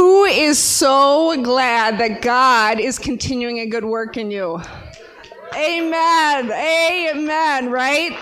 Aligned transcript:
Who 0.00 0.24
is 0.24 0.58
so 0.58 1.36
glad 1.42 1.98
that 1.98 2.22
God 2.22 2.80
is 2.80 2.98
continuing 2.98 3.58
a 3.58 3.66
good 3.66 3.84
work 3.84 4.16
in 4.16 4.30
you? 4.30 4.58
Amen. 5.54 6.50
Amen. 6.50 7.70
Right? 7.70 8.18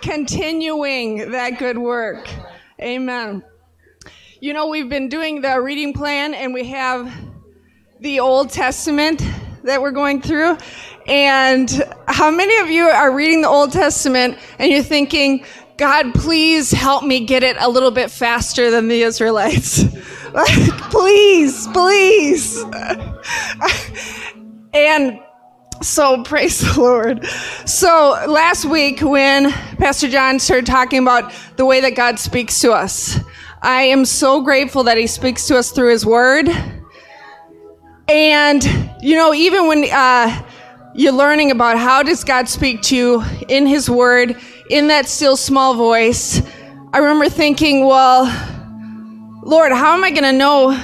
Continuing 0.00 1.32
that 1.32 1.58
good 1.58 1.76
work. 1.76 2.30
Amen. 2.80 3.42
You 4.40 4.52
know, 4.52 4.68
we've 4.68 4.88
been 4.88 5.08
doing 5.08 5.40
the 5.40 5.60
reading 5.60 5.92
plan 5.92 6.34
and 6.34 6.54
we 6.54 6.68
have 6.68 7.12
the 7.98 8.20
Old 8.20 8.50
Testament 8.50 9.20
that 9.64 9.82
we're 9.82 9.90
going 9.90 10.22
through. 10.22 10.56
And 11.08 11.68
how 12.06 12.30
many 12.30 12.58
of 12.58 12.70
you 12.70 12.84
are 12.84 13.12
reading 13.12 13.42
the 13.42 13.48
Old 13.48 13.72
Testament 13.72 14.38
and 14.60 14.70
you're 14.70 14.84
thinking, 14.84 15.44
God, 15.78 16.14
please 16.14 16.70
help 16.70 17.02
me 17.02 17.26
get 17.26 17.42
it 17.42 17.56
a 17.58 17.68
little 17.68 17.90
bit 17.90 18.12
faster 18.12 18.70
than 18.70 18.86
the 18.86 19.02
Israelites? 19.02 19.82
like, 20.38 20.80
please, 20.90 21.66
please. 21.68 22.64
and 24.72 25.20
so 25.82 26.22
praise 26.22 26.60
the 26.60 26.80
Lord. 26.80 27.26
So 27.66 28.24
last 28.28 28.64
week 28.64 29.00
when 29.00 29.50
Pastor 29.78 30.08
John 30.08 30.38
started 30.38 30.66
talking 30.66 31.00
about 31.00 31.32
the 31.56 31.64
way 31.64 31.80
that 31.80 31.94
God 31.94 32.18
speaks 32.18 32.60
to 32.60 32.72
us, 32.72 33.18
I 33.62 33.82
am 33.82 34.04
so 34.04 34.40
grateful 34.40 34.84
that 34.84 34.96
he 34.96 35.06
speaks 35.06 35.46
to 35.48 35.58
us 35.58 35.70
through 35.70 35.90
his 35.90 36.06
word. 36.06 36.48
And, 38.08 38.64
you 39.00 39.16
know, 39.16 39.34
even 39.34 39.66
when 39.66 39.84
uh, 39.90 40.46
you're 40.94 41.12
learning 41.12 41.50
about 41.50 41.78
how 41.78 42.02
does 42.02 42.24
God 42.24 42.48
speak 42.48 42.82
to 42.82 42.96
you 42.96 43.24
in 43.48 43.66
his 43.66 43.90
word, 43.90 44.36
in 44.70 44.88
that 44.88 45.06
still 45.06 45.36
small 45.36 45.74
voice, 45.74 46.40
I 46.92 46.98
remember 46.98 47.28
thinking, 47.28 47.84
well, 47.84 48.26
Lord, 49.42 49.72
how 49.72 49.94
am 49.94 50.04
I 50.04 50.10
going 50.10 50.24
to 50.24 50.32
know 50.32 50.74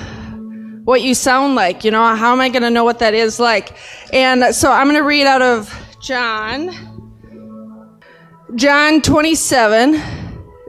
what 0.85 1.03
you 1.03 1.15
sound 1.15 1.55
like? 1.55 1.85
You 1.85 1.91
know, 1.91 2.15
how 2.15 2.33
am 2.33 2.41
I 2.41 2.49
going 2.49 2.63
to 2.63 2.71
know 2.71 2.85
what 2.85 3.01
that 3.01 3.15
is 3.15 3.41
like? 3.41 3.77
And 4.13 4.55
so 4.55 4.71
I'm 4.71 4.87
going 4.87 4.97
to 4.97 5.03
read 5.03 5.27
out 5.27 5.43
of 5.43 5.75
John, 6.01 6.71
John 8.55 9.03
27, 9.03 10.01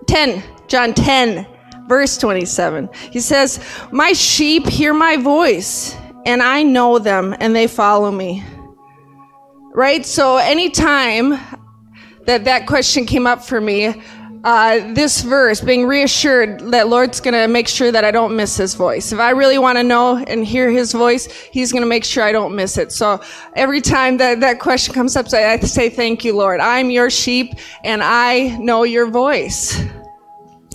10, 0.07 0.43
John 0.67 0.93
10, 0.93 1.47
verse 1.87 2.17
27. 2.17 2.89
He 3.11 3.19
says, 3.19 3.59
My 3.91 4.13
sheep 4.13 4.65
hear 4.65 4.93
my 4.93 5.17
voice, 5.17 5.95
and 6.25 6.41
I 6.41 6.63
know 6.63 6.97
them, 6.97 7.35
and 7.39 7.55
they 7.55 7.67
follow 7.67 8.11
me. 8.11 8.43
Right? 9.73 10.05
So 10.05 10.37
anytime 10.37 11.37
that 12.25 12.45
that 12.45 12.65
question 12.65 13.05
came 13.05 13.27
up 13.27 13.43
for 13.43 13.61
me, 13.61 13.93
uh, 14.45 14.93
this 14.93 15.21
verse, 15.23 15.59
being 15.59 15.87
reassured 15.87 16.59
that 16.71 16.87
Lord's 16.87 17.19
going 17.19 17.33
to 17.33 17.47
make 17.47 17.67
sure 17.67 17.91
that 17.91 18.05
I 18.05 18.11
don't 18.11 18.35
miss 18.35 18.55
His 18.55 18.75
voice. 18.75 19.11
If 19.11 19.19
I 19.19 19.31
really 19.31 19.57
want 19.57 19.79
to 19.79 19.83
know 19.83 20.17
and 20.17 20.45
hear 20.45 20.69
His 20.69 20.91
voice, 20.91 21.25
He's 21.51 21.71
going 21.71 21.81
to 21.81 21.89
make 21.89 22.05
sure 22.05 22.23
I 22.23 22.31
don't 22.31 22.55
miss 22.55 22.77
it. 22.77 22.91
So 22.91 23.19
every 23.55 23.81
time 23.81 24.17
that 24.17 24.41
that 24.41 24.59
question 24.59 24.93
comes 24.93 25.15
up, 25.15 25.33
I 25.33 25.57
say, 25.61 25.89
"Thank 25.89 26.23
you, 26.23 26.35
Lord. 26.35 26.59
I'm 26.59 26.91
your 26.91 27.09
sheep, 27.09 27.55
and 27.83 28.03
I 28.03 28.55
know 28.59 28.83
your 28.83 29.09
voice." 29.09 29.81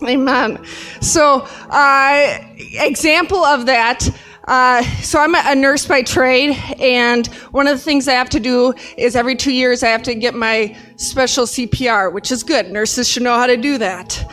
Amen. 0.02 0.64
So, 1.00 1.46
uh, 1.68 2.38
example 2.56 3.44
of 3.44 3.66
that. 3.66 4.08
Uh, 4.50 4.82
so 5.00 5.20
I'm 5.20 5.36
a 5.36 5.54
nurse 5.54 5.86
by 5.86 6.02
trade, 6.02 6.56
and 6.80 7.24
one 7.52 7.68
of 7.68 7.78
the 7.78 7.84
things 7.84 8.08
I 8.08 8.14
have 8.14 8.28
to 8.30 8.40
do 8.40 8.74
is 8.96 9.14
every 9.14 9.36
two 9.36 9.52
years 9.52 9.84
I 9.84 9.90
have 9.90 10.02
to 10.02 10.14
get 10.16 10.34
my 10.34 10.76
special 10.96 11.46
CPR, 11.46 12.12
which 12.12 12.32
is 12.32 12.42
good. 12.42 12.68
Nurses 12.72 13.06
should 13.06 13.22
know 13.22 13.34
how 13.34 13.46
to 13.46 13.56
do 13.56 13.78
that. 13.78 14.28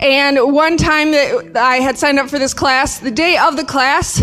And 0.00 0.38
one 0.54 0.78
time 0.78 1.10
that 1.10 1.58
I 1.58 1.76
had 1.76 1.98
signed 1.98 2.18
up 2.18 2.30
for 2.30 2.38
this 2.38 2.54
class, 2.54 3.00
the 3.00 3.10
day 3.10 3.36
of 3.36 3.58
the 3.58 3.64
class, 3.66 4.22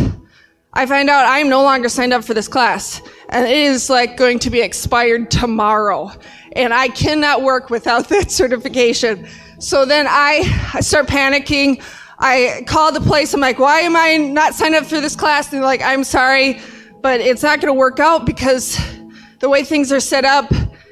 I 0.74 0.88
find 0.88 1.08
out 1.08 1.28
I 1.28 1.38
am 1.38 1.50
no 1.50 1.62
longer 1.62 1.88
signed 1.88 2.14
up 2.14 2.24
for 2.24 2.34
this 2.34 2.48
class. 2.48 3.00
And 3.30 3.46
it 3.46 3.56
is 3.56 3.92
like 3.92 4.18
going 4.18 4.40
to 4.40 4.50
be 4.50 4.62
expired 4.62 5.30
tomorrow. 5.30 6.10
And 6.54 6.74
I 6.74 6.88
cannot 6.88 7.44
work 7.44 7.70
without 7.70 8.10
that 8.10 8.32
certification. 8.32 9.28
So 9.60 9.86
then 9.86 10.08
I, 10.10 10.72
I 10.74 10.80
start 10.80 11.06
panicking. 11.06 11.84
I 12.20 12.64
call 12.68 12.92
the 12.92 13.02
place. 13.02 13.34
I'm 13.34 13.42
like, 13.42 13.60
why 13.60 13.82
am 13.82 13.96
I 13.96 14.18
not 14.18 14.56
signed 14.56 14.76
up 14.76 14.86
for 14.86 15.00
this 15.00 15.16
class? 15.16 15.52
And 15.52 15.58
they're 15.58 15.66
like, 15.66 15.82
I'm 15.82 16.04
sorry, 16.04 16.60
but 17.02 17.22
it's 17.22 17.44
not 17.44 17.62
going 17.62 17.74
to 17.74 17.78
work 17.78 18.00
out 18.00 18.26
because 18.26 18.80
the 19.40 19.50
way 19.50 19.64
things 19.64 19.92
are 19.92 20.00
set 20.00 20.26
up, 20.26 20.52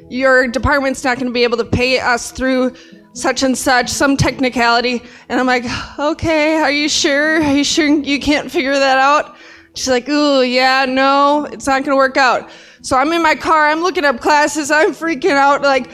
your 0.09 0.47
department's 0.47 1.03
not 1.03 1.17
going 1.17 1.27
to 1.27 1.33
be 1.33 1.43
able 1.43 1.57
to 1.57 1.65
pay 1.65 1.99
us 1.99 2.31
through 2.31 2.75
such 3.13 3.43
and 3.43 3.57
such, 3.57 3.89
some 3.89 4.17
technicality. 4.17 5.01
And 5.29 5.39
I'm 5.39 5.47
like, 5.47 5.65
okay, 5.97 6.57
are 6.57 6.71
you 6.71 6.87
sure? 6.89 7.41
Are 7.41 7.55
you 7.55 7.63
sure 7.63 7.87
you 7.87 8.19
can't 8.19 8.51
figure 8.51 8.73
that 8.73 8.99
out? 8.99 9.35
She's 9.73 9.89
like, 9.89 10.07
ooh, 10.07 10.41
yeah, 10.41 10.85
no, 10.85 11.47
it's 11.51 11.65
not 11.65 11.83
going 11.83 11.91
to 11.91 11.97
work 11.97 12.17
out. 12.17 12.49
So 12.81 12.97
I'm 12.97 13.11
in 13.11 13.23
my 13.23 13.35
car. 13.35 13.67
I'm 13.67 13.81
looking 13.81 14.05
up 14.05 14.19
classes. 14.19 14.69
I'm 14.69 14.91
freaking 14.91 15.31
out. 15.31 15.63
Like, 15.63 15.89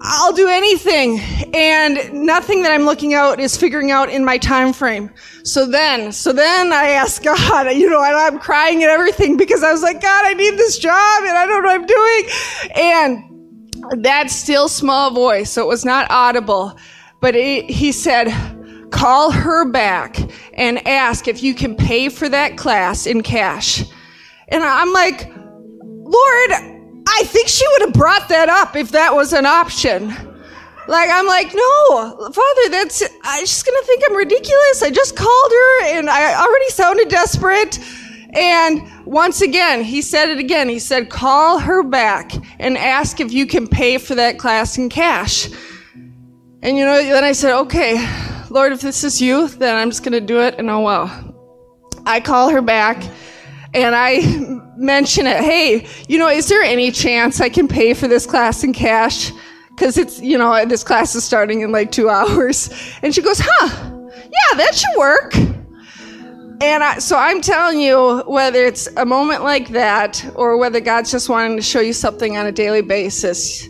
I'll 0.00 0.32
do 0.32 0.48
anything. 0.48 1.18
And 1.54 2.12
nothing 2.12 2.62
that 2.62 2.72
I'm 2.72 2.84
looking 2.84 3.14
out 3.14 3.40
is 3.40 3.56
figuring 3.56 3.90
out 3.90 4.08
in 4.08 4.24
my 4.24 4.38
time 4.38 4.72
frame. 4.72 5.10
So 5.42 5.66
then, 5.66 6.12
so 6.12 6.32
then 6.32 6.72
I 6.72 6.90
ask 6.90 7.22
God, 7.22 7.66
you 7.72 7.90
know, 7.90 8.02
and 8.02 8.14
I'm 8.14 8.38
crying 8.38 8.82
and 8.82 8.90
everything 8.90 9.36
because 9.36 9.62
I 9.62 9.72
was 9.72 9.82
like, 9.82 10.00
God, 10.00 10.26
I 10.26 10.34
need 10.34 10.52
this 10.52 10.78
job 10.78 11.24
and 11.24 11.36
I 11.36 11.46
don't 11.46 11.62
know 11.62 11.68
what 11.68 11.80
I'm 11.80 11.86
doing. 11.86 12.24
And 12.76 14.04
that 14.04 14.30
still 14.30 14.68
small 14.68 15.12
voice, 15.12 15.50
so 15.50 15.62
it 15.62 15.68
was 15.68 15.84
not 15.84 16.10
audible, 16.10 16.76
but 17.20 17.34
it, 17.34 17.70
he 17.70 17.92
said, 17.92 18.28
call 18.90 19.30
her 19.30 19.70
back 19.70 20.18
and 20.54 20.86
ask 20.86 21.28
if 21.28 21.42
you 21.42 21.54
can 21.54 21.74
pay 21.74 22.08
for 22.08 22.28
that 22.28 22.56
class 22.56 23.06
in 23.06 23.22
cash. 23.22 23.84
And 24.48 24.62
I'm 24.62 24.92
like, 24.92 25.30
Lord, 25.82 26.77
I 27.10 27.24
think 27.24 27.48
she 27.48 27.66
would 27.68 27.82
have 27.82 27.94
brought 27.94 28.28
that 28.28 28.48
up 28.48 28.76
if 28.76 28.90
that 28.92 29.14
was 29.14 29.32
an 29.32 29.46
option. 29.46 30.08
Like, 30.88 31.10
I'm 31.10 31.26
like, 31.26 31.54
no, 31.54 32.30
Father, 32.32 32.68
that's, 32.70 33.02
I'm 33.22 33.40
just 33.40 33.66
gonna 33.66 33.82
think 33.82 34.02
I'm 34.08 34.16
ridiculous. 34.16 34.82
I 34.82 34.90
just 34.90 35.16
called 35.16 35.52
her 35.52 35.84
and 35.98 36.08
I 36.08 36.34
already 36.34 36.68
sounded 36.70 37.08
desperate. 37.08 37.78
And 38.34 39.06
once 39.06 39.40
again, 39.40 39.84
he 39.84 40.02
said 40.02 40.28
it 40.28 40.38
again. 40.38 40.68
He 40.68 40.78
said, 40.78 41.10
call 41.10 41.58
her 41.58 41.82
back 41.82 42.32
and 42.58 42.76
ask 42.78 43.20
if 43.20 43.32
you 43.32 43.46
can 43.46 43.66
pay 43.66 43.98
for 43.98 44.14
that 44.14 44.38
class 44.38 44.78
in 44.78 44.88
cash. 44.88 45.50
And 46.62 46.76
you 46.76 46.84
know, 46.84 47.02
then 47.02 47.24
I 47.24 47.32
said, 47.32 47.58
okay, 47.60 47.96
Lord, 48.50 48.72
if 48.72 48.80
this 48.80 49.04
is 49.04 49.20
you, 49.20 49.48
then 49.48 49.76
I'm 49.76 49.90
just 49.90 50.02
gonna 50.02 50.20
do 50.20 50.40
it. 50.40 50.56
And 50.58 50.70
oh 50.70 50.80
well. 50.80 51.34
I 52.06 52.20
call 52.20 52.48
her 52.48 52.62
back 52.62 53.02
and 53.74 53.94
I 53.94 54.20
mention 54.76 55.26
it. 55.26 55.42
Hey, 55.42 55.86
you 56.08 56.18
know, 56.18 56.28
is 56.28 56.48
there 56.48 56.62
any 56.62 56.90
chance 56.90 57.40
I 57.40 57.48
can 57.48 57.68
pay 57.68 57.94
for 57.94 58.08
this 58.08 58.26
class 58.26 58.64
in 58.64 58.72
cash? 58.72 59.32
Because 59.70 59.96
it's, 59.96 60.20
you 60.20 60.38
know, 60.38 60.64
this 60.64 60.82
class 60.82 61.14
is 61.14 61.24
starting 61.24 61.60
in 61.60 61.72
like 61.72 61.92
two 61.92 62.08
hours. 62.10 62.70
And 63.02 63.14
she 63.14 63.22
goes, 63.22 63.40
huh, 63.42 64.08
yeah, 64.12 64.56
that 64.56 64.74
should 64.74 64.98
work. 64.98 65.34
And 66.60 66.82
I, 66.82 66.98
so 66.98 67.16
I'm 67.16 67.40
telling 67.40 67.80
you, 67.80 68.24
whether 68.26 68.64
it's 68.64 68.88
a 68.96 69.06
moment 69.06 69.44
like 69.44 69.68
that 69.68 70.28
or 70.34 70.56
whether 70.56 70.80
God's 70.80 71.12
just 71.12 71.28
wanting 71.28 71.56
to 71.56 71.62
show 71.62 71.78
you 71.78 71.92
something 71.92 72.36
on 72.36 72.46
a 72.46 72.52
daily 72.52 72.82
basis, 72.82 73.68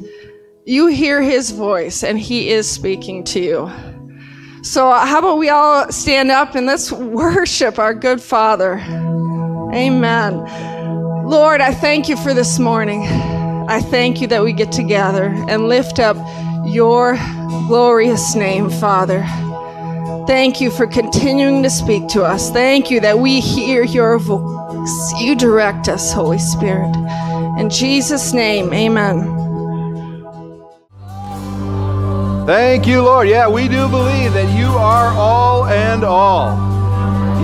you 0.65 0.87
hear 0.87 1.21
his 1.21 1.51
voice 1.51 2.03
and 2.03 2.19
he 2.19 2.49
is 2.49 2.69
speaking 2.69 3.25
to 3.25 3.41
you. 3.41 3.71
So, 4.63 4.91
how 4.91 5.19
about 5.19 5.39
we 5.39 5.51
all 5.51 5.91
stand 5.93 6.31
up 6.31 6.55
and 6.55 6.67
let's 6.67 6.91
worship 6.93 7.79
our 7.79 7.95
good 7.95 8.23
Father? 8.23 8.79
Amen. 9.79 10.35
Lord, 11.25 11.61
I 11.61 11.73
thank 11.73 12.09
you 12.09 12.17
for 12.17 12.35
this 12.35 12.59
morning. 12.59 13.07
I 13.07 13.81
thank 13.81 14.21
you 14.21 14.27
that 14.27 14.43
we 14.43 14.53
get 14.53 14.73
together 14.73 15.27
and 15.49 15.69
lift 15.69 16.01
up 16.01 16.17
your 16.67 17.17
glorious 17.69 18.35
name, 18.35 18.71
Father. 18.71 19.23
Thank 20.27 20.61
you 20.61 20.73
for 20.73 20.89
continuing 20.89 21.63
to 21.63 21.71
speak 21.71 22.09
to 22.09 22.25
us. 22.25 22.51
Thank 22.51 22.91
you 22.91 22.99
that 23.03 23.21
we 23.21 23.39
hear 23.39 23.85
your 23.85 24.19
voice. 24.19 25.13
You 25.21 25.37
direct 25.37 25.89
us, 25.89 26.13
Holy 26.13 26.41
Spirit. 26.41 26.93
In 27.61 27.71
Jesus' 27.71 28.33
name, 28.33 28.73
amen. 28.75 29.37
Thank 32.47 32.89
you, 32.89 33.03
Lord. 33.03 33.29
Yeah, 33.29 33.49
we 33.49 33.69
do 33.69 33.89
believe 33.89 34.33
that 34.33 34.59
you 34.59 34.67
are 34.67 35.13
all 35.13 35.67
and 35.67 36.03
all. 36.03 36.57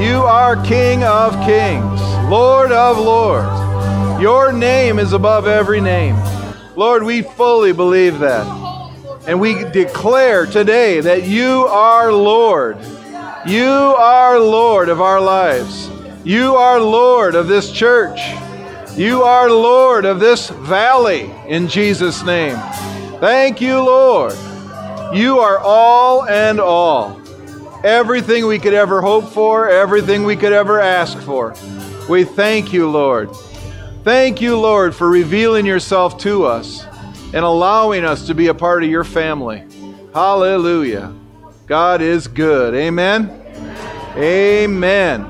You 0.01 0.23
are 0.23 0.61
King 0.65 1.05
of 1.05 1.33
kings. 1.47 2.14
Lord 2.29 2.73
of 2.73 2.99
lords. 2.99 4.21
Your 4.21 4.53
name 4.53 4.99
is 4.99 5.13
above 5.13 5.47
every 5.47 5.81
name. 5.81 6.17
Lord, 6.75 7.03
we 7.03 7.23
fully 7.23 7.73
believe 7.73 8.19
that. 8.21 8.47
And 9.27 9.41
we 9.41 9.65
declare 9.65 10.47
today 10.47 11.01
that 11.01 11.25
you 11.25 11.67
are 11.67 12.13
Lord. 12.13 12.79
You 13.47 13.67
are 13.67 14.39
Lord 14.41 14.89
of 14.89 15.01
our 15.01 15.21
lives. 15.21 15.91
You 16.25 16.55
are 16.57 16.81
Lord 16.81 17.35
of 17.35 17.47
this 17.47 17.71
church. 17.71 18.19
You 18.97 19.23
are 19.23 19.51
Lord 19.51 20.07
of 20.07 20.19
this 20.19 20.49
valley 20.49 21.31
in 21.47 21.69
Jesus' 21.69 22.25
name. 22.25 22.57
Thank 23.21 23.61
you, 23.61 23.81
Lord. 23.81 24.35
You 25.13 25.41
are 25.41 25.59
all 25.59 26.25
and 26.25 26.59
all. 26.59 27.21
everything 27.85 28.47
we 28.47 28.59
could 28.59 28.73
ever 28.73 29.03
hope 29.03 29.29
for, 29.29 29.69
everything 29.69 30.25
we 30.25 30.37
could 30.37 30.53
ever 30.53 30.81
ask 30.81 31.19
for. 31.21 31.55
We 32.09 32.25
thank 32.25 32.73
you, 32.73 32.91
Lord. 32.91 33.35
Thank 34.03 34.43
you, 34.43 34.59
Lord, 34.59 34.95
for 34.95 35.09
revealing 35.09 35.65
yourself 35.65 36.19
to 36.19 36.45
us 36.45 36.85
and 37.33 37.37
allowing 37.37 38.05
us 38.05 38.27
to 38.27 38.35
be 38.35 38.49
a 38.49 38.55
part 38.55 38.85
of 38.85 38.91
your 38.91 39.05
family. 39.05 39.65
Hallelujah. 40.13 41.15
God 41.67 42.03
is 42.03 42.29
good. 42.29 42.75
Amen. 42.75 43.31
Amen. 44.17 45.27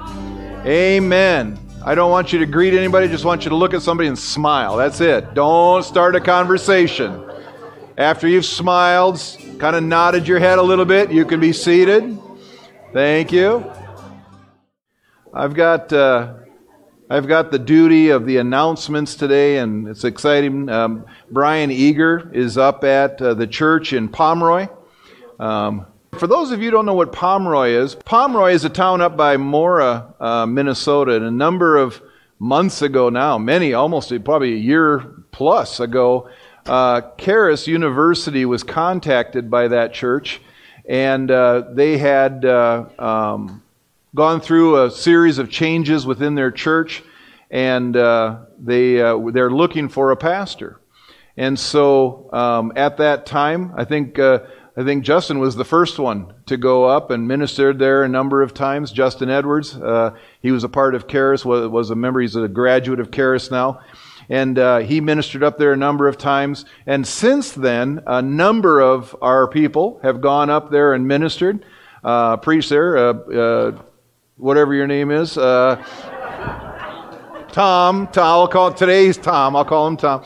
Amen. 0.67 1.59
I 1.85 1.94
don't 1.94 2.11
want 2.11 2.32
you 2.32 2.41
to 2.41 2.47
greet 2.47 2.75
anybody, 2.75 3.06
just 3.06 3.25
want 3.25 3.44
you 3.44 3.50
to 3.50 3.56
look 3.56 3.73
at 3.73 3.82
somebody 3.82 4.09
and 4.09 4.19
smile. 4.19 4.77
That's 4.77 5.00
it. 5.00 5.32
Don't 5.35 5.85
start 5.85 6.17
a 6.17 6.20
conversation. 6.20 7.31
After 7.97 8.27
you've 8.27 8.47
smiled, 8.47 9.20
kind 9.61 9.77
of 9.77 9.85
nodded 9.85 10.27
your 10.27 10.41
head 10.41 10.59
a 10.59 10.62
little 10.62 10.85
bit, 10.85 11.12
you 11.12 11.25
can 11.25 11.38
be 11.38 11.53
seated. 11.53 12.19
Thank 12.93 13.31
you. 13.31 13.70
I've 15.32 15.55
got 15.55 15.93
uh, 15.93 16.35
I've 17.11 17.29
got 17.29 17.51
the 17.51 17.59
duty 17.59 18.09
of 18.09 18.25
the 18.25 18.39
announcements 18.39 19.15
today, 19.15 19.59
and 19.59 19.87
it's 19.89 20.05
exciting. 20.05 20.71
Um, 20.71 21.05
Brian 21.31 21.71
Eager 21.71 22.31
is 22.33 22.56
up 22.56 22.83
at 22.83 23.21
uh, 23.21 23.35
the 23.35 23.47
church 23.47 23.93
in 23.93 24.09
Pomeroy. 24.09 24.69
Um, 25.39 25.85
for 26.12 26.27
those 26.27 26.51
of 26.51 26.61
you 26.61 26.67
who 26.67 26.71
don't 26.71 26.87
know 26.87 26.95
what 26.95 27.12
Pomeroy 27.12 27.71
is, 27.71 27.95
Pomeroy 27.95 28.53
is 28.53 28.65
a 28.65 28.71
town 28.71 29.03
up 29.03 29.19
by 29.19 29.37
Mora, 29.37 30.15
uh, 30.19 30.47
Minnesota. 30.47 31.17
And 31.17 31.27
a 31.27 31.31
number 31.31 31.77
of 31.77 32.01
months 32.39 32.81
ago 32.81 33.11
now, 33.11 33.37
many, 33.37 33.75
almost 33.75 34.11
probably 34.25 34.55
a 34.55 34.59
year 34.59 35.01
plus 35.31 35.81
ago, 35.81 36.31
uh, 36.65 37.03
Charis 37.19 37.67
University 37.67 38.47
was 38.47 38.62
contacted 38.62 39.51
by 39.51 39.69
that 39.69 39.93
church, 39.93 40.41
and 40.89 41.31
uh, 41.31 41.65
they 41.71 41.99
had 41.99 42.47
uh, 42.47 42.87
um, 42.99 43.62
gone 44.15 44.41
through 44.41 44.85
a 44.85 44.91
series 44.91 45.39
of 45.39 45.51
changes 45.51 46.07
within 46.07 46.35
their 46.35 46.51
church, 46.51 47.03
and 47.51 47.97
uh, 47.97 48.39
they 48.59 49.01
uh, 49.01 49.19
they're 49.33 49.51
looking 49.51 49.89
for 49.89 50.11
a 50.11 50.17
pastor. 50.17 50.81
And 51.37 51.59
so 51.59 52.33
um, 52.33 52.73
at 52.77 52.99
that 52.99 53.27
time, 53.27 53.73
I 53.77 53.85
think 53.85 54.19
uh, 54.19 54.41
I 54.77 54.83
think 54.83 55.05
Justin 55.05 55.39
was 55.39 55.55
the 55.55 55.65
first 55.65 56.01
one 56.01 56.35
to 56.47 56.57
go 56.57 56.85
up 56.85 57.11
and 57.11 57.29
ministered 57.29 57.79
there 57.79 58.03
a 58.03 58.09
number 58.09 58.43
of 58.43 58.55
times. 58.55 58.91
Justin 58.91 59.31
Edwards, 59.31 59.77
uh, 59.77 60.17
he 60.43 60.51
was 60.51 60.65
a 60.65 60.69
part 60.69 60.97
of 60.97 61.07
Charis, 61.07 61.45
was, 61.45 61.69
was 61.69 61.91
a 61.91 61.95
member. 61.95 62.21
He's 62.21 62.35
a 62.35 62.49
graduate 62.49 62.99
of 62.99 63.13
Charis 63.13 63.53
now. 63.53 63.81
And 64.29 64.59
uh, 64.59 64.79
he 64.79 65.01
ministered 65.01 65.45
up 65.45 65.59
there 65.59 65.73
a 65.73 65.77
number 65.77 66.09
of 66.09 66.19
times. 66.19 66.65
And 66.87 67.07
since 67.07 67.53
then, 67.53 68.03
a 68.07 68.21
number 68.21 68.81
of 68.81 69.15
our 69.23 69.47
people 69.47 70.01
have 70.03 70.21
gone 70.21 70.51
up 70.51 70.73
there 70.73 70.93
and 70.93 71.07
ministered, 71.07 71.65
uh, 72.03 72.39
preached 72.39 72.71
there, 72.71 72.97
uh, 72.97 73.13
uh, 73.13 73.83
whatever 74.37 74.75
your 74.75 74.87
name 74.87 75.11
is. 75.11 75.37
Uh, 75.39 75.77
Tom, 77.53 78.09
Tom, 78.09 78.25
I'll 78.25 78.49
call 78.49 78.73
today's 78.73 79.17
Tom. 79.17 79.55
I'll 79.55 79.65
call 79.65 79.87
him 79.87 79.97
Tom. 79.97 80.25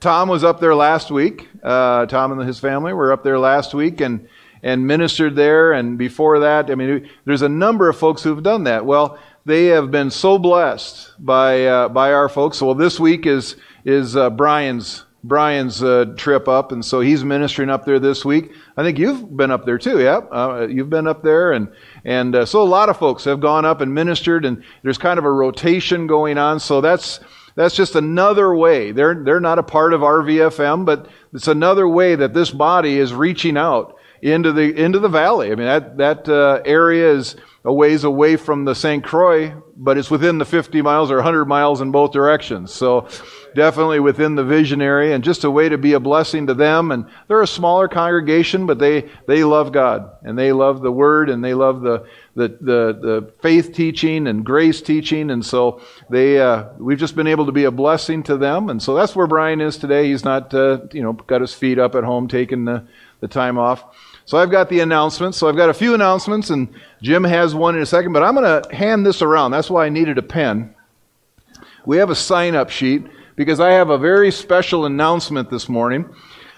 Tom 0.00 0.28
was 0.28 0.44
up 0.44 0.60
there 0.60 0.74
last 0.74 1.10
week. 1.10 1.48
Uh, 1.62 2.06
Tom 2.06 2.32
and 2.32 2.46
his 2.46 2.58
family 2.60 2.92
were 2.92 3.12
up 3.12 3.24
there 3.24 3.38
last 3.38 3.74
week 3.74 4.00
and 4.00 4.28
and 4.62 4.86
ministered 4.86 5.36
there. 5.36 5.72
And 5.72 5.96
before 5.96 6.40
that, 6.40 6.70
I 6.70 6.74
mean, 6.74 7.08
there's 7.24 7.42
a 7.42 7.48
number 7.48 7.88
of 7.88 7.96
folks 7.96 8.22
who've 8.22 8.42
done 8.42 8.64
that. 8.64 8.84
Well, 8.84 9.18
they 9.44 9.66
have 9.66 9.90
been 9.90 10.10
so 10.10 10.38
blessed 10.38 11.12
by 11.18 11.64
uh, 11.64 11.88
by 11.88 12.12
our 12.12 12.28
folks. 12.28 12.60
Well, 12.60 12.74
this 12.74 13.00
week 13.00 13.26
is 13.26 13.56
is 13.84 14.16
uh, 14.16 14.30
Brian's 14.30 15.04
Brian's 15.24 15.82
uh, 15.82 16.04
trip 16.16 16.48
up, 16.48 16.70
and 16.70 16.84
so 16.84 17.00
he's 17.00 17.24
ministering 17.24 17.70
up 17.70 17.84
there 17.84 17.98
this 17.98 18.24
week. 18.24 18.52
I 18.76 18.82
think 18.84 18.98
you've 18.98 19.36
been 19.36 19.50
up 19.50 19.64
there 19.64 19.78
too. 19.78 20.00
Yeah, 20.00 20.18
uh, 20.18 20.68
you've 20.70 20.90
been 20.90 21.08
up 21.08 21.22
there, 21.22 21.52
and 21.52 21.68
and 22.08 22.34
uh, 22.34 22.46
so 22.46 22.62
a 22.62 22.64
lot 22.64 22.88
of 22.88 22.96
folks 22.96 23.24
have 23.24 23.38
gone 23.38 23.66
up 23.66 23.82
and 23.82 23.92
ministered, 23.92 24.46
and 24.46 24.64
there's 24.82 24.96
kind 24.96 25.18
of 25.18 25.26
a 25.26 25.30
rotation 25.30 26.06
going 26.06 26.38
on. 26.38 26.58
So 26.58 26.80
that's 26.80 27.20
that's 27.54 27.76
just 27.76 27.96
another 27.96 28.54
way. 28.54 28.92
They're, 28.92 29.22
they're 29.22 29.40
not 29.40 29.58
a 29.58 29.62
part 29.62 29.92
of 29.92 30.00
RVFM, 30.00 30.86
but 30.86 31.08
it's 31.34 31.48
another 31.48 31.86
way 31.86 32.14
that 32.14 32.32
this 32.32 32.50
body 32.50 32.98
is 32.98 33.12
reaching 33.12 33.58
out 33.58 33.97
into 34.22 34.52
the, 34.52 34.74
into 34.74 34.98
the 34.98 35.08
valley. 35.08 35.52
I 35.52 35.54
mean, 35.54 35.66
that, 35.66 35.96
that 35.98 36.28
uh, 36.28 36.62
area 36.64 37.12
is 37.12 37.36
a 37.64 37.72
ways 37.72 38.04
away 38.04 38.36
from 38.36 38.64
the 38.64 38.74
St. 38.74 39.04
Croix, 39.04 39.54
but 39.76 39.98
it's 39.98 40.10
within 40.10 40.38
the 40.38 40.44
50 40.44 40.80
miles 40.82 41.10
or 41.10 41.16
100 41.16 41.44
miles 41.44 41.80
in 41.80 41.90
both 41.90 42.12
directions. 42.12 42.72
So 42.72 43.08
definitely 43.54 44.00
within 44.00 44.36
the 44.36 44.44
visionary, 44.44 45.12
and 45.12 45.24
just 45.24 45.44
a 45.44 45.50
way 45.50 45.68
to 45.68 45.76
be 45.76 45.92
a 45.92 46.00
blessing 46.00 46.46
to 46.46 46.54
them. 46.54 46.90
And 46.92 47.06
they're 47.26 47.42
a 47.42 47.46
smaller 47.46 47.88
congregation, 47.88 48.66
but 48.66 48.78
they, 48.78 49.10
they 49.26 49.44
love 49.44 49.72
God 49.72 50.10
and 50.22 50.38
they 50.38 50.52
love 50.52 50.80
the 50.80 50.92
Word 50.92 51.28
and 51.28 51.44
they 51.44 51.54
love 51.54 51.82
the, 51.82 52.06
the, 52.36 52.48
the, 52.48 52.98
the 53.00 53.32
faith 53.42 53.72
teaching 53.72 54.28
and 54.28 54.44
grace 54.44 54.80
teaching. 54.80 55.30
And 55.30 55.44
so 55.44 55.82
they, 56.08 56.40
uh, 56.40 56.68
we've 56.78 56.98
just 56.98 57.16
been 57.16 57.26
able 57.26 57.46
to 57.46 57.52
be 57.52 57.64
a 57.64 57.70
blessing 57.70 58.22
to 58.24 58.36
them. 58.36 58.70
And 58.70 58.82
so 58.82 58.94
that's 58.94 59.16
where 59.16 59.26
Brian 59.26 59.60
is 59.60 59.76
today. 59.76 60.08
He's 60.08 60.24
not, 60.24 60.54
uh, 60.54 60.78
you 60.92 61.02
know, 61.02 61.12
got 61.12 61.40
his 61.40 61.54
feet 61.54 61.78
up 61.78 61.94
at 61.94 62.04
home 62.04 62.28
taking 62.28 62.64
the, 62.64 62.86
the 63.20 63.28
time 63.28 63.58
off. 63.58 63.84
So 64.28 64.36
I've 64.36 64.50
got 64.50 64.68
the 64.68 64.80
announcements. 64.80 65.38
So 65.38 65.48
I've 65.48 65.56
got 65.56 65.70
a 65.70 65.72
few 65.74 65.94
announcements, 65.94 66.50
and 66.50 66.68
Jim 67.00 67.24
has 67.24 67.54
one 67.54 67.76
in 67.76 67.80
a 67.80 67.86
second, 67.86 68.12
but 68.12 68.22
I'm 68.22 68.34
going 68.34 68.62
to 68.62 68.76
hand 68.76 69.06
this 69.06 69.22
around. 69.22 69.52
That's 69.52 69.70
why 69.70 69.86
I 69.86 69.88
needed 69.88 70.18
a 70.18 70.22
pen. 70.22 70.74
We 71.86 71.96
have 71.96 72.10
a 72.10 72.14
sign 72.14 72.54
up 72.54 72.68
sheet 72.68 73.06
because 73.36 73.58
I 73.58 73.70
have 73.70 73.88
a 73.88 73.96
very 73.96 74.30
special 74.30 74.84
announcement 74.84 75.48
this 75.48 75.66
morning 75.66 76.14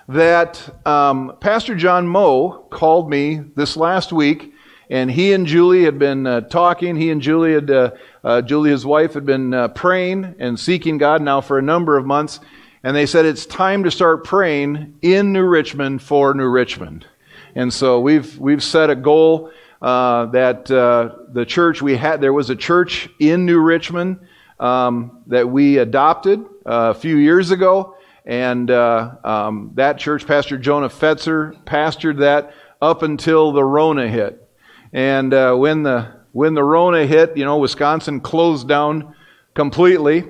that 0.08 0.84
um, 0.84 1.36
Pastor 1.38 1.76
John 1.76 2.08
Moe 2.08 2.66
called 2.70 3.08
me 3.08 3.40
this 3.54 3.76
last 3.76 4.12
week 4.12 4.52
and 4.90 5.08
he 5.08 5.32
and 5.32 5.46
Julie 5.46 5.84
had 5.84 5.96
been 5.96 6.26
uh, 6.26 6.40
talking. 6.40 6.96
He 6.96 7.12
and 7.12 7.22
Julie 7.22 7.52
had, 7.52 7.70
uh, 7.70 7.92
uh, 8.24 8.42
wife, 8.84 9.14
had 9.14 9.24
been 9.24 9.54
uh, 9.54 9.68
praying 9.68 10.34
and 10.40 10.58
seeking 10.58 10.98
God 10.98 11.22
now 11.22 11.40
for 11.40 11.56
a 11.56 11.62
number 11.62 11.96
of 11.96 12.04
months. 12.04 12.40
And 12.82 12.96
they 12.96 13.06
said 13.06 13.26
it's 13.26 13.46
time 13.46 13.84
to 13.84 13.92
start 13.92 14.24
praying 14.24 14.98
in 15.02 15.32
New 15.32 15.44
Richmond 15.44 16.02
for 16.02 16.34
New 16.34 16.48
Richmond. 16.48 17.06
And 17.54 17.72
so 17.72 18.00
we've 18.00 18.38
we've 18.38 18.62
set 18.62 18.90
a 18.90 18.96
goal 18.96 19.50
uh, 19.82 20.26
that 20.26 20.70
uh, 20.70 21.16
the 21.32 21.44
church 21.44 21.82
we 21.82 21.96
had 21.96 22.20
there 22.20 22.32
was 22.32 22.50
a 22.50 22.56
church 22.56 23.08
in 23.18 23.46
New 23.46 23.60
Richmond 23.60 24.20
um, 24.58 25.22
that 25.26 25.48
we 25.48 25.78
adopted 25.78 26.44
a 26.66 26.94
few 26.94 27.16
years 27.16 27.50
ago. 27.50 27.96
And 28.26 28.70
um, 28.70 29.72
that 29.74 29.98
church, 29.98 30.26
Pastor 30.26 30.58
Jonah 30.58 30.90
Fetzer, 30.90 31.54
pastored 31.64 32.18
that 32.18 32.54
up 32.80 33.02
until 33.02 33.52
the 33.52 33.64
Rona 33.64 34.08
hit. 34.08 34.46
And 34.92 35.32
uh, 35.32 35.54
when 35.54 35.82
the 35.82 36.20
when 36.32 36.54
the 36.54 36.62
Rona 36.62 37.06
hit, 37.06 37.36
you 37.36 37.44
know, 37.44 37.58
Wisconsin 37.58 38.20
closed 38.20 38.68
down 38.68 39.14
completely, 39.54 40.24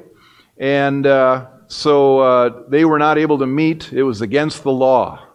and 0.56 1.06
uh, 1.06 1.46
so 1.66 2.20
uh, 2.20 2.62
they 2.68 2.84
were 2.84 2.98
not 2.98 3.18
able 3.18 3.38
to 3.38 3.46
meet. 3.46 3.92
It 3.92 4.02
was 4.02 4.20
against 4.20 4.62
the 4.62 4.72
law 4.72 5.29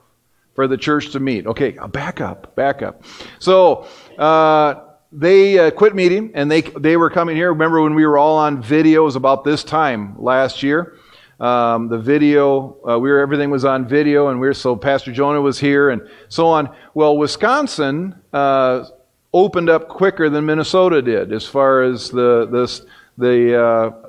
for 0.55 0.67
the 0.67 0.77
church 0.77 1.11
to 1.11 1.19
meet. 1.19 1.45
Okay, 1.45 1.71
back 1.91 2.21
up, 2.21 2.55
back 2.55 2.81
up. 2.81 3.03
So 3.39 3.87
uh, 4.17 4.75
they 5.11 5.59
uh, 5.59 5.71
quit 5.71 5.93
meeting, 5.93 6.31
and 6.33 6.49
they 6.49 6.61
they 6.61 6.97
were 6.97 7.09
coming 7.09 7.35
here. 7.35 7.51
Remember 7.51 7.81
when 7.81 7.93
we 7.93 8.05
were 8.05 8.17
all 8.17 8.37
on 8.37 8.63
videos 8.63 9.15
about 9.15 9.43
this 9.43 9.63
time 9.63 10.15
last 10.17 10.63
year? 10.63 10.97
Um, 11.39 11.89
the 11.89 11.97
video, 11.97 12.77
uh, 12.89 12.97
we 12.97 13.11
were 13.11 13.19
everything 13.19 13.49
was 13.49 13.65
on 13.65 13.87
video, 13.87 14.29
and 14.29 14.39
we 14.39 14.47
were 14.47 14.53
so 14.53 14.75
Pastor 14.75 15.11
Jonah 15.11 15.41
was 15.41 15.59
here, 15.59 15.89
and 15.89 16.01
so 16.29 16.47
on. 16.47 16.73
Well, 16.93 17.17
Wisconsin 17.17 18.15
uh, 18.31 18.85
opened 19.33 19.69
up 19.69 19.89
quicker 19.89 20.29
than 20.29 20.45
Minnesota 20.45 21.01
did 21.01 21.33
as 21.33 21.45
far 21.45 21.83
as 21.83 22.09
the 22.09 22.47
the 22.49 22.85
the 23.17 23.61
uh, 23.61 24.04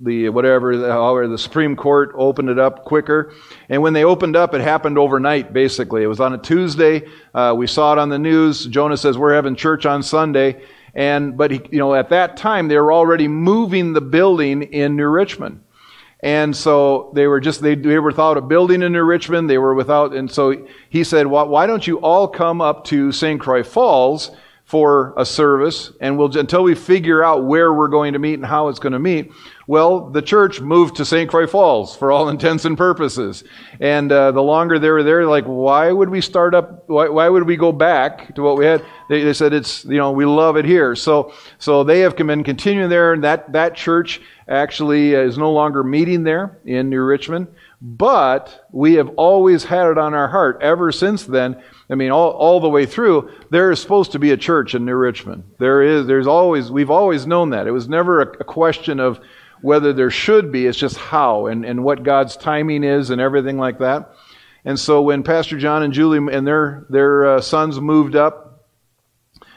the 0.00 0.28
whatever 0.30 0.72
however 0.88 1.28
the 1.28 1.38
Supreme 1.38 1.76
Court 1.76 2.12
opened 2.14 2.48
it 2.48 2.58
up 2.58 2.84
quicker. 2.84 3.32
And 3.68 3.82
when 3.82 3.92
they 3.92 4.04
opened 4.04 4.36
up, 4.36 4.54
it 4.54 4.60
happened 4.60 4.98
overnight. 4.98 5.52
Basically, 5.52 6.02
it 6.02 6.06
was 6.06 6.20
on 6.20 6.32
a 6.32 6.38
Tuesday. 6.38 7.06
Uh, 7.34 7.54
we 7.56 7.66
saw 7.66 7.92
it 7.92 7.98
on 7.98 8.08
the 8.08 8.18
news. 8.18 8.66
Jonah 8.66 8.96
says 8.96 9.18
we're 9.18 9.34
having 9.34 9.56
church 9.56 9.86
on 9.86 10.02
Sunday. 10.02 10.62
And 10.94 11.36
but 11.36 11.50
he, 11.50 11.60
you 11.70 11.78
know 11.78 11.94
at 11.94 12.08
that 12.10 12.36
time 12.36 12.68
they 12.68 12.76
were 12.76 12.92
already 12.92 13.28
moving 13.28 13.92
the 13.92 14.00
building 14.00 14.62
in 14.62 14.96
New 14.96 15.08
Richmond. 15.08 15.62
And 16.22 16.54
so 16.54 17.10
they 17.14 17.26
were 17.26 17.40
just, 17.40 17.62
they, 17.62 17.74
they 17.74 17.98
were 17.98 18.08
without 18.08 18.36
a 18.36 18.42
building 18.42 18.82
in 18.82 18.92
New 18.92 19.02
Richmond. 19.02 19.48
They 19.48 19.56
were 19.56 19.74
without, 19.74 20.14
and 20.14 20.30
so 20.30 20.66
he 20.90 21.02
said, 21.02 21.26
why 21.26 21.66
don't 21.66 21.86
you 21.86 21.98
all 22.00 22.28
come 22.28 22.60
up 22.60 22.84
to 22.86 23.10
St. 23.10 23.40
Croix 23.40 23.62
Falls 23.62 24.30
for 24.70 25.12
a 25.16 25.26
service 25.26 25.90
and 26.00 26.16
we'll 26.16 26.38
until 26.38 26.62
we 26.62 26.76
figure 26.76 27.24
out 27.24 27.44
where 27.44 27.74
we're 27.74 27.88
going 27.88 28.12
to 28.12 28.20
meet 28.20 28.34
and 28.34 28.46
how 28.46 28.68
it's 28.68 28.78
going 28.78 28.92
to 28.92 29.00
meet 29.00 29.32
well 29.66 30.08
the 30.10 30.22
church 30.22 30.60
moved 30.60 30.94
to 30.94 31.04
st 31.04 31.28
croix 31.28 31.44
falls 31.44 31.96
for 31.96 32.12
all 32.12 32.28
intents 32.34 32.64
and 32.64 32.78
purposes. 32.78 33.42
And 33.80 34.12
uh, 34.12 34.30
the 34.30 34.42
longer 34.42 34.78
they 34.78 34.90
were 34.90 35.02
there 35.02 35.26
like 35.26 35.44
why 35.44 35.90
would 35.90 36.08
we 36.08 36.20
start 36.20 36.54
up 36.54 36.88
why, 36.88 37.08
why 37.08 37.28
would 37.28 37.42
we 37.48 37.56
go 37.56 37.72
back 37.72 38.32
to 38.36 38.42
what 38.42 38.56
we 38.56 38.64
had? 38.64 38.84
They, 39.08 39.24
they, 39.24 39.32
said 39.32 39.52
it's 39.52 39.84
you 39.86 39.96
know 39.96 40.12
we 40.12 40.24
love 40.24 40.56
it 40.56 40.64
here. 40.64 40.94
So 40.94 41.34
so 41.58 41.82
they 41.82 41.98
have 42.00 42.14
in 42.20 42.44
continuing 42.44 42.90
there 42.90 43.12
and 43.12 43.24
that 43.24 43.50
that 43.52 43.74
church 43.74 44.20
actually 44.46 45.14
is 45.14 45.36
no 45.36 45.50
longer 45.50 45.82
meeting 45.82 46.22
there 46.22 46.58
in 46.64 46.90
New 46.90 47.02
Richmond, 47.02 47.48
but 47.80 48.66
we 48.70 48.94
have 48.94 49.08
always 49.16 49.64
had 49.64 49.86
it 49.86 49.98
on 49.98 50.12
our 50.12 50.28
heart 50.28 50.58
ever 50.60 50.92
since 50.92 51.24
then. 51.24 51.62
I 51.88 51.94
mean, 51.94 52.10
all, 52.10 52.30
all 52.32 52.60
the 52.60 52.68
way 52.68 52.84
through, 52.84 53.30
there 53.50 53.70
is 53.70 53.80
supposed 53.80 54.12
to 54.12 54.18
be 54.18 54.32
a 54.32 54.36
church 54.36 54.74
in 54.74 54.84
New 54.84 54.96
Richmond. 54.96 55.44
There 55.58 55.82
is, 55.82 56.06
there's 56.06 56.26
always, 56.26 56.70
we've 56.70 56.90
always 56.90 57.26
known 57.26 57.50
that. 57.50 57.66
It 57.66 57.72
was 57.72 57.88
never 57.88 58.20
a, 58.20 58.26
a 58.40 58.44
question 58.44 59.00
of 59.00 59.18
whether 59.62 59.92
there 59.92 60.10
should 60.10 60.52
be, 60.52 60.66
it's 60.66 60.78
just 60.78 60.96
how 60.96 61.46
and, 61.46 61.64
and 61.64 61.82
what 61.82 62.02
God's 62.02 62.36
timing 62.36 62.84
is 62.84 63.10
and 63.10 63.20
everything 63.20 63.56
like 63.58 63.78
that. 63.78 64.14
And 64.64 64.78
so 64.78 65.00
when 65.00 65.22
Pastor 65.22 65.58
John 65.58 65.82
and 65.82 65.92
Julie 65.92 66.34
and 66.34 66.46
their, 66.46 66.86
their 66.90 67.36
uh, 67.36 67.40
sons 67.40 67.80
moved 67.80 68.14
up, 68.14 68.46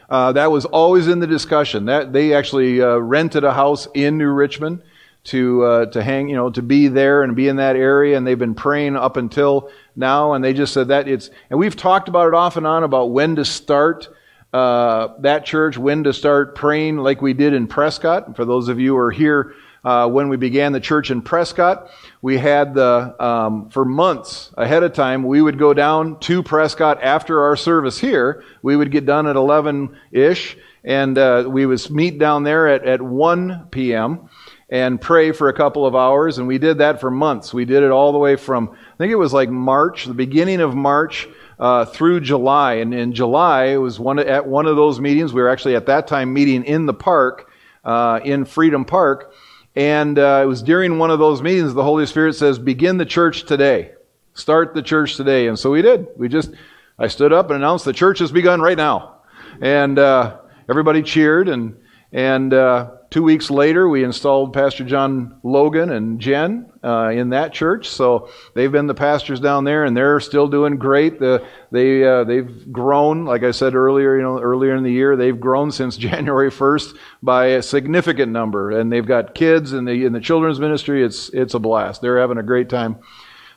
uh, 0.09 0.31
that 0.33 0.51
was 0.51 0.65
always 0.65 1.07
in 1.07 1.19
the 1.19 1.27
discussion. 1.27 1.85
That 1.85 2.13
they 2.13 2.33
actually 2.33 2.81
uh, 2.81 2.97
rented 2.97 3.43
a 3.43 3.53
house 3.53 3.87
in 3.93 4.17
New 4.17 4.29
Richmond 4.29 4.81
to 5.25 5.63
uh, 5.63 5.85
to 5.87 6.03
hang, 6.03 6.27
you 6.29 6.35
know, 6.35 6.49
to 6.49 6.61
be 6.61 6.87
there 6.87 7.23
and 7.23 7.35
be 7.35 7.47
in 7.47 7.55
that 7.57 7.75
area, 7.75 8.17
and 8.17 8.25
they've 8.27 8.37
been 8.37 8.55
praying 8.55 8.95
up 8.95 9.17
until 9.17 9.69
now. 9.95 10.33
And 10.33 10.43
they 10.43 10.53
just 10.53 10.73
said 10.73 10.89
that 10.89 11.07
it's, 11.07 11.29
and 11.49 11.59
we've 11.59 11.75
talked 11.75 12.07
about 12.07 12.27
it 12.27 12.33
off 12.33 12.57
and 12.57 12.67
on 12.67 12.83
about 12.83 13.11
when 13.11 13.35
to 13.37 13.45
start 13.45 14.09
uh, 14.51 15.09
that 15.19 15.45
church, 15.45 15.77
when 15.77 16.03
to 16.03 16.13
start 16.13 16.55
praying, 16.55 16.97
like 16.97 17.21
we 17.21 17.33
did 17.33 17.53
in 17.53 17.67
Prescott. 17.67 18.35
For 18.35 18.45
those 18.45 18.67
of 18.67 18.79
you 18.79 18.91
who 18.91 18.97
are 18.97 19.11
here 19.11 19.55
uh, 19.83 20.07
when 20.07 20.29
we 20.29 20.37
began 20.37 20.71
the 20.71 20.79
church 20.79 21.11
in 21.11 21.21
Prescott. 21.21 21.89
We 22.21 22.37
had 22.37 22.73
the, 22.73 23.15
um, 23.23 23.69
for 23.69 23.83
months 23.83 24.51
ahead 24.57 24.83
of 24.83 24.93
time, 24.93 25.23
we 25.23 25.41
would 25.41 25.59
go 25.59 25.73
down 25.73 26.19
to 26.21 26.41
Prescott 26.41 27.01
after 27.01 27.43
our 27.43 27.55
service 27.55 27.97
here. 27.97 28.43
We 28.61 28.75
would 28.75 28.91
get 28.91 29.05
done 29.05 29.27
at 29.27 29.35
11 29.35 29.97
ish, 30.11 30.57
and 30.83 31.17
uh, 31.17 31.45
we 31.47 31.65
would 31.65 31.89
meet 31.91 32.17
down 32.17 32.43
there 32.43 32.67
at, 32.67 32.85
at 32.85 33.01
1 33.01 33.67
p.m. 33.71 34.29
and 34.73 34.99
pray 34.99 35.31
for 35.31 35.49
a 35.49 35.53
couple 35.53 35.85
of 35.85 35.95
hours. 35.95 36.39
And 36.39 36.47
we 36.47 36.57
did 36.57 36.79
that 36.79 36.99
for 36.99 37.11
months. 37.11 37.53
We 37.53 37.63
did 37.63 37.83
it 37.83 37.91
all 37.91 38.11
the 38.11 38.17
way 38.17 38.35
from, 38.35 38.71
I 38.71 38.97
think 38.97 39.11
it 39.11 39.17
was 39.17 39.31
like 39.31 39.49
March, 39.49 40.05
the 40.05 40.15
beginning 40.15 40.61
of 40.61 40.75
March. 40.75 41.29
Uh, 41.59 41.85
through 41.85 42.19
July, 42.19 42.73
and 42.73 42.95
in 42.95 43.13
July, 43.13 43.65
it 43.65 43.77
was 43.77 43.99
one 43.99 44.17
at 44.17 44.45
one 44.45 44.65
of 44.65 44.75
those 44.75 44.99
meetings. 44.99 45.31
We 45.31 45.41
were 45.41 45.49
actually 45.49 45.75
at 45.75 45.85
that 45.85 46.07
time 46.07 46.33
meeting 46.33 46.65
in 46.65 46.87
the 46.87 46.95
park, 46.95 47.51
uh, 47.85 48.19
in 48.23 48.43
Freedom 48.43 48.83
Park, 48.83 49.33
and 49.75 50.17
uh, 50.17 50.41
it 50.43 50.47
was 50.47 50.61
during 50.61 50.97
one 50.97 51.11
of 51.11 51.19
those 51.19 51.41
meetings 51.41 51.73
the 51.73 51.83
Holy 51.83 52.05
Spirit 52.07 52.33
says, 52.33 52.59
Begin 52.59 52.97
the 52.97 53.05
church 53.05 53.43
today. 53.43 53.91
Start 54.33 54.73
the 54.73 54.81
church 54.81 55.15
today. 55.15 55.47
And 55.47 55.57
so 55.57 55.71
we 55.71 55.81
did. 55.83 56.07
We 56.17 56.27
just, 56.27 56.51
I 56.97 57.07
stood 57.07 57.31
up 57.31 57.51
and 57.51 57.57
announced 57.57 57.85
the 57.85 57.93
church 57.93 58.19
has 58.19 58.31
begun 58.31 58.59
right 58.59 58.77
now. 58.77 59.17
And 59.61 59.99
uh, 59.99 60.39
everybody 60.67 61.01
cheered. 61.03 61.47
And, 61.47 61.77
and 62.11 62.53
uh, 62.53 62.91
Two 63.13 63.21
weeks 63.21 63.51
later, 63.51 63.87
we 63.87 64.03
installed 64.03 64.53
Pastor 64.53 64.83
John 64.83 65.39
Logan 65.43 65.91
and 65.91 66.19
Jen 66.19 66.71
uh, 66.83 67.09
in 67.09 67.29
that 67.29 67.53
church. 67.53 67.87
So 67.87 68.29
they've 68.55 68.71
been 68.71 68.87
the 68.87 68.95
pastors 68.95 69.39
down 69.39 69.65
there, 69.65 69.85
and 69.85 69.95
they're 69.95 70.19
still 70.19 70.47
doing 70.47 70.77
great. 70.77 71.19
The, 71.19 71.45
they 71.69 72.03
uh, 72.03 72.23
they've 72.23 72.71
grown, 72.71 73.25
like 73.25 73.43
I 73.43 73.51
said 73.51 73.75
earlier, 73.75 74.15
you 74.17 74.23
know, 74.23 74.39
earlier 74.39 74.75
in 74.75 74.81
the 74.81 74.91
year, 74.91 75.15
they've 75.15 75.39
grown 75.39 75.71
since 75.71 75.95
January 76.09 76.49
1st 76.49 76.97
by 77.21 77.45
a 77.49 77.61
significant 77.61 78.31
number, 78.31 78.71
and 78.71 78.91
they've 78.91 79.05
got 79.05 79.35
kids 79.35 79.73
in 79.73 79.85
the 79.85 80.05
in 80.05 80.11
the 80.11 80.19
children's 80.19 80.59
ministry. 80.59 81.05
It's 81.05 81.29
it's 81.29 81.53
a 81.53 81.59
blast. 81.59 82.01
They're 82.01 82.19
having 82.19 82.39
a 82.39 82.43
great 82.43 82.67
time. 82.67 82.97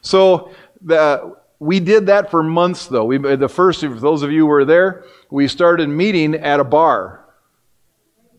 So 0.02 0.50
the 0.82 1.34
we 1.60 1.80
did 1.80 2.04
that 2.08 2.30
for 2.30 2.42
months, 2.42 2.88
though. 2.88 3.06
We, 3.06 3.16
the 3.16 3.48
first, 3.48 3.82
if 3.82 4.00
those 4.00 4.22
of 4.22 4.30
you 4.30 4.44
were 4.44 4.66
there, 4.66 5.06
we 5.30 5.48
started 5.48 5.88
meeting 5.88 6.34
at 6.34 6.60
a 6.60 6.64
bar. 6.64 7.25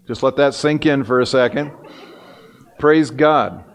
Just 0.07 0.23
let 0.23 0.37
that 0.37 0.53
sink 0.53 0.85
in 0.85 1.03
for 1.03 1.19
a 1.19 1.25
second. 1.25 1.73
Praise 2.79 3.11
God. 3.11 3.65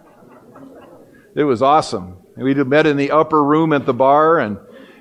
It 1.35 1.45
was 1.45 1.61
awesome. 1.61 2.17
We 2.37 2.55
met 2.55 2.87
in 2.87 2.97
the 2.97 3.11
upper 3.11 3.43
room 3.43 3.73
at 3.75 3.85
the 3.85 3.93
bar 3.93 4.39
and 4.39 4.59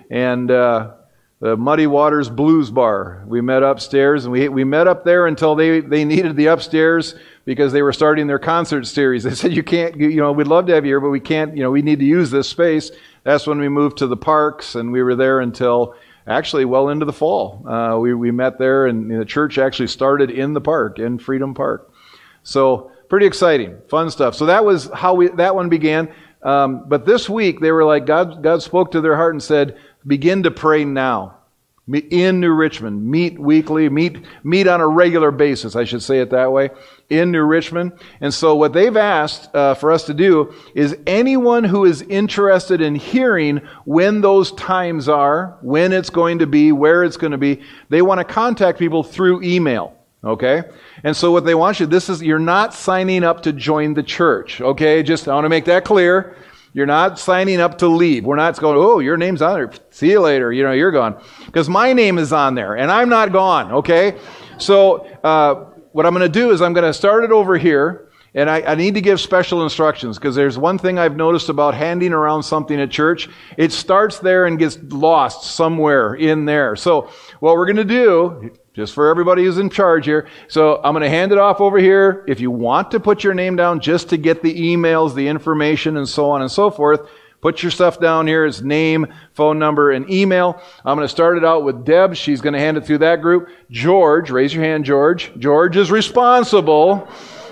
and 0.10 0.52
uh, 0.52 0.92
the 1.40 1.56
Muddy 1.56 1.88
Waters 1.88 2.30
Blues 2.30 2.70
Bar. 2.70 3.24
We 3.26 3.40
met 3.40 3.64
upstairs 3.64 4.26
and 4.26 4.34
we 4.34 4.50
we 4.50 4.66
met 4.66 4.88
up 4.88 5.06
there 5.06 5.26
until 5.28 5.56
they 5.56 5.80
they 5.80 6.04
needed 6.04 6.36
the 6.36 6.48
upstairs 6.48 7.16
because 7.46 7.72
they 7.72 7.82
were 7.82 7.94
starting 7.94 8.28
their 8.28 8.40
concert 8.40 8.86
series. 8.86 9.24
They 9.32 9.36
said 9.36 9.54
you 9.54 9.64
can't 9.64 9.96
you 9.96 10.18
know 10.18 10.34
we'd 10.34 10.48
love 10.48 10.66
to 10.66 10.74
have 10.74 10.86
you 10.86 10.92
here 10.92 11.00
but 11.00 11.12
we 11.12 11.22
can't 11.22 11.56
you 11.56 11.64
know 11.64 11.72
we 11.72 11.82
need 11.82 12.00
to 12.00 12.06
use 12.06 12.30
this 12.30 12.50
space. 12.50 12.92
That's 13.24 13.48
when 13.48 13.60
we 13.60 13.70
moved 13.70 14.00
to 14.00 14.08
the 14.08 14.18
parks 14.18 14.76
and 14.76 14.92
we 14.92 15.02
were 15.02 15.16
there 15.16 15.40
until 15.40 15.96
actually 16.28 16.66
well 16.66 16.90
into 16.90 17.06
the 17.06 17.14
fall. 17.14 17.66
Uh, 17.68 17.98
we, 17.98 18.14
we 18.14 18.32
met 18.32 18.58
there, 18.58 18.86
and 18.86 19.10
the 19.12 19.26
church 19.26 19.58
actually 19.58 19.88
started 19.88 20.30
in 20.30 20.54
the 20.54 20.62
park, 20.62 21.00
in 21.00 21.18
Freedom 21.18 21.54
Park. 21.54 21.92
So 22.44 22.92
pretty 23.10 23.26
exciting, 23.26 23.78
fun 23.90 24.10
stuff. 24.10 24.36
So 24.36 24.46
that 24.48 24.66
was 24.66 24.90
how 24.94 25.14
we, 25.14 25.28
that 25.30 25.56
one 25.56 25.70
began. 25.70 26.14
Um, 26.44 26.86
but 26.88 27.06
this 27.06 27.30
week 27.30 27.60
they 27.60 27.72
were 27.72 27.86
like 27.86 28.06
God. 28.06 28.42
God 28.42 28.64
spoke 28.64 28.92
to 28.92 29.02
their 29.02 29.16
heart 29.16 29.36
and 29.36 29.44
said, 29.44 29.78
"Begin 30.08 30.44
to 30.44 30.52
pray 30.52 30.86
now." 30.86 31.38
in 32.10 32.40
New 32.40 32.54
Richmond. 32.54 33.06
Meet 33.10 33.40
weekly, 33.40 33.90
meet, 33.90 34.18
meet 34.44 34.68
on 34.68 34.82
a 34.82 34.88
regular 34.88 35.32
basis, 35.32 35.76
I 35.76 35.84
should 35.84 36.04
say 36.04 36.20
it 36.20 36.30
that 36.30 36.52
way, 36.52 36.70
in 37.12 37.30
New 37.30 37.44
Richmond. 37.44 37.92
And 38.22 38.34
so 38.34 38.56
what 38.56 38.74
they've 38.74 38.96
asked 38.96 39.54
uh, 39.54 39.76
for 39.76 39.92
us 39.92 40.06
to 40.06 40.14
do 40.14 40.54
is 40.74 40.98
anyone 41.06 41.64
who 41.64 41.86
is 41.86 42.02
interested 42.04 42.82
in 42.82 42.96
hearing 42.96 43.58
when 43.86 44.22
those 44.22 44.54
times 44.54 45.10
are, 45.10 45.58
when 45.62 45.92
it's 45.92 46.10
going 46.10 46.40
to 46.40 46.48
be, 46.48 46.72
where 46.72 47.04
it's 47.04 47.18
going 47.18 47.34
to 47.34 47.38
be, 47.38 47.62
they 47.90 48.02
want 48.02 48.20
to 48.20 48.24
contact 48.24 48.80
people 48.80 49.04
through 49.04 49.44
email. 49.44 49.96
Okay? 50.24 50.64
And 51.04 51.16
so 51.16 51.32
what 51.32 51.46
they 51.46 51.56
want 51.56 51.80
you, 51.80 51.86
this 51.86 52.08
is, 52.08 52.22
you're 52.22 52.40
not 52.40 52.74
signing 52.74 53.24
up 53.24 53.44
to 53.44 53.52
join 53.52 53.94
the 53.94 54.04
church. 54.04 54.62
Okay? 54.62 55.04
Just, 55.04 55.28
I 55.28 55.34
want 55.34 55.46
to 55.46 55.50
make 55.50 55.66
that 55.66 55.84
clear. 55.84 56.38
You're 56.74 56.86
not 56.86 57.20
signing 57.20 57.60
up 57.60 57.78
to 57.80 57.88
leave. 57.88 58.24
We're 58.24 58.38
not 58.38 58.58
going, 58.58 58.78
oh, 58.78 59.00
your 59.00 59.18
name's 59.18 59.42
on 59.42 59.56
there. 59.56 59.72
See 59.90 60.12
you 60.12 60.22
later. 60.22 60.54
You 60.54 60.64
know, 60.64 60.72
you're 60.72 60.92
gone. 60.92 61.22
Because 61.46 61.68
my 61.68 61.92
name 61.92 62.18
is 62.18 62.32
on 62.32 62.56
there 62.56 62.78
and 62.78 62.90
I'm 62.90 63.10
not 63.10 63.34
gone, 63.34 63.74
okay? 63.74 64.18
So, 64.58 65.06
uh, 65.24 65.66
what 65.92 66.06
I'm 66.06 66.14
going 66.14 66.30
to 66.32 66.40
do 66.40 66.52
is 66.52 66.62
I'm 66.62 66.74
going 66.74 66.86
to 66.86 66.94
start 66.94 67.24
it 67.24 67.32
over 67.32 67.58
here. 67.58 68.08
And 68.34 68.50
I, 68.50 68.62
I, 68.62 68.76
need 68.76 68.94
to 68.94 69.02
give 69.02 69.20
special 69.20 69.62
instructions 69.62 70.18
because 70.18 70.36
there's 70.36 70.58
one 70.58 70.78
thing 70.78 70.98
I've 70.98 71.18
noticed 71.18 71.50
about 71.50 71.74
handing 71.74 72.14
around 72.14 72.44
something 72.44 72.80
at 72.80 72.90
church. 72.90 73.28
It 73.58 73.74
starts 73.74 74.20
there 74.20 74.46
and 74.46 74.58
gets 74.58 74.78
lost 74.84 75.54
somewhere 75.54 76.14
in 76.14 76.46
there. 76.46 76.78
So 76.78 77.10
what 77.42 77.58
we're 77.58 77.66
going 77.66 77.76
to 77.76 77.84
do, 77.84 78.54
just 78.74 78.94
for 78.94 79.10
everybody 79.10 79.44
who's 79.44 79.58
in 79.58 79.70
charge 79.70 80.06
here. 80.06 80.30
So 80.48 80.80
I'm 80.82 80.94
going 80.94 81.04
to 81.04 81.10
hand 81.10 81.34
it 81.34 81.40
off 81.40 81.60
over 81.60 81.78
here. 81.78 82.24
If 82.26 82.40
you 82.40 82.52
want 82.52 82.92
to 82.92 83.02
put 83.02 83.22
your 83.22 83.34
name 83.34 83.58
down 83.58 83.82
just 83.82 84.08
to 84.10 84.18
get 84.18 84.42
the 84.42 84.54
emails, 84.54 85.14
the 85.14 85.28
information, 85.28 85.98
and 85.98 86.08
so 86.08 86.30
on 86.32 86.42
and 86.42 86.50
so 86.50 86.72
forth, 86.72 87.10
put 87.42 87.62
your 87.62 87.72
stuff 87.72 88.00
down 88.00 88.28
here. 88.28 88.46
It's 88.46 88.62
name, 88.62 89.08
phone 89.34 89.60
number, 89.60 89.92
and 89.92 90.10
email. 90.10 90.62
I'm 90.86 90.96
going 90.96 91.06
to 91.06 91.12
start 91.12 91.38
it 91.38 91.44
out 91.44 91.64
with 91.64 91.84
Deb. 91.84 92.16
She's 92.16 92.40
going 92.42 92.54
to 92.54 92.60
hand 92.60 92.78
it 92.78 92.86
through 92.86 93.00
that 93.00 93.22
group. 93.22 93.50
George, 93.70 94.30
raise 94.30 94.54
your 94.54 94.64
hand, 94.64 94.86
George. 94.86 95.32
George 95.38 95.76
is 95.76 95.92
responsible. 95.92 97.08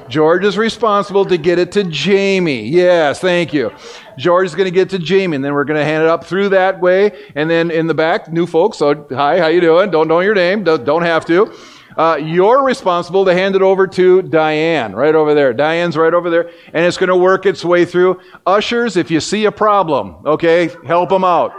George 0.08 0.44
is 0.44 0.58
responsible 0.58 1.24
to 1.26 1.38
get 1.38 1.60
it 1.60 1.72
to 1.74 1.84
Jamie. 1.84 2.68
Yes, 2.68 3.20
thank 3.20 3.54
you. 3.54 3.72
George 4.18 4.48
is 4.48 4.56
going 4.56 4.66
to 4.66 4.72
get 4.72 4.90
to 4.90 5.00
Jamie, 5.00 5.36
and 5.36 5.46
then 5.46 5.54
we're 5.54 5.66
going 5.66 5.80
to 5.80 5.86
hand 5.86 6.04
it 6.04 6.10
up 6.10 6.26
through 6.26 6.50
that 6.50 6.80
way. 6.80 7.28
And 7.36 7.50
then 7.50 7.70
in 7.70 7.86
the 7.86 7.94
back, 7.94 8.32
new 8.32 8.48
folks. 8.48 8.80
So, 8.80 9.06
hi, 9.12 9.40
how 9.40 9.48
you 9.48 9.62
doing? 9.62 9.92
Don't 9.92 10.08
know 10.08 10.20
your 10.22 10.34
name. 10.34 10.64
Don't 10.64 11.04
have 11.04 11.26
to. 11.28 11.54
Uh, 12.00 12.16
you're 12.16 12.64
responsible 12.64 13.26
to 13.26 13.34
hand 13.34 13.58
it 13.58 13.62
over 13.62 13.86
to 13.86 14.22
Diane, 14.22 14.94
right 14.94 15.14
over 15.14 15.34
there. 15.34 15.52
Diane's 15.54 15.98
right 15.98 16.14
over 16.14 16.30
there, 16.30 16.50
and 16.72 16.86
it's 16.86 16.96
going 16.96 17.10
to 17.10 17.18
work 17.18 17.46
its 17.46 17.66
way 17.66 17.84
through. 17.84 18.22
Ushers, 18.46 18.96
if 18.96 19.12
you 19.12 19.20
see 19.20 19.44
a 19.44 19.52
problem, 19.52 20.16
okay, 20.26 20.70
help 20.86 21.10
them 21.10 21.26
out. 21.26 21.52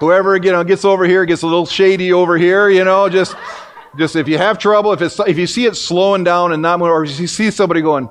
Whoever 0.00 0.36
you 0.36 0.50
know 0.50 0.64
gets 0.64 0.84
over 0.84 1.04
here 1.04 1.24
gets 1.24 1.42
a 1.42 1.46
little 1.46 1.66
shady 1.66 2.12
over 2.12 2.36
here, 2.36 2.68
you 2.68 2.82
know, 2.82 3.08
just 3.08 3.36
just 3.96 4.16
if 4.16 4.26
you 4.26 4.38
have 4.38 4.58
trouble, 4.58 4.92
if 4.92 5.00
it's 5.00 5.20
if 5.20 5.38
you 5.38 5.46
see 5.46 5.66
it 5.66 5.76
slowing 5.76 6.24
down 6.24 6.50
and 6.50 6.60
not, 6.60 6.82
or 6.82 7.04
if 7.04 7.20
you 7.20 7.28
see 7.28 7.52
somebody 7.52 7.82
going, 7.82 8.08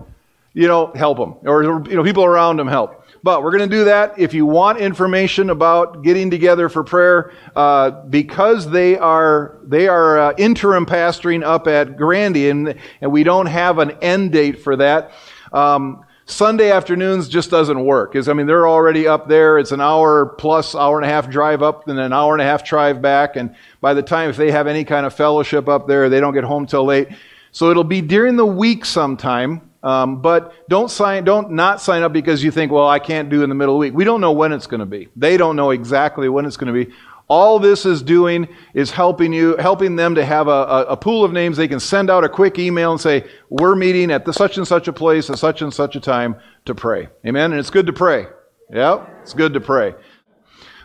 you 0.54 0.70
know, 0.70 0.94
help 0.96 1.18
them, 1.18 1.36
or 1.44 1.64
you 1.90 1.98
know, 1.98 2.06
people 2.06 2.24
around 2.24 2.56
them 2.56 2.70
help. 2.70 3.05
But 3.26 3.42
we're 3.42 3.58
going 3.58 3.68
to 3.68 3.76
do 3.76 3.86
that. 3.86 4.20
If 4.20 4.36
you 4.36 4.46
want 4.46 4.78
information 4.78 5.50
about 5.50 6.04
getting 6.04 6.30
together 6.30 6.70
for 6.70 6.84
prayer, 6.84 7.34
uh, 7.56 7.90
because 7.90 8.70
they 8.70 9.00
are 9.00 9.58
they 9.64 9.88
are 9.88 10.20
uh, 10.20 10.34
interim 10.38 10.86
pastoring 10.86 11.44
up 11.44 11.68
at 11.68 11.98
Grandy, 11.98 12.52
and 12.52 12.76
and 13.02 13.12
we 13.12 13.24
don't 13.24 13.48
have 13.48 13.80
an 13.80 13.98
end 14.04 14.32
date 14.32 14.62
for 14.62 14.76
that. 14.76 15.12
Um, 15.52 16.06
Sunday 16.28 16.70
afternoons 16.70 17.28
just 17.28 17.50
doesn't 17.50 17.84
work. 17.84 18.12
Because 18.12 18.30
I 18.30 18.34
mean, 18.34 18.46
they're 18.46 18.68
already 18.68 19.08
up 19.08 19.28
there. 19.28 19.58
It's 19.58 19.72
an 19.72 19.82
hour 19.82 20.28
plus, 20.28 20.76
hour 20.76 21.00
and 21.00 21.06
a 21.06 21.10
half 21.10 21.28
drive 21.28 21.64
up, 21.64 21.88
and 21.88 21.98
an 21.98 22.14
hour 22.14 22.34
and 22.34 22.44
a 22.44 22.46
half 22.46 22.64
drive 22.64 23.02
back. 23.02 23.38
And 23.38 23.56
by 23.82 23.96
the 23.96 24.04
time 24.04 24.30
if 24.30 24.38
they 24.38 24.52
have 24.52 24.68
any 24.68 24.84
kind 24.84 25.04
of 25.04 25.16
fellowship 25.16 25.68
up 25.68 25.88
there, 25.88 26.10
they 26.10 26.20
don't 26.20 26.36
get 26.36 26.44
home 26.44 26.68
till 26.68 26.86
late. 26.86 27.08
So 27.52 27.72
it'll 27.72 27.84
be 27.84 28.02
during 28.02 28.36
the 28.36 28.46
week 28.46 28.86
sometime. 28.86 29.72
Um, 29.86 30.20
but 30.22 30.68
don't 30.68 30.90
sign, 30.90 31.24
don't 31.24 31.52
not 31.52 31.80
sign 31.80 32.02
up 32.02 32.12
because 32.12 32.44
you 32.44 32.50
think, 32.50 32.72
well, 32.72 32.90
I 32.90 32.98
can't 32.98 33.30
do 33.30 33.44
in 33.44 33.50
the 33.50 33.56
middle 33.56 33.76
of 33.76 33.78
the 33.78 33.82
week. 33.82 33.94
We 33.94 34.04
don't 34.04 34.20
know 34.20 34.32
when 34.32 34.52
it's 34.52 34.66
going 34.66 34.80
to 34.80 34.86
be. 34.86 35.10
They 35.16 35.38
don't 35.38 35.56
know 35.56 35.70
exactly 35.70 36.28
when 36.28 36.46
it's 36.46 36.58
going 36.58 36.74
to 36.74 36.86
be. 36.86 36.92
All 37.28 37.60
this 37.60 37.86
is 37.86 38.02
doing 38.02 38.48
is 38.74 38.90
helping 38.90 39.32
you, 39.32 39.56
helping 39.58 39.96
them 39.96 40.16
to 40.16 40.26
have 40.26 40.48
a, 40.48 40.52
a, 40.52 40.86
a, 40.86 40.98
pool 40.98 41.24
of 41.24 41.32
names. 41.32 41.58
They 41.58 41.68
can 41.68 41.80
send 41.80 42.10
out 42.10 42.24
a 42.24 42.30
quick 42.30 42.60
email 42.60 42.92
and 42.92 43.00
say, 43.00 43.28
we're 43.50 43.76
meeting 43.76 44.12
at 44.12 44.26
the 44.26 44.34
such 44.34 44.58
and 44.58 44.68
such 44.68 44.88
a 44.88 44.94
place 44.94 45.30
at 45.30 45.38
such 45.38 45.62
and 45.62 45.74
such 45.74 45.96
a 45.96 46.00
time 46.00 46.36
to 46.66 46.76
pray. 46.76 47.08
Amen. 47.26 47.52
And 47.52 47.60
it's 47.60 47.70
good 47.70 47.86
to 47.86 47.94
pray. 47.94 48.26
Yep. 48.72 49.20
it's 49.22 49.34
good 49.34 49.54
to 49.54 49.62
pray. 49.62 49.94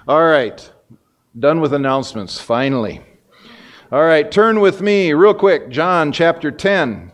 All 0.07 0.25
right. 0.25 0.71
Done 1.39 1.61
with 1.61 1.73
announcements, 1.73 2.41
finally. 2.41 3.03
All 3.93 4.05
right, 4.05 4.31
turn 4.31 4.61
with 4.61 4.81
me 4.81 5.13
real 5.13 5.35
quick, 5.35 5.69
John 5.69 6.13
chapter 6.13 6.51
10. 6.51 7.13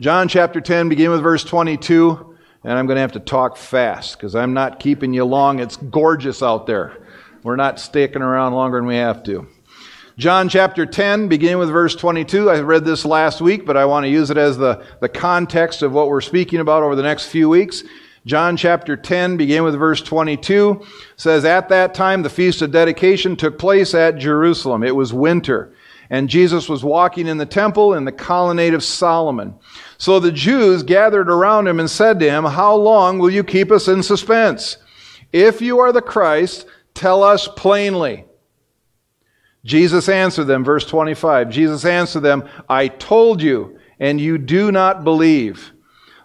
John 0.00 0.28
chapter 0.28 0.62
10, 0.62 0.88
begin 0.88 1.10
with 1.10 1.20
verse 1.20 1.44
22, 1.44 2.34
and 2.64 2.72
I'm 2.72 2.86
going 2.86 2.96
to 2.96 3.02
have 3.02 3.12
to 3.12 3.20
talk 3.20 3.58
fast 3.58 4.16
because 4.16 4.34
I'm 4.34 4.54
not 4.54 4.80
keeping 4.80 5.12
you 5.12 5.26
long. 5.26 5.58
It's 5.58 5.76
gorgeous 5.76 6.42
out 6.42 6.66
there. 6.66 7.06
We're 7.42 7.56
not 7.56 7.78
sticking 7.78 8.22
around 8.22 8.54
longer 8.54 8.78
than 8.78 8.86
we 8.86 8.96
have 8.96 9.22
to. 9.24 9.46
John 10.16 10.48
chapter 10.48 10.86
10, 10.86 11.28
beginning 11.28 11.58
with 11.58 11.68
verse 11.68 11.94
22. 11.94 12.48
I 12.48 12.60
read 12.60 12.86
this 12.86 13.04
last 13.04 13.42
week, 13.42 13.66
but 13.66 13.76
I 13.76 13.84
want 13.84 14.04
to 14.04 14.08
use 14.08 14.30
it 14.30 14.38
as 14.38 14.56
the, 14.56 14.82
the 15.02 15.08
context 15.10 15.82
of 15.82 15.92
what 15.92 16.08
we're 16.08 16.22
speaking 16.22 16.60
about 16.60 16.82
over 16.82 16.96
the 16.96 17.02
next 17.02 17.26
few 17.26 17.50
weeks. 17.50 17.84
John 18.24 18.56
chapter 18.56 18.96
10, 18.96 19.36
beginning 19.36 19.64
with 19.64 19.78
verse 19.78 20.00
22, 20.00 20.82
says, 21.16 21.44
At 21.44 21.68
that 21.68 21.92
time 21.92 22.22
the 22.22 22.30
feast 22.30 22.62
of 22.62 22.70
dedication 22.70 23.36
took 23.36 23.58
place 23.58 23.92
at 23.92 24.16
Jerusalem. 24.16 24.82
It 24.82 24.96
was 24.96 25.12
winter, 25.12 25.74
and 26.10 26.28
Jesus 26.28 26.68
was 26.68 26.82
walking 26.82 27.28
in 27.28 27.38
the 27.38 27.46
temple 27.46 27.94
in 27.94 28.04
the 28.04 28.12
colonnade 28.12 28.74
of 28.74 28.82
Solomon. 28.82 29.54
So 29.96 30.18
the 30.18 30.32
Jews 30.32 30.82
gathered 30.82 31.30
around 31.30 31.68
him 31.68 31.78
and 31.78 31.88
said 31.88 32.18
to 32.18 32.28
him, 32.28 32.44
How 32.44 32.74
long 32.74 33.18
will 33.18 33.30
you 33.30 33.44
keep 33.44 33.70
us 33.70 33.86
in 33.86 34.02
suspense? 34.02 34.76
If 35.32 35.62
you 35.62 35.78
are 35.78 35.92
the 35.92 36.02
Christ, 36.02 36.66
tell 36.94 37.22
us 37.22 37.46
plainly. 37.46 38.24
Jesus 39.64 40.08
answered 40.08 40.44
them, 40.44 40.64
verse 40.64 40.86
25. 40.86 41.50
Jesus 41.50 41.84
answered 41.84 42.20
them, 42.20 42.48
I 42.68 42.88
told 42.88 43.40
you, 43.42 43.78
and 44.00 44.20
you 44.20 44.38
do 44.38 44.72
not 44.72 45.04
believe. 45.04 45.72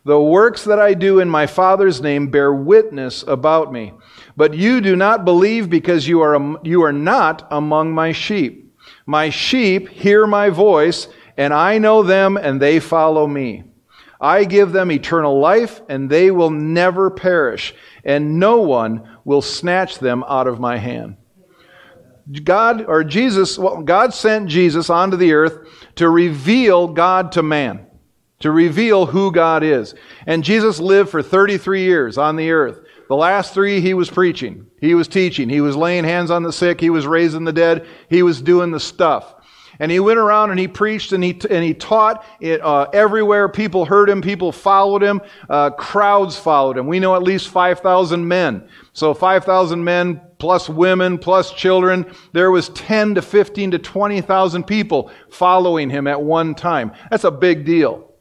The 0.06 0.20
works 0.20 0.63
that 0.63 0.80
I 0.80 0.94
do 0.94 1.20
in 1.20 1.30
my 1.30 1.46
Father's 1.46 2.01
name 2.01 2.30
bear 2.30 2.54
witness 2.54 3.24
about 3.27 3.74
me. 3.74 3.94
But 4.38 4.54
you 4.54 4.80
do 4.80 4.96
not 4.96 5.25
believe 5.25 5.70
because 5.70 6.08
you 6.08 6.22
are, 6.22 6.58
you 6.63 6.84
are 6.84 6.94
not 6.94 7.48
among 7.51 7.94
my 7.94 8.12
sheep. 8.12 8.64
My 9.05 9.29
sheep 9.29 9.89
hear 9.89 10.25
my 10.25 10.50
voice, 10.50 11.07
and 11.38 11.53
I 11.53 11.77
know 11.77 12.03
them, 12.03 12.38
and 12.38 12.62
they 12.62 12.79
follow 12.79 13.27
me. 13.27 13.63
I 14.19 14.45
give 14.45 14.71
them 14.71 14.91
eternal 14.91 15.39
life, 15.39 15.81
and 15.89 16.09
they 16.09 16.31
will 16.31 16.50
never 16.50 17.09
perish, 17.09 17.75
and 18.03 18.39
no 18.39 18.62
one 18.62 19.07
will 19.24 19.41
snatch 19.41 20.00
them 20.00 20.24
out 20.27 20.47
of 20.47 20.59
my 20.59 20.77
hand. 20.77 21.17
God, 22.43 22.85
or 22.85 23.03
Jesus, 23.03 23.57
well, 23.59 23.83
God 23.83 24.13
sent 24.13 24.50
Jesus 24.50 24.89
onto 24.89 25.17
the 25.17 25.33
earth 25.33 25.67
to 25.95 26.09
reveal 26.09 26.88
God 26.88 27.31
to 27.33 27.43
man 27.43 27.85
to 28.39 28.51
reveal 28.51 29.05
who 29.05 29.31
God 29.31 29.63
is. 29.63 29.95
And 30.25 30.43
Jesus 30.43 30.79
lived 30.79 31.09
for 31.09 31.24
33 31.24 31.83
years 31.83 32.17
on 32.17 32.35
the 32.35 32.51
earth. 32.51 32.79
The 33.07 33.15
last 33.15 33.53
three, 33.53 33.81
he 33.81 33.93
was 33.93 34.09
preaching, 34.09 34.67
he 34.81 34.95
was 34.95 35.07
teaching, 35.07 35.47
he 35.47 35.62
was 35.62 35.75
laying 35.75 36.03
hands 36.03 36.31
on 36.31 36.43
the 36.43 36.51
sick, 36.51 36.81
he 36.81 36.89
was 36.89 37.05
raising 37.05 37.43
the 37.43 37.53
dead, 37.53 37.85
he 38.09 38.24
was 38.24 38.41
doing 38.41 38.71
the 38.71 38.79
stuff. 38.79 39.35
And 39.79 39.91
he 39.91 40.00
went 40.00 40.19
around 40.19 40.51
and 40.51 40.59
he 40.59 40.67
preached 40.67 41.12
and 41.12 41.24
he, 41.24 41.39
and 41.50 41.63
he 41.63 41.74
taught 41.74 42.25
it, 42.39 42.62
uh, 42.62 42.88
everywhere. 42.93 43.50
People 43.50 43.85
heard 43.85 44.09
him, 44.09 44.21
people 44.21 44.51
followed 44.51 45.03
him, 45.03 45.21
uh, 45.50 45.71
crowds 45.71 46.38
followed 46.38 46.77
him. 46.77 46.88
We 46.88 47.00
know 47.00 47.15
at 47.15 47.24
least 47.24 47.50
5,000 47.50 48.25
men. 48.25 48.67
So 48.93 49.13
5,000 49.13 49.83
men 49.83 50.21
plus 50.38 50.69
women 50.69 51.17
plus 51.17 51.51
children. 51.51 52.05
There 52.31 52.51
was 52.51 52.69
10 52.69 53.15
to 53.15 53.21
15 53.21 53.71
to 53.71 53.79
20,000 53.79 54.63
people 54.63 55.12
following 55.29 55.89
him 55.89 56.07
at 56.07 56.21
one 56.21 56.55
time. 56.55 56.93
That's 57.12 57.25
a 57.25 57.31
big 57.31 57.65
deal. 57.65 58.13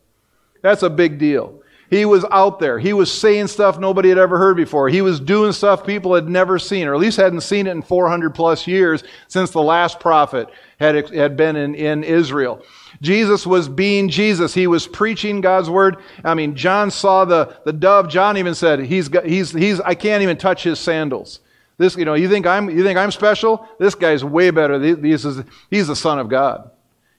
That's 0.62 0.82
a 0.82 0.90
big 0.90 1.18
deal. 1.18 1.60
He 1.94 2.04
was 2.04 2.24
out 2.32 2.58
there. 2.58 2.80
He 2.80 2.92
was 2.92 3.12
saying 3.12 3.46
stuff 3.46 3.78
nobody 3.78 4.08
had 4.08 4.18
ever 4.18 4.36
heard 4.36 4.56
before. 4.56 4.88
He 4.88 5.00
was 5.00 5.20
doing 5.20 5.52
stuff 5.52 5.86
people 5.86 6.12
had 6.12 6.28
never 6.28 6.58
seen, 6.58 6.88
or 6.88 6.94
at 6.94 6.98
least 6.98 7.18
hadn't 7.18 7.42
seen 7.42 7.68
it 7.68 7.70
in 7.70 7.82
400 7.82 8.34
plus 8.34 8.66
years 8.66 9.04
since 9.28 9.52
the 9.52 9.62
last 9.62 10.00
prophet 10.00 10.48
had, 10.80 11.08
had 11.14 11.36
been 11.36 11.54
in, 11.54 11.76
in 11.76 12.02
Israel. 12.02 12.62
Jesus 13.00 13.46
was 13.46 13.68
being 13.68 14.08
Jesus. 14.08 14.52
He 14.52 14.66
was 14.66 14.88
preaching 14.88 15.40
God's 15.40 15.70
word. 15.70 15.98
I 16.24 16.34
mean, 16.34 16.56
John 16.56 16.90
saw 16.90 17.24
the, 17.24 17.56
the 17.64 17.72
dove. 17.72 18.08
John 18.08 18.38
even 18.38 18.56
said, 18.56 18.80
he's, 18.80 19.08
got, 19.08 19.24
he's, 19.24 19.52
he's, 19.52 19.78
I 19.78 19.94
can't 19.94 20.24
even 20.24 20.36
touch 20.36 20.64
his 20.64 20.80
sandals. 20.80 21.38
This, 21.78 21.96
you 21.96 22.04
know, 22.04 22.14
you 22.14 22.28
think 22.28 22.44
I'm, 22.44 22.70
you 22.70 22.82
think 22.82 22.98
I'm 22.98 23.12
special? 23.12 23.68
This 23.78 23.94
guy's 23.94 24.24
way 24.24 24.50
better. 24.50 24.80
This 24.80 25.24
is, 25.24 25.44
he's 25.70 25.86
the 25.86 25.94
son 25.94 26.18
of 26.18 26.28
God. 26.28 26.72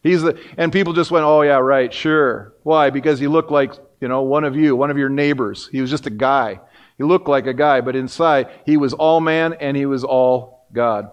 He's 0.05 0.21
the, 0.21 0.39
and 0.55 0.71
people 0.71 0.93
just 0.93 1.09
went, 1.09 1.25
oh 1.25 1.41
yeah, 1.41 1.57
right, 1.57 1.91
sure. 1.91 2.53
Why? 2.61 2.91
Because 2.91 3.17
he 3.17 3.25
looked 3.25 3.49
like, 3.49 3.73
you 3.99 4.07
know, 4.07 4.21
one 4.21 4.43
of 4.43 4.55
you, 4.55 4.75
one 4.75 4.91
of 4.91 4.99
your 4.99 5.09
neighbors. 5.09 5.67
He 5.71 5.81
was 5.81 5.89
just 5.89 6.05
a 6.05 6.11
guy. 6.11 6.59
He 6.99 7.03
looked 7.03 7.27
like 7.27 7.47
a 7.47 7.55
guy, 7.55 7.81
but 7.81 7.95
inside 7.95 8.51
he 8.67 8.77
was 8.77 8.93
all 8.93 9.19
man 9.19 9.53
and 9.53 9.75
he 9.75 9.87
was 9.87 10.03
all 10.03 10.67
God. 10.71 11.09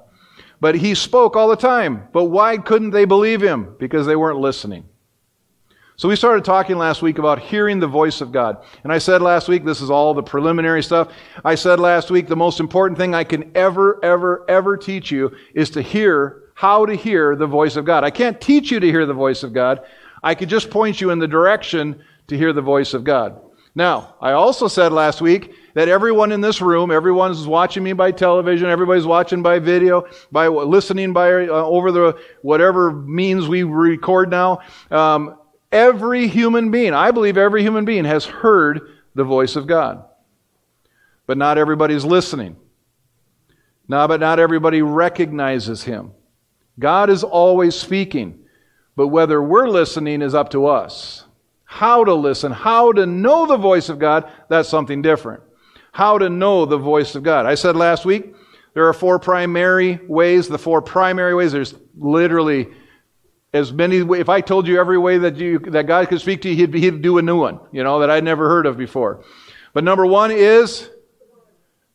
But 0.61 0.74
he 0.74 0.94
spoke 0.94 1.37
all 1.37 1.48
the 1.48 1.57
time. 1.57 2.07
But 2.12 2.24
why 2.24 2.59
couldn't 2.59 2.90
they 2.90 3.07
believe 3.07 3.42
him? 3.42 3.76
Because 3.78 4.05
they 4.05 4.14
weren't 4.14 4.40
listening. 4.40 4.85
So 5.96 6.07
we 6.07 6.14
started 6.14 6.44
talking 6.44 6.76
last 6.76 7.00
week 7.00 7.16
about 7.16 7.38
hearing 7.38 7.81
the 7.81 7.87
voice 7.87 8.20
of 8.20 8.31
God. 8.31 8.62
And 8.85 8.92
I 8.92 8.98
said 8.98 9.22
last 9.22 9.48
week, 9.48 9.64
this 9.64 9.81
is 9.81 9.88
all 9.88 10.12
the 10.12 10.22
preliminary 10.22 10.83
stuff. 10.83 11.09
I 11.46 11.55
said 11.55 11.81
last 11.81 12.11
week, 12.11 12.28
the 12.28 12.37
most 12.37 12.61
important 12.61 12.98
thing 12.98 13.14
I 13.14 13.24
can 13.24 13.57
ever, 13.57 14.05
ever, 14.05 14.44
ever 14.50 14.76
teach 14.76 15.11
you 15.11 15.35
is 15.55 15.70
to 15.70 15.81
hear 15.81 16.41
how 16.62 16.87
to 16.87 16.94
hear 16.94 17.35
the 17.35 17.44
voice 17.44 17.75
of 17.75 17.85
God. 17.85 18.05
I 18.05 18.11
can't 18.11 18.40
teach 18.40 18.70
you 18.70 18.79
to 18.79 18.87
hear 18.87 19.05
the 19.05 19.12
voice 19.12 19.42
of 19.42 19.53
God. 19.53 19.81
I 20.22 20.37
could 20.37 20.48
just 20.48 20.70
point 20.70 21.01
you 21.01 21.11
in 21.11 21.18
the 21.18 21.27
direction 21.27 22.01
to 22.29 22.38
hear 22.38 22.53
the 22.53 22.62
voice 22.62 22.94
of 22.94 23.03
God. 23.03 23.40
Now, 23.75 24.14
I 24.20 24.31
also 24.31 24.68
said 24.68 24.92
last 24.92 25.20
week 25.20 25.57
that 25.75 25.88
everyone 25.88 26.31
in 26.31 26.40
this 26.40 26.61
room, 26.61 26.92
everyone's 26.92 27.48
watching 27.48 27.83
me 27.83 27.94
by 27.94 28.12
television, 28.12 28.68
everybody's 28.68 29.07
watching 29.07 29.42
by 29.42 29.59
video, 29.59 30.07
by 30.31 30.46
listening 30.46 31.12
by 31.12 31.33
uh, 31.33 31.48
over 31.48 31.90
the 31.90 32.16
whatever 32.42 32.92
means 32.92 33.48
we 33.48 33.64
record 33.64 34.31
now. 34.31 34.61
Um, 34.92 35.38
every 35.72 36.29
human 36.29 36.70
being, 36.70 36.94
I 36.94 37.11
believe 37.11 37.37
every 37.37 37.62
human 37.62 37.85
being 37.85 38.05
has 38.05 38.25
heard 38.25 38.83
the 39.16 39.25
voice 39.25 39.57
of 39.57 39.66
God, 39.66 40.05
but 41.27 41.37
not 41.37 41.59
everybody's 41.59 42.05
listening. 42.05 42.55
Now, 43.88 44.07
but 44.07 44.20
not 44.20 44.38
everybody 44.38 44.81
recognizes 44.81 45.83
Him. 45.83 46.12
God 46.78 47.11
is 47.11 47.24
always 47.24 47.74
speaking, 47.74 48.38
but 48.96 49.08
whether 49.08 49.42
we're 49.42 49.68
listening 49.68 50.22
is 50.22 50.35
up 50.35 50.50
to 50.50 50.66
us. 50.66 51.24
How 51.64 52.04
to 52.04 52.14
listen, 52.14 52.52
how 52.52 52.92
to 52.92 53.06
know 53.06 53.46
the 53.46 53.56
voice 53.56 53.88
of 53.88 53.98
God, 53.98 54.30
that's 54.48 54.68
something 54.68 55.00
different. 55.00 55.42
How 55.92 56.18
to 56.18 56.28
know 56.28 56.66
the 56.66 56.78
voice 56.78 57.14
of 57.14 57.22
God. 57.22 57.46
I 57.46 57.54
said 57.54 57.76
last 57.76 58.04
week, 58.04 58.35
there 58.74 58.87
are 58.88 58.92
four 58.92 59.18
primary 59.18 60.00
ways. 60.06 60.48
The 60.48 60.58
four 60.58 60.82
primary 60.82 61.35
ways, 61.35 61.52
there's 61.52 61.74
literally 61.98 62.68
as 63.54 63.72
many 63.72 63.98
if 64.18 64.28
i 64.28 64.40
told 64.40 64.66
you 64.66 64.80
every 64.80 64.98
way 64.98 65.18
that 65.18 65.37
you 65.37 65.58
that 65.58 65.87
god 65.87 66.08
could 66.08 66.20
speak 66.20 66.40
to 66.40 66.48
you 66.48 66.56
he'd, 66.56 66.74
he'd 66.74 67.02
do 67.02 67.18
a 67.18 67.22
new 67.22 67.38
one 67.38 67.61
you 67.70 67.85
know 67.85 68.00
that 68.00 68.11
i'd 68.11 68.24
never 68.24 68.48
heard 68.48 68.66
of 68.66 68.76
before 68.76 69.22
but 69.72 69.85
number 69.85 70.06
one 70.06 70.30
is 70.30 70.88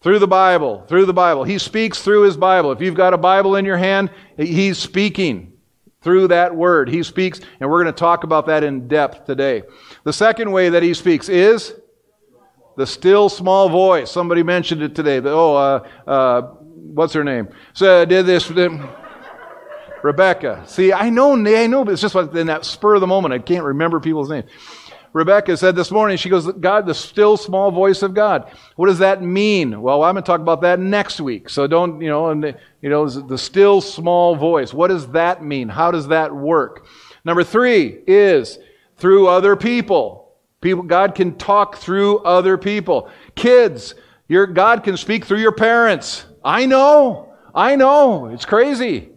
through 0.02 0.20
the 0.20 0.28
Bible, 0.28 0.86
through 0.88 1.06
the 1.06 1.14
Bible. 1.14 1.44
He 1.44 1.58
speaks 1.58 2.02
through 2.02 2.24
his 2.24 2.38
Bible. 2.38 2.72
If 2.72 2.82
you've 2.82 2.96
got 2.96 3.14
a 3.14 3.18
Bible 3.18 3.56
in 3.56 3.66
your 3.66 3.78
hand, 3.78 4.12
he's 4.38 4.78
speaking 4.78 5.54
through 6.02 6.28
that 6.30 6.56
word. 6.56 6.90
He 6.90 7.04
speaks, 7.04 7.40
and 7.60 7.70
we're 7.70 7.84
going 7.84 7.94
to 7.94 8.00
talk 8.00 8.24
about 8.24 8.46
that 8.48 8.64
in 8.64 8.88
depth 8.88 9.26
today. 9.26 9.64
The 10.04 10.14
second 10.14 10.52
way 10.52 10.70
that 10.70 10.84
he 10.84 10.94
speaks 10.94 11.30
is 11.30 11.74
the 12.78 12.86
still 12.86 13.28
small 13.28 13.70
voice. 13.70 14.12
Somebody 14.12 14.44
mentioned 14.44 14.84
it 14.84 14.96
today. 14.96 15.20
Oh, 15.24 15.56
uh, 15.56 15.88
uh, 16.08 16.42
what's 16.42 17.14
her 17.14 17.24
name? 17.24 17.50
So 17.74 18.02
I 18.02 18.06
did 18.06 18.26
this. 18.26 18.52
Rebecca. 20.04 20.64
See, 20.68 20.94
I 20.94 21.10
know, 21.10 21.34
I 21.34 21.68
know, 21.68 21.84
but 21.84 21.92
it's 21.92 22.02
just 22.02 22.16
like 22.16 22.34
in 22.36 22.48
that 22.48 22.66
spur 22.66 22.96
of 22.96 23.02
the 23.02 23.08
moment, 23.08 23.34
I 23.34 23.40
can't 23.40 23.66
remember 23.66 24.00
people's 24.00 24.30
names. 24.30 24.50
Rebecca 25.18 25.58
said 25.58 25.76
this 25.76 25.90
morning, 25.90 26.16
she 26.16 26.30
goes, 26.30 26.46
God, 26.46 26.86
the 26.86 26.94
still 26.94 27.38
small 27.38 27.72
voice 27.72 28.04
of 28.04 28.14
God. 28.14 28.52
What 28.76 28.86
does 28.86 29.00
that 29.00 29.24
mean? 29.24 29.82
Well, 29.82 30.04
I'm 30.04 30.14
going 30.14 30.24
to 30.24 30.28
talk 30.28 30.42
about 30.42 30.62
that 30.62 30.80
next 30.80 31.20
week. 31.20 31.50
So 31.50 31.66
don't, 31.66 32.00
you 32.00 32.10
know, 32.10 32.30
and 32.30 32.56
you 32.84 32.90
know, 32.90 33.10
the 33.10 33.38
still 33.38 33.82
small 33.82 34.36
voice. 34.36 34.76
What 34.76 34.90
does 34.90 35.08
that 35.14 35.44
mean? 35.44 35.70
How 35.70 35.90
does 35.90 36.10
that 36.10 36.36
work? 36.36 36.86
Number 37.26 37.44
three 37.44 37.98
is 38.06 38.60
through 38.98 39.28
other 39.28 39.56
people. 39.56 40.36
People, 40.62 40.84
God 40.84 41.16
can 41.16 41.36
talk 41.36 41.78
through 41.78 42.20
other 42.20 42.56
people. 42.56 43.10
Kids, 43.34 43.96
your 44.28 44.46
God 44.46 44.84
can 44.84 44.98
speak 44.98 45.26
through 45.26 45.40
your 45.40 45.52
parents. 45.52 46.28
I 46.46 46.68
know. 46.68 47.34
I 47.56 47.76
know. 47.76 48.28
It's 48.28 48.46
crazy. 48.46 49.10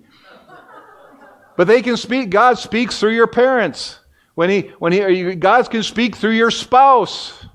But 1.59 1.67
they 1.67 1.83
can 1.83 1.99
speak, 1.99 2.31
God 2.31 2.59
speaks 2.59 2.99
through 2.99 3.15
your 3.15 3.27
parents. 3.27 3.99
When 4.35 4.51
he, 4.51 4.61
when 4.79 4.93
he, 4.93 5.35
God 5.35 5.71
can 5.71 5.83
speak 5.83 6.17
through 6.17 6.33
your 6.33 6.51
spouse. 6.51 7.47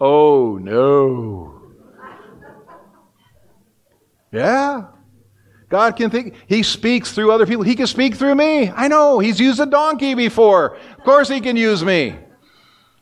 Oh, 0.00 0.58
no. 0.58 1.60
Yeah. 4.32 4.86
God 5.68 5.96
can 5.96 6.10
think, 6.10 6.34
He 6.46 6.62
speaks 6.62 7.12
through 7.12 7.32
other 7.32 7.46
people. 7.46 7.64
He 7.64 7.74
can 7.74 7.86
speak 7.86 8.16
through 8.16 8.34
me. 8.34 8.68
I 8.70 8.88
know. 8.88 9.18
He's 9.18 9.40
used 9.40 9.60
a 9.60 9.66
donkey 9.66 10.14
before. 10.14 10.76
Of 10.76 11.04
course 11.04 11.28
He 11.28 11.40
can 11.40 11.56
use 11.56 11.84
me. 11.84 12.16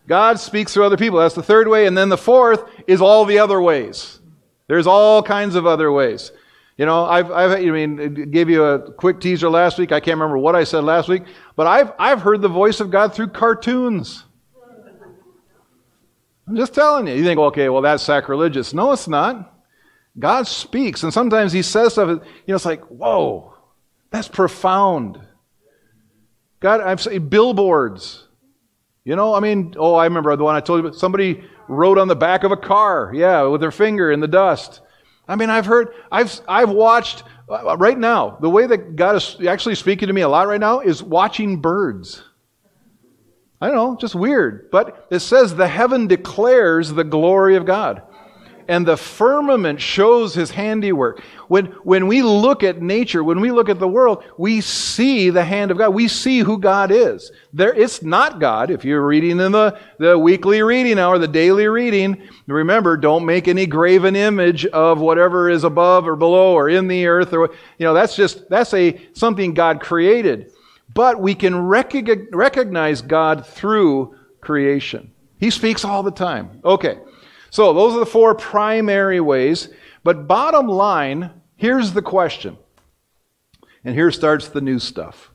God 0.07 0.39
speaks 0.39 0.75
through 0.75 0.85
other 0.85 0.97
people. 0.97 1.19
That's 1.19 1.35
the 1.35 1.43
third 1.43 1.69
way. 1.69 1.87
And 1.87 1.97
then 1.97 2.09
the 2.09 2.19
fourth 2.19 2.65
is 2.87 3.01
all 3.01 3.25
the 3.25 3.39
other 3.39 3.61
ways. 3.61 4.21
There's 4.67 4.87
all 4.87 5.23
kinds 5.23 5.55
of 5.55 5.67
other 5.67 5.91
ways. 5.91 6.33
You 6.81 6.87
know, 6.87 7.05
I've, 7.05 7.31
I've, 7.31 7.51
I 7.51 7.65
mean, 7.67 8.31
gave 8.31 8.49
you 8.49 8.65
a 8.65 8.91
quick 8.93 9.21
teaser 9.21 9.51
last 9.51 9.77
week. 9.77 9.93
I 9.93 10.01
can't 10.01 10.17
remember 10.19 10.39
what 10.39 10.57
I 10.57 10.65
said 10.65 10.83
last 10.83 11.11
week, 11.11 11.25
but 11.55 11.67
I've, 11.67 11.93
I've 11.99 12.23
heard 12.23 12.41
the 12.41 12.49
voice 12.49 12.81
of 12.81 12.91
God 12.91 13.13
through 13.13 13.29
cartoons. 13.29 14.25
I'm 16.49 16.57
just 16.57 16.73
telling 16.73 17.07
you. 17.07 17.13
You 17.13 17.23
think, 17.23 17.39
okay, 17.39 17.69
well, 17.69 17.83
that's 17.83 18.03
sacrilegious. 18.03 18.73
No, 18.73 18.93
it's 18.93 19.09
not. 19.09 19.63
God 20.19 20.47
speaks, 20.47 21.03
and 21.03 21.13
sometimes 21.13 21.53
He 21.53 21.61
says 21.61 21.93
stuff, 21.93 22.09
you 22.09 22.23
know, 22.49 22.55
it's 22.55 22.65
like, 22.65 22.81
whoa, 22.85 23.53
that's 24.11 24.29
profound. 24.29 25.21
God, 26.61 26.81
I've 26.81 27.03
seen 27.03 27.29
billboards. 27.29 28.27
You 29.05 29.17
know, 29.17 29.35
I 29.35 29.41
mean, 29.41 29.75
oh, 29.77 29.97
I 29.97 30.05
remember 30.05 30.35
the 30.35 30.45
one 30.45 30.57
I 30.57 30.61
told 30.61 30.83
you, 30.83 30.95
somebody 30.95 31.45
wrote 31.69 31.99
on 31.99 32.09
the 32.09 32.17
back 32.17 32.43
of 32.43 32.53
a 32.53 32.57
car, 32.57 33.13
yeah, 33.15 33.43
with 33.43 33.61
their 33.61 33.71
finger 33.71 34.11
in 34.11 34.21
the 34.21 34.29
dust. 34.29 34.81
I 35.31 35.37
mean, 35.37 35.49
I've 35.49 35.67
heard, 35.67 35.95
I've, 36.11 36.41
I've 36.49 36.71
watched, 36.71 37.23
uh, 37.49 37.77
right 37.77 37.97
now, 37.99 38.37
the 38.41 38.51
way 38.51 38.67
that 38.67 38.97
God 38.97 39.15
is 39.17 39.37
actually 39.47 39.77
speaking 39.77 40.09
to 40.09 40.13
me 40.13 40.23
a 40.23 40.29
lot 40.29 40.49
right 40.49 40.61
now 40.61 40.81
is 40.81 41.03
watching 41.03 41.61
birds. 41.61 42.23
I 43.61 43.69
don't 43.69 43.77
know, 43.77 43.97
just 43.97 44.15
weird. 44.15 44.71
But 44.71 45.07
it 45.11 45.21
says 45.21 45.55
the 45.55 45.69
heaven 45.69 46.09
declares 46.09 46.93
the 46.93 47.05
glory 47.05 47.57
of 47.57 47.65
God 47.65 48.03
and 48.71 48.87
the 48.87 48.97
firmament 48.97 49.81
shows 49.81 50.33
his 50.33 50.53
handiwork. 50.53 51.25
When, 51.49 51.67
when 51.83 52.07
we 52.07 52.23
look 52.23 52.63
at 52.63 52.81
nature, 52.81 53.25
when 53.25 53.41
we 53.41 53.51
look 53.51 53.69
at 53.69 53.81
the 53.81 53.89
world, 53.89 54.23
we 54.39 54.61
see 54.61 55.29
the 55.29 55.45
hand 55.45 55.73
of 55.73 55.79
God. 55.79 55.91
We 55.91 56.07
see 56.07 56.39
who 56.39 56.57
God 56.57 56.93
is. 56.93 57.33
There, 57.53 57.75
it's 57.75 58.01
not 58.01 58.39
God. 58.39 58.71
If 58.71 58.85
you're 58.85 59.05
reading 59.05 59.41
in 59.41 59.51
the, 59.51 59.77
the 59.99 60.17
weekly 60.17 60.63
reading 60.63 61.01
or 61.01 61.19
the 61.19 61.27
daily 61.27 61.67
reading, 61.67 62.23
remember, 62.47 62.97
don't 62.97 63.27
make 63.27 63.49
any 63.49 63.67
graven 63.67 64.15
image 64.15 64.65
of 64.67 65.01
whatever 65.01 65.51
is 65.51 65.65
above 65.65 66.07
or 66.07 66.15
below 66.15 66.53
or 66.53 66.69
in 66.69 66.87
the 66.87 67.09
earth 67.09 67.33
or, 67.33 67.51
you 67.79 67.85
know, 67.85 67.93
that's 67.93 68.15
just, 68.15 68.49
that's 68.49 68.73
a, 68.73 69.01
something 69.15 69.53
God 69.53 69.81
created. 69.81 70.53
But 70.95 71.21
we 71.21 71.35
can 71.35 71.67
recognize 71.67 73.03
God 73.03 73.45
through 73.45 74.15
creation. 74.41 75.11
He 75.41 75.51
speaks 75.51 75.85
all 75.85 76.05
the 76.05 76.13
time. 76.13 76.61
Okay. 76.65 76.99
So 77.51 77.73
those 77.73 77.95
are 77.95 78.01
the 78.01 78.07
four 78.07 78.35
primary 78.35 79.21
ways. 79.21 79.69
But 80.03 80.27
bottom 80.27 80.67
line, 80.67 81.31
here's 81.57 81.93
the 81.93 82.03
question. 82.03 82.57
And 83.85 83.95
here 83.95 84.11
starts 84.11 84.49
the 84.49 84.61
new 84.61 84.79
stuff. 84.79 85.31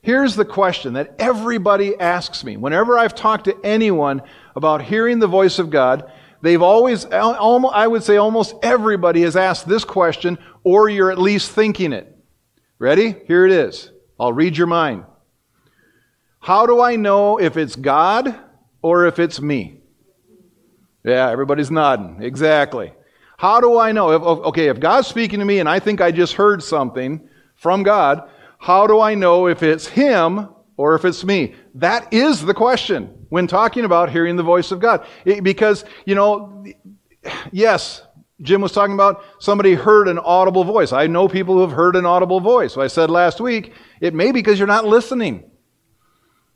Here's 0.00 0.36
the 0.36 0.44
question 0.44 0.94
that 0.94 1.14
everybody 1.18 1.98
asks 1.98 2.44
me. 2.44 2.56
Whenever 2.56 2.98
I've 2.98 3.14
talked 3.14 3.44
to 3.44 3.58
anyone 3.64 4.22
about 4.54 4.82
hearing 4.82 5.18
the 5.18 5.26
voice 5.26 5.58
of 5.58 5.70
God, 5.70 6.10
they've 6.40 6.62
always, 6.62 7.04
I 7.06 7.86
would 7.86 8.02
say 8.02 8.16
almost 8.16 8.54
everybody 8.62 9.22
has 9.22 9.36
asked 9.36 9.68
this 9.68 9.84
question, 9.84 10.38
or 10.64 10.88
you're 10.88 11.10
at 11.10 11.18
least 11.18 11.50
thinking 11.50 11.92
it. 11.92 12.16
Ready? 12.78 13.16
Here 13.26 13.44
it 13.44 13.52
is. 13.52 13.90
I'll 14.20 14.32
read 14.32 14.56
your 14.56 14.68
mind. 14.68 15.04
How 16.40 16.64
do 16.64 16.80
I 16.80 16.96
know 16.96 17.38
if 17.38 17.56
it's 17.56 17.74
God 17.76 18.38
or 18.80 19.06
if 19.06 19.18
it's 19.18 19.40
me? 19.40 19.77
Yeah, 21.04 21.30
everybody's 21.30 21.70
nodding. 21.70 22.22
Exactly. 22.22 22.92
How 23.38 23.60
do 23.60 23.78
I 23.78 23.92
know? 23.92 24.10
If, 24.10 24.22
okay, 24.22 24.68
if 24.68 24.80
God's 24.80 25.06
speaking 25.06 25.38
to 25.38 25.44
me 25.44 25.60
and 25.60 25.68
I 25.68 25.78
think 25.78 26.00
I 26.00 26.10
just 26.10 26.34
heard 26.34 26.62
something 26.62 27.28
from 27.54 27.82
God, 27.84 28.28
how 28.58 28.86
do 28.86 29.00
I 29.00 29.14
know 29.14 29.46
if 29.46 29.62
it's 29.62 29.86
Him 29.86 30.48
or 30.76 30.96
if 30.96 31.04
it's 31.04 31.24
me? 31.24 31.54
That 31.74 32.12
is 32.12 32.44
the 32.44 32.54
question 32.54 33.26
when 33.28 33.46
talking 33.46 33.84
about 33.84 34.10
hearing 34.10 34.36
the 34.36 34.42
voice 34.42 34.72
of 34.72 34.80
God. 34.80 35.06
It, 35.24 35.44
because, 35.44 35.84
you 36.04 36.16
know, 36.16 36.64
yes, 37.52 38.02
Jim 38.42 38.60
was 38.60 38.72
talking 38.72 38.94
about 38.94 39.22
somebody 39.38 39.74
heard 39.74 40.08
an 40.08 40.18
audible 40.18 40.64
voice. 40.64 40.92
I 40.92 41.06
know 41.06 41.28
people 41.28 41.54
who 41.54 41.60
have 41.62 41.72
heard 41.72 41.96
an 41.96 42.06
audible 42.06 42.40
voice. 42.40 42.72
So 42.72 42.80
I 42.80 42.86
said 42.88 43.10
last 43.10 43.40
week, 43.40 43.72
it 44.00 44.14
may 44.14 44.26
be 44.26 44.32
because 44.32 44.58
you're 44.58 44.68
not 44.68 44.84
listening. 44.84 45.48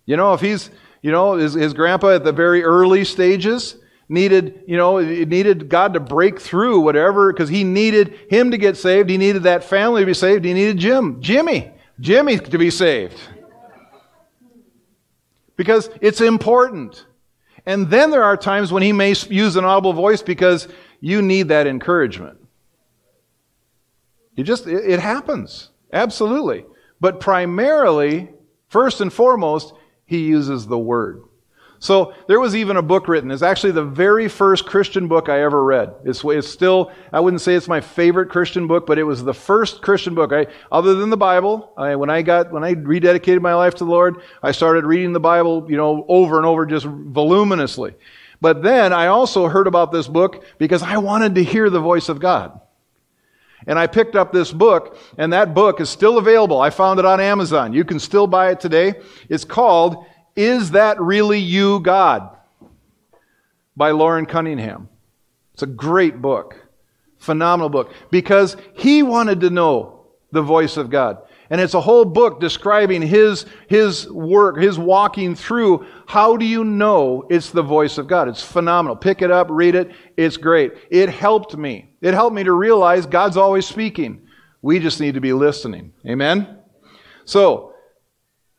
You 0.06 0.16
know, 0.16 0.32
if 0.34 0.40
he's, 0.40 0.70
you 1.00 1.12
know, 1.12 1.34
his, 1.34 1.54
his 1.54 1.74
grandpa 1.74 2.16
at 2.16 2.24
the 2.24 2.32
very 2.32 2.64
early 2.64 3.04
stages, 3.04 3.76
needed, 4.08 4.64
you 4.66 4.76
know, 4.76 4.98
it 4.98 5.28
needed 5.28 5.68
God 5.68 5.94
to 5.94 6.00
break 6.00 6.40
through 6.40 6.80
whatever, 6.80 7.32
because 7.32 7.48
he 7.48 7.64
needed 7.64 8.18
him 8.28 8.50
to 8.50 8.58
get 8.58 8.76
saved. 8.76 9.08
He 9.08 9.18
needed 9.18 9.44
that 9.44 9.64
family 9.64 10.02
to 10.02 10.06
be 10.06 10.14
saved. 10.14 10.44
He 10.44 10.54
needed 10.54 10.78
Jim, 10.78 11.20
Jimmy, 11.20 11.70
Jimmy 12.00 12.38
to 12.38 12.58
be 12.58 12.70
saved. 12.70 13.18
Because 15.56 15.90
it's 16.00 16.20
important. 16.20 17.06
And 17.64 17.88
then 17.90 18.10
there 18.10 18.24
are 18.24 18.36
times 18.36 18.72
when 18.72 18.82
he 18.82 18.92
may 18.92 19.14
use 19.28 19.56
an 19.56 19.64
audible 19.64 19.92
voice 19.92 20.22
because 20.22 20.66
you 21.00 21.22
need 21.22 21.48
that 21.48 21.66
encouragement. 21.66 22.38
You 24.34 24.44
just, 24.44 24.66
it, 24.66 24.84
it 24.84 25.00
happens. 25.00 25.70
Absolutely. 25.92 26.64
But 27.00 27.20
primarily, 27.20 28.30
first 28.68 29.00
and 29.00 29.12
foremost, 29.12 29.74
he 30.06 30.24
uses 30.24 30.66
the 30.66 30.78
word. 30.78 31.22
So 31.82 32.14
there 32.28 32.38
was 32.38 32.54
even 32.54 32.76
a 32.76 32.82
book 32.82 33.08
written. 33.08 33.32
It's 33.32 33.42
actually 33.42 33.72
the 33.72 33.82
very 33.82 34.28
first 34.28 34.66
Christian 34.66 35.08
book 35.08 35.28
I 35.28 35.42
ever 35.42 35.64
read. 35.64 35.92
It's, 36.04 36.22
it's 36.22 36.48
still, 36.48 36.92
I 37.12 37.18
wouldn't 37.18 37.40
say 37.40 37.56
it's 37.56 37.66
my 37.66 37.80
favorite 37.80 38.28
Christian 38.28 38.68
book, 38.68 38.86
but 38.86 38.98
it 38.98 39.02
was 39.02 39.24
the 39.24 39.34
first 39.34 39.82
Christian 39.82 40.14
book. 40.14 40.32
I, 40.32 40.46
other 40.70 40.94
than 40.94 41.10
the 41.10 41.16
Bible, 41.16 41.72
I, 41.76 41.96
when 41.96 42.08
I 42.08 42.22
got, 42.22 42.52
when 42.52 42.62
I 42.62 42.74
rededicated 42.74 43.40
my 43.40 43.56
life 43.56 43.74
to 43.74 43.84
the 43.84 43.90
Lord, 43.90 44.18
I 44.44 44.52
started 44.52 44.84
reading 44.84 45.12
the 45.12 45.18
Bible, 45.18 45.66
you 45.68 45.76
know, 45.76 46.06
over 46.08 46.36
and 46.36 46.46
over 46.46 46.66
just 46.66 46.86
voluminously. 46.86 47.96
But 48.40 48.62
then 48.62 48.92
I 48.92 49.08
also 49.08 49.48
heard 49.48 49.66
about 49.66 49.90
this 49.90 50.06
book 50.06 50.44
because 50.58 50.84
I 50.84 50.98
wanted 50.98 51.34
to 51.34 51.42
hear 51.42 51.68
the 51.68 51.80
voice 51.80 52.08
of 52.08 52.20
God. 52.20 52.60
And 53.66 53.76
I 53.76 53.88
picked 53.88 54.14
up 54.14 54.32
this 54.32 54.52
book, 54.52 54.98
and 55.18 55.32
that 55.32 55.52
book 55.52 55.80
is 55.80 55.90
still 55.90 56.18
available. 56.18 56.60
I 56.60 56.70
found 56.70 57.00
it 57.00 57.04
on 57.04 57.20
Amazon. 57.20 57.72
You 57.72 57.84
can 57.84 57.98
still 57.98 58.28
buy 58.28 58.50
it 58.52 58.60
today. 58.60 58.94
It's 59.28 59.44
called 59.44 60.06
is 60.36 60.72
That 60.72 61.00
Really 61.00 61.38
You, 61.38 61.80
God? 61.80 62.36
by 63.76 63.90
Loren 63.90 64.26
Cunningham. 64.26 64.88
It's 65.54 65.62
a 65.62 65.66
great 65.66 66.20
book, 66.20 66.66
phenomenal 67.18 67.68
book, 67.68 67.92
because 68.10 68.56
he 68.74 69.02
wanted 69.02 69.40
to 69.40 69.50
know 69.50 70.06
the 70.30 70.42
voice 70.42 70.76
of 70.76 70.90
God. 70.90 71.18
And 71.50 71.60
it's 71.60 71.74
a 71.74 71.80
whole 71.80 72.06
book 72.06 72.40
describing 72.40 73.02
his, 73.02 73.44
his 73.68 74.10
work, 74.10 74.58
his 74.58 74.78
walking 74.78 75.34
through 75.34 75.86
how 76.06 76.38
do 76.38 76.46
you 76.46 76.64
know 76.64 77.26
it's 77.28 77.50
the 77.50 77.62
voice 77.62 77.98
of 77.98 78.06
God. 78.06 78.28
It's 78.28 78.42
phenomenal. 78.42 78.96
Pick 78.96 79.20
it 79.20 79.30
up, 79.30 79.48
read 79.50 79.74
it. 79.74 79.92
It's 80.16 80.38
great. 80.38 80.72
It 80.90 81.10
helped 81.10 81.54
me. 81.54 81.90
It 82.00 82.14
helped 82.14 82.34
me 82.34 82.44
to 82.44 82.52
realize 82.52 83.04
God's 83.04 83.36
always 83.36 83.66
speaking. 83.66 84.26
We 84.62 84.78
just 84.78 84.98
need 84.98 85.14
to 85.14 85.20
be 85.20 85.34
listening. 85.34 85.92
Amen? 86.06 86.58
So, 87.26 87.71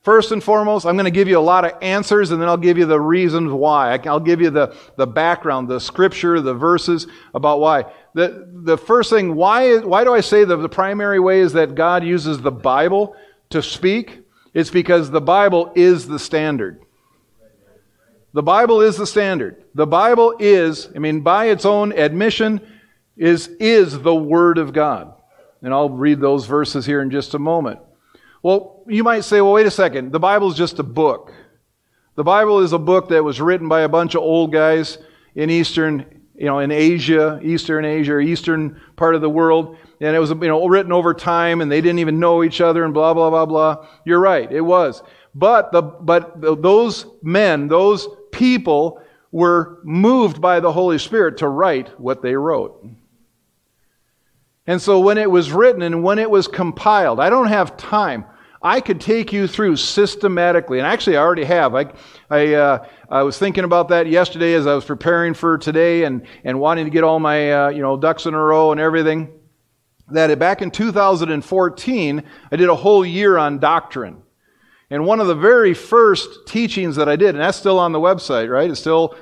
First 0.04 0.34
and 0.34 0.44
foremost, 0.44 0.86
I'm 0.86 0.96
going 0.96 1.06
to 1.06 1.12
give 1.12 1.30
you 1.30 1.40
a 1.40 1.40
lot 1.40 1.64
of 1.64 1.82
answers 1.82 2.32
and 2.32 2.42
then 2.42 2.50
I'll 2.50 2.58
give 2.58 2.78
you 2.78 2.86
the 2.86 3.00
reasons 3.00 3.54
why. 3.54 3.98
I'll 4.06 4.20
give 4.20 4.42
you 4.42 4.50
the, 4.50 4.76
the 4.98 5.08
background, 5.08 5.70
the 5.70 5.80
scripture, 5.80 6.42
the 6.42 6.54
verses 6.54 7.08
about 7.34 7.62
why. 7.62 7.86
The, 8.14 8.50
the 8.52 8.78
first 8.78 9.10
thing, 9.10 9.34
why, 9.34 9.78
why 9.78 10.04
do 10.04 10.14
I 10.14 10.20
say 10.20 10.44
the, 10.44 10.58
the 10.58 10.68
primary 10.68 11.22
way 11.22 11.40
is 11.40 11.54
that 11.54 11.76
God 11.76 12.04
uses 12.04 12.42
the 12.42 12.52
Bible 12.52 13.16
to 13.52 13.64
speak? 13.64 14.20
It's 14.54 14.70
because 14.70 15.10
the 15.10 15.22
Bible 15.22 15.72
is 15.74 16.06
the 16.06 16.20
standard. 16.20 16.82
The 18.34 18.44
Bible 18.44 18.82
is 18.82 18.98
the 18.98 19.08
standard. 19.08 19.64
The 19.74 19.88
Bible 19.88 20.36
is, 20.38 20.90
I 20.94 21.00
mean, 21.00 21.22
by 21.22 21.46
its 21.46 21.64
own 21.64 21.94
admission, 21.94 22.60
is, 23.16 23.48
is 23.60 23.98
the 24.02 24.14
Word 24.14 24.58
of 24.58 24.74
God. 24.74 25.14
And 25.62 25.74
I'll 25.74 25.90
read 25.90 26.20
those 26.20 26.46
verses 26.46 26.86
here 26.86 27.02
in 27.02 27.10
just 27.10 27.36
a 27.36 27.40
moment. 27.40 27.80
Well, 28.44 28.84
you 28.88 29.06
might 29.06 29.22
say, 29.22 29.40
well, 29.40 29.54
wait 29.54 29.66
a 29.66 29.72
second. 29.72 30.12
The 30.12 30.20
Bible 30.20 30.52
is 30.52 30.58
just 30.58 30.78
a 30.78 30.84
book. 30.84 31.34
The 32.16 32.24
Bible 32.24 32.60
is 32.60 32.74
a 32.74 32.78
book 32.78 33.10
that 33.10 33.24
was 33.24 33.40
written 33.40 33.70
by 33.70 33.82
a 33.82 33.90
bunch 33.90 34.16
of 34.16 34.22
old 34.22 34.52
guys 34.52 34.98
in 35.34 35.50
Eastern, 35.50 36.22
you 36.36 36.46
know, 36.46 36.60
in 36.60 36.70
Asia, 36.70 37.40
Eastern 37.42 37.86
Asia, 37.86 38.14
or 38.14 38.22
Eastern 38.22 38.80
part 38.98 39.16
of 39.16 39.22
the 39.22 39.30
world. 39.30 39.78
And 40.02 40.14
it 40.14 40.20
was, 40.20 40.30
you 40.30 40.36
know, 40.36 40.68
written 40.68 40.92
over 40.92 41.14
time 41.14 41.62
and 41.62 41.72
they 41.72 41.80
didn't 41.80 42.00
even 42.00 42.20
know 42.20 42.44
each 42.44 42.60
other 42.60 42.84
and 42.84 42.94
blah, 42.94 43.14
blah, 43.14 43.30
blah, 43.30 43.46
blah. 43.46 43.88
You're 44.06 44.20
right. 44.20 44.52
It 44.52 44.62
was. 44.62 45.02
But 45.34 45.72
the, 45.72 45.82
but 45.82 46.42
those 46.62 47.06
men, 47.24 47.70
those 47.70 48.08
people 48.32 49.02
were 49.32 49.80
moved 49.84 50.42
by 50.42 50.60
the 50.60 50.72
Holy 50.72 51.00
Spirit 51.00 51.38
to 51.38 51.48
write 51.48 51.98
what 52.00 52.22
they 52.22 52.36
wrote. 52.36 52.86
And 54.68 54.82
so 54.82 55.00
when 55.00 55.18
it 55.18 55.32
was 55.32 55.52
written 55.52 55.82
and 55.82 56.04
when 56.04 56.20
it 56.20 56.30
was 56.30 56.48
compiled, 56.48 57.20
I 57.20 57.30
don't 57.30 57.48
have 57.48 57.78
time. 57.78 58.26
I 58.64 58.80
could 58.80 59.02
take 59.02 59.34
you 59.34 59.46
through 59.46 59.76
systematically, 59.76 60.80
and 60.80 60.88
actually 60.88 61.18
I 61.18 61.22
already 61.22 61.44
have. 61.44 61.76
I, 61.76 61.92
I, 62.30 62.54
uh, 62.54 62.88
I 63.10 63.24
was 63.24 63.38
thinking 63.38 63.66
about 63.66 63.90
that 63.90 64.08
yesterday 64.08 64.54
as 64.54 64.66
I 64.66 64.74
was 64.74 64.86
preparing 64.86 65.34
for 65.34 65.58
today 65.58 66.06
and, 66.06 66.26
and 66.46 66.62
wanting 66.62 66.86
to 66.86 66.92
get 66.92 67.04
all 67.04 67.20
my 67.20 67.52
uh, 67.52 67.70
you 67.70 67.82
know 67.82 67.98
ducks 67.98 68.26
in 68.26 68.34
a 68.34 68.40
row 68.40 68.72
and 68.72 68.80
everything. 68.80 69.38
that 70.12 70.40
back 70.40 70.62
in 70.62 70.72
2014, 70.72 72.24
I 72.52 72.56
did 72.56 72.70
a 72.70 72.76
whole 72.76 73.06
year 73.06 73.38
on 73.38 73.60
doctrine. 73.60 74.24
And 74.90 75.06
one 75.06 75.20
of 75.20 75.28
the 75.28 75.36
very 75.36 75.74
first 75.74 76.48
teachings 76.48 76.96
that 76.96 77.10
I 77.10 77.16
did, 77.18 77.30
and 77.30 77.40
that's 77.40 77.58
still 77.58 77.80
on 77.80 77.92
the 77.92 78.00
website, 78.00 78.50
right? 78.50 78.70
It's 78.70 78.80
still 78.80 79.16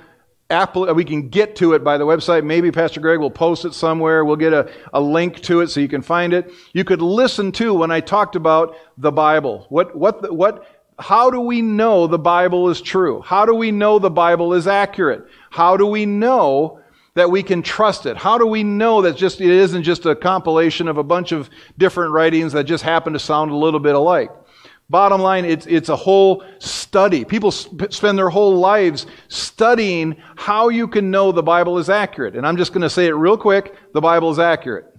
Apple, 0.52 0.94
we 0.94 1.06
can 1.06 1.30
get 1.30 1.56
to 1.58 1.74
it 1.74 1.84
by 1.84 1.98
the 1.98 2.06
website. 2.06 2.44
Maybe 2.44 2.72
Pastor 2.72 3.00
Greg 3.00 3.20
will 3.20 3.32
post 3.32 3.66
it 3.66 3.74
somewhere. 3.74 4.26
We'll 4.26 4.36
get 4.36 4.54
a, 4.54 4.70
a 4.94 5.02
link 5.02 5.42
to 5.42 5.62
it 5.62 5.70
so 5.70 5.80
you 5.80 5.88
can 5.88 6.02
find 6.02 6.34
it. 6.34 6.52
You 6.74 6.84
could 6.84 7.02
listen 7.02 7.52
to 7.54 7.74
when 7.74 7.90
I 7.90 8.02
talked 8.02 8.36
about 8.36 8.76
the 8.98 9.12
Bible. 9.12 9.66
What, 9.70 9.96
what, 9.96 10.32
what, 10.36 10.68
how 11.00 11.32
do 11.32 11.40
we 11.40 11.62
know 11.62 12.06
the 12.06 12.20
Bible 12.20 12.70
is 12.70 12.82
true? 12.82 13.22
How 13.22 13.46
do 13.46 13.56
we 13.56 13.72
know 13.72 13.98
the 13.98 14.12
Bible 14.12 14.54
is 14.54 14.68
accurate? 14.68 15.26
How 15.50 15.78
do 15.78 15.88
we 15.88 16.06
know 16.06 16.80
that 17.14 17.32
we 17.32 17.44
can 17.44 17.62
trust 17.62 18.06
it? 18.06 18.18
How 18.18 18.38
do 18.38 18.46
we 18.46 18.64
know 18.64 19.02
that 19.02 19.18
just, 19.18 19.42
it 19.42 19.50
isn't 19.50 19.84
just 19.84 20.06
a 20.06 20.16
compilation 20.16 20.88
of 20.88 20.98
a 20.98 21.04
bunch 21.04 21.32
of 21.32 21.50
different 21.78 22.14
writings 22.14 22.54
that 22.54 22.64
just 22.64 22.84
happen 22.84 23.14
to 23.14 23.20
sound 23.20 23.52
a 23.52 23.56
little 23.56 23.80
bit 23.80 23.96
alike? 23.96 24.32
Bottom 24.92 25.22
line, 25.22 25.46
it's, 25.46 25.66
it's 25.68 25.88
a 25.88 25.96
whole 25.96 26.44
study. 26.60 27.24
People 27.24 27.50
sp- 27.56 27.88
spend 27.92 28.18
their 28.18 28.30
whole 28.30 28.58
lives 28.60 29.08
studying 29.30 30.18
how 30.36 30.68
you 30.68 30.86
can 30.86 31.10
know 31.10 31.32
the 31.32 31.42
Bible 31.42 31.78
is 31.78 31.90
accurate. 31.90 32.36
And 32.36 32.46
I'm 32.46 32.58
just 32.58 32.74
going 32.74 32.82
to 32.82 32.90
say 32.90 33.08
it 33.08 33.12
real 33.12 33.38
quick 33.38 33.74
the 33.94 34.02
Bible 34.02 34.32
is 34.32 34.38
accurate. 34.38 34.94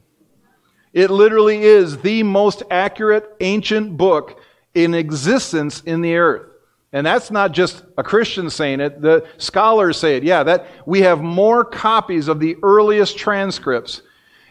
It 0.94 1.10
literally 1.10 1.62
is 1.62 1.98
the 1.98 2.22
most 2.22 2.62
accurate 2.70 3.36
ancient 3.40 3.98
book 3.98 4.40
in 4.74 4.94
existence 4.94 5.82
in 5.82 6.00
the 6.00 6.16
earth. 6.16 6.48
And 6.94 7.06
that's 7.06 7.30
not 7.30 7.52
just 7.52 7.84
a 7.98 8.02
Christian 8.02 8.48
saying 8.48 8.80
it, 8.80 9.02
the 9.02 9.26
scholars 9.36 9.98
say 9.98 10.16
it. 10.16 10.24
Yeah, 10.24 10.42
that 10.42 10.68
we 10.86 11.02
have 11.02 11.20
more 11.20 11.66
copies 11.66 12.28
of 12.28 12.40
the 12.40 12.56
earliest 12.62 13.18
transcripts 13.18 14.00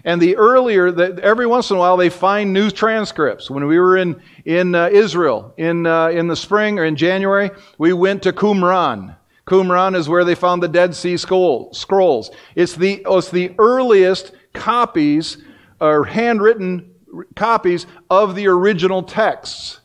and 0.03 0.21
the 0.21 0.35
earlier, 0.37 0.91
the, 0.91 1.19
every 1.23 1.45
once 1.45 1.69
in 1.69 1.75
a 1.75 1.79
while, 1.79 1.97
they 1.97 2.09
find 2.09 2.53
new 2.53 2.71
transcripts. 2.71 3.49
When 3.49 3.65
we 3.67 3.79
were 3.79 3.97
in, 3.97 4.21
in 4.45 4.73
uh, 4.73 4.89
Israel 4.91 5.53
in, 5.57 5.85
uh, 5.85 6.09
in 6.09 6.27
the 6.27 6.35
spring 6.35 6.79
or 6.79 6.85
in 6.85 6.95
January, 6.95 7.51
we 7.77 7.93
went 7.93 8.23
to 8.23 8.33
Qumran. 8.33 9.15
Qumran 9.47 9.95
is 9.95 10.07
where 10.07 10.23
they 10.23 10.35
found 10.35 10.63
the 10.63 10.67
Dead 10.67 10.95
Sea 10.95 11.17
Scrolls. 11.17 12.31
It's 12.55 12.75
the, 12.75 13.03
it's 13.05 13.29
the 13.31 13.53
earliest 13.57 14.33
copies 14.53 15.37
or 15.79 16.05
handwritten 16.05 16.93
copies 17.35 17.87
of 18.09 18.35
the 18.35 18.47
original 18.47 19.03
texts. 19.03 19.81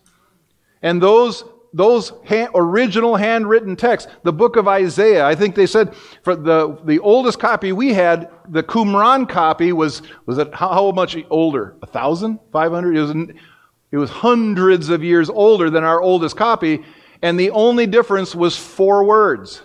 And 0.83 1.03
those 1.03 1.43
those 1.77 2.11
original 2.55 3.17
handwritten 3.17 3.77
texts, 3.77 4.11
the 4.23 4.33
book 4.33 4.57
of 4.57 4.67
Isaiah, 4.67 5.27
I 5.27 5.35
think 5.35 5.55
they 5.55 5.67
said 5.67 5.95
for 6.23 6.35
the, 6.35 6.79
the 6.85 6.99
oldest 7.01 7.39
copy 7.39 7.71
we 7.71 7.93
had, 7.93 8.31
the 8.49 8.63
Qumran 8.63 9.29
copy 9.29 9.73
was, 9.73 10.01
was 10.25 10.39
it 10.39 10.55
how, 10.55 10.73
how 10.73 10.91
much 10.91 11.19
older? 11.29 11.77
A 11.83 11.87
thousand? 11.87 12.41
Five 12.51 12.73
hundred? 12.73 12.97
It 12.97 13.03
was, 13.03 13.37
it 13.91 13.97
was 13.99 14.09
hundreds 14.09 14.89
of 14.89 15.05
years 15.05 15.29
older 15.29 15.69
than 15.69 15.85
our 15.85 16.01
oldest 16.01 16.35
copy, 16.35 16.83
and 17.21 17.39
the 17.39 17.51
only 17.51 17.87
difference 17.87 18.35
was 18.35 18.57
four 18.57 19.05
words. 19.05 19.63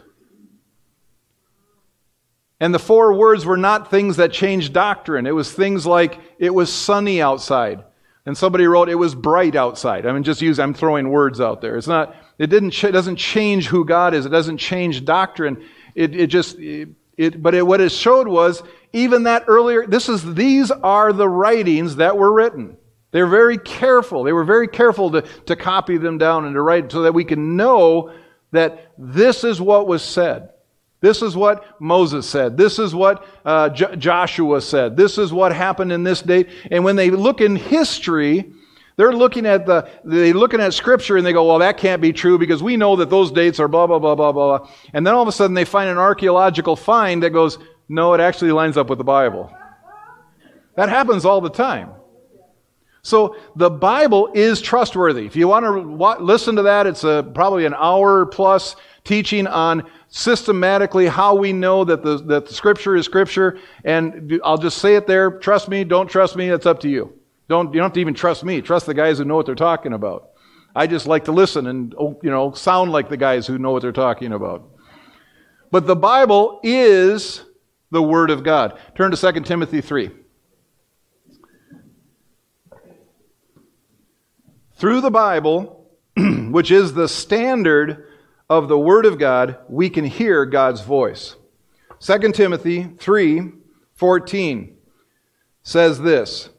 And 2.59 2.73
the 2.73 2.79
four 2.79 3.13
words 3.13 3.45
were 3.45 3.55
not 3.55 3.89
things 3.89 4.17
that 4.17 4.33
changed 4.33 4.73
doctrine. 4.73 5.25
It 5.25 5.31
was 5.31 5.51
things 5.51 5.85
like, 5.85 6.19
it 6.37 6.53
was 6.53 6.71
sunny 6.71 7.21
outside. 7.21 7.85
And 8.25 8.37
somebody 8.37 8.67
wrote, 8.67 8.87
it 8.87 8.95
was 8.95 9.15
bright 9.15 9.55
outside. 9.55 10.05
I 10.05 10.11
mean, 10.11 10.23
just 10.23 10.41
use, 10.41 10.59
I'm 10.59 10.75
throwing 10.75 11.09
words 11.09 11.41
out 11.41 11.61
there. 11.61 11.75
It's 11.75 11.87
not, 11.87 12.15
it 12.37 12.47
didn't, 12.47 12.83
it 12.83 12.91
doesn't 12.91 13.15
change 13.15 13.67
who 13.67 13.83
God 13.83 14.13
is. 14.13 14.25
It 14.25 14.29
doesn't 14.29 14.59
change 14.59 15.05
doctrine. 15.05 15.63
It, 15.95 16.15
it 16.15 16.27
just, 16.27 16.59
it, 16.59 16.89
it 17.17 17.41
but 17.41 17.55
it, 17.55 17.65
what 17.65 17.81
it 17.81 17.91
showed 17.91 18.27
was, 18.27 18.61
even 18.93 19.23
that 19.23 19.45
earlier, 19.47 19.87
this 19.87 20.07
is, 20.07 20.35
these 20.35 20.69
are 20.69 21.13
the 21.13 21.27
writings 21.27 21.95
that 21.95 22.15
were 22.15 22.31
written. 22.31 22.77
They're 23.11 23.27
very 23.27 23.57
careful. 23.57 24.23
They 24.23 24.33
were 24.33 24.43
very 24.43 24.67
careful 24.67 25.11
to, 25.11 25.21
to 25.21 25.55
copy 25.55 25.97
them 25.97 26.17
down 26.17 26.45
and 26.45 26.53
to 26.53 26.61
write 26.61 26.91
so 26.91 27.01
that 27.01 27.13
we 27.13 27.25
can 27.25 27.57
know 27.57 28.13
that 28.51 28.91
this 28.97 29.43
is 29.43 29.59
what 29.59 29.87
was 29.87 30.03
said. 30.03 30.49
This 31.01 31.23
is 31.23 31.35
what 31.35 31.81
Moses 31.81 32.29
said. 32.29 32.57
This 32.57 32.77
is 32.77 32.93
what 32.93 33.25
uh, 33.43 33.69
J- 33.69 33.95
Joshua 33.95 34.61
said. 34.61 34.95
This 34.95 35.17
is 35.17 35.33
what 35.33 35.51
happened 35.51 35.91
in 35.91 36.03
this 36.03 36.21
date. 36.21 36.49
And 36.69 36.83
when 36.83 36.95
they 36.95 37.09
look 37.09 37.41
in 37.41 37.55
history, 37.55 38.53
they're 38.97 39.11
looking 39.11 39.47
at 39.47 39.65
the 39.65 39.89
they 40.03 40.31
looking 40.31 40.61
at 40.61 40.75
scripture 40.75 41.17
and 41.17 41.25
they 41.25 41.33
go, 41.33 41.47
well, 41.47 41.57
that 41.59 41.77
can't 41.77 42.03
be 42.03 42.13
true 42.13 42.37
because 42.37 42.61
we 42.61 42.77
know 42.77 42.95
that 42.97 43.09
those 43.09 43.31
dates 43.31 43.59
are 43.59 43.67
blah 43.67 43.87
blah 43.87 43.97
blah 43.97 44.13
blah 44.13 44.31
blah. 44.31 44.69
And 44.93 45.05
then 45.05 45.15
all 45.15 45.23
of 45.23 45.27
a 45.27 45.31
sudden 45.31 45.55
they 45.55 45.65
find 45.65 45.89
an 45.89 45.97
archaeological 45.97 46.75
find 46.75 47.23
that 47.23 47.31
goes, 47.31 47.57
no, 47.89 48.13
it 48.13 48.21
actually 48.21 48.51
lines 48.51 48.77
up 48.77 48.87
with 48.87 48.99
the 48.99 49.03
Bible. 49.03 49.51
That 50.75 50.89
happens 50.89 51.25
all 51.25 51.41
the 51.41 51.49
time. 51.49 51.91
So 53.01 53.35
the 53.55 53.69
Bible 53.69 54.29
is 54.33 54.61
trustworthy. 54.61 55.25
If 55.25 55.35
you 55.35 55.47
want 55.47 55.65
to 55.65 56.23
listen 56.23 56.55
to 56.57 56.61
that, 56.63 56.85
it's 56.85 57.03
a, 57.03 57.29
probably 57.33 57.65
an 57.65 57.73
hour 57.73 58.27
plus 58.27 58.75
teaching 59.03 59.47
on 59.47 59.89
systematically 60.09 61.07
how 61.07 61.35
we 61.35 61.53
know 61.53 61.83
that 61.83 62.03
the, 62.03 62.17
that 62.17 62.47
the 62.47 62.53
scripture 62.53 62.95
is 62.95 63.05
scripture. 63.05 63.57
And 63.83 64.39
I'll 64.43 64.57
just 64.57 64.77
say 64.77 64.95
it 64.95 65.07
there. 65.07 65.31
Trust 65.31 65.69
me, 65.69 65.83
don't 65.83 66.07
trust 66.07 66.35
me, 66.35 66.49
it's 66.49 66.65
up 66.65 66.79
to 66.81 66.89
you. 66.89 67.17
Don't, 67.47 67.73
you 67.73 67.79
don't 67.79 67.85
have 67.85 67.93
to 67.93 67.99
even 67.99 68.13
trust 68.13 68.43
me. 68.43 68.61
Trust 68.61 68.85
the 68.85 68.93
guys 68.93 69.17
who 69.17 69.25
know 69.25 69.35
what 69.35 69.45
they're 69.45 69.55
talking 69.55 69.93
about. 69.93 70.29
I 70.75 70.87
just 70.87 71.05
like 71.05 71.25
to 71.25 71.31
listen 71.31 71.67
and, 71.67 71.93
oh, 71.99 72.19
you 72.23 72.29
know, 72.29 72.53
sound 72.53 72.91
like 72.91 73.09
the 73.09 73.17
guys 73.17 73.45
who 73.45 73.57
know 73.57 73.71
what 73.71 73.81
they're 73.81 73.91
talking 73.91 74.31
about. 74.31 74.69
But 75.69 75.87
the 75.87 75.95
Bible 75.95 76.59
is 76.63 77.43
the 77.91 78.01
Word 78.01 78.29
of 78.29 78.43
God. 78.43 78.79
Turn 78.95 79.11
to 79.11 79.33
2 79.33 79.41
Timothy 79.41 79.81
3. 79.81 80.11
Through 84.75 85.01
the 85.01 85.11
Bible, 85.11 85.89
which 86.17 86.71
is 86.71 86.93
the 86.93 87.07
standard 87.07 88.07
of 88.51 88.67
the 88.67 88.77
Word 88.77 89.05
of 89.05 89.17
God, 89.17 89.59
we 89.69 89.89
can 89.89 90.03
hear 90.03 90.45
God's 90.45 90.81
voice. 90.81 91.37
2 92.01 92.33
Timothy 92.33 92.83
3 92.99 93.53
14 93.95 94.77
says 95.63 96.01
this. 96.01 96.49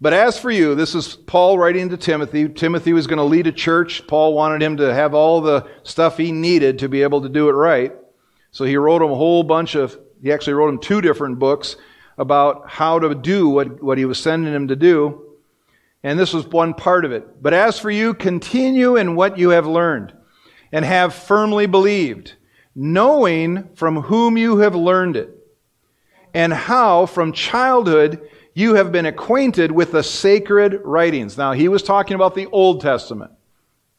But 0.00 0.14
as 0.14 0.38
for 0.38 0.50
you, 0.50 0.74
this 0.74 0.94
is 0.94 1.14
Paul 1.14 1.58
writing 1.58 1.90
to 1.90 1.98
Timothy. 1.98 2.48
Timothy 2.48 2.94
was 2.94 3.06
going 3.06 3.18
to 3.18 3.24
lead 3.24 3.46
a 3.46 3.52
church. 3.52 4.06
Paul 4.06 4.32
wanted 4.32 4.62
him 4.62 4.78
to 4.78 4.94
have 4.94 5.12
all 5.12 5.42
the 5.42 5.68
stuff 5.82 6.16
he 6.16 6.32
needed 6.32 6.78
to 6.78 6.88
be 6.88 7.02
able 7.02 7.20
to 7.20 7.28
do 7.28 7.50
it 7.50 7.52
right. 7.52 7.92
So 8.50 8.64
he 8.64 8.78
wrote 8.78 9.02
him 9.02 9.10
a 9.10 9.14
whole 9.14 9.42
bunch 9.42 9.74
of, 9.74 9.98
he 10.22 10.32
actually 10.32 10.54
wrote 10.54 10.70
him 10.70 10.78
two 10.78 11.02
different 11.02 11.38
books 11.38 11.76
about 12.16 12.70
how 12.70 12.98
to 12.98 13.14
do 13.14 13.50
what, 13.50 13.82
what 13.82 13.98
he 13.98 14.06
was 14.06 14.18
sending 14.18 14.54
him 14.54 14.68
to 14.68 14.76
do. 14.76 15.36
And 16.02 16.18
this 16.18 16.32
was 16.32 16.46
one 16.46 16.72
part 16.72 17.04
of 17.04 17.12
it. 17.12 17.42
But 17.42 17.52
as 17.52 17.78
for 17.78 17.90
you, 17.90 18.14
continue 18.14 18.96
in 18.96 19.16
what 19.16 19.36
you 19.36 19.50
have 19.50 19.66
learned 19.66 20.14
and 20.72 20.84
have 20.84 21.14
firmly 21.14 21.66
believed, 21.66 22.34
knowing 22.74 23.68
from 23.74 24.02
whom 24.02 24.38
you 24.38 24.58
have 24.58 24.74
learned 24.74 25.16
it, 25.16 25.30
and 26.34 26.52
how 26.52 27.06
from 27.06 27.32
childhood 27.32 28.26
you 28.54 28.74
have 28.74 28.90
been 28.90 29.06
acquainted 29.06 29.70
with 29.70 29.92
the 29.92 30.02
sacred 30.02 30.80
writings. 30.84 31.36
Now, 31.38 31.52
he 31.52 31.68
was 31.68 31.82
talking 31.82 32.14
about 32.14 32.34
the 32.34 32.46
Old 32.46 32.80
Testament 32.80 33.32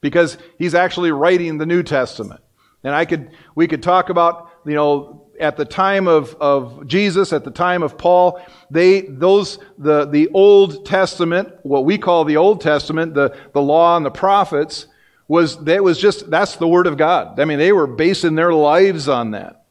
because 0.01 0.37
he's 0.57 0.75
actually 0.75 1.11
writing 1.11 1.57
the 1.57 1.65
New 1.65 1.83
Testament. 1.83 2.41
And 2.83 2.93
I 2.93 3.05
could, 3.05 3.31
we 3.55 3.67
could 3.67 3.81
talk 3.81 4.09
about, 4.09 4.49
you 4.65 4.75
know, 4.75 5.27
at 5.39 5.57
the 5.57 5.65
time 5.65 6.07
of, 6.07 6.35
of 6.35 6.85
Jesus, 6.85 7.33
at 7.33 7.43
the 7.43 7.51
time 7.51 7.81
of 7.81 7.97
Paul, 7.97 8.39
they, 8.69 9.01
those, 9.01 9.57
the, 9.77 10.05
the 10.05 10.29
Old 10.33 10.85
Testament, 10.85 11.49
what 11.63 11.85
we 11.85 11.97
call 11.97 12.23
the 12.25 12.37
Old 12.37 12.61
Testament, 12.61 13.13
the, 13.13 13.35
the 13.53 13.61
law 13.61 13.97
and 13.97 14.05
the 14.05 14.11
prophets, 14.11 14.87
was 15.33 15.57
that 15.63 15.83
was 15.83 15.97
just 15.97 16.29
that's 16.29 16.57
the 16.57 16.67
word 16.67 16.85
of 16.85 16.95
God. 16.95 17.39
I 17.39 17.45
mean, 17.45 17.57
they 17.57 17.71
were 17.71 17.87
basing 17.87 18.35
their 18.35 18.53
lives 18.53 19.09
on 19.09 19.31
that. 19.31 19.65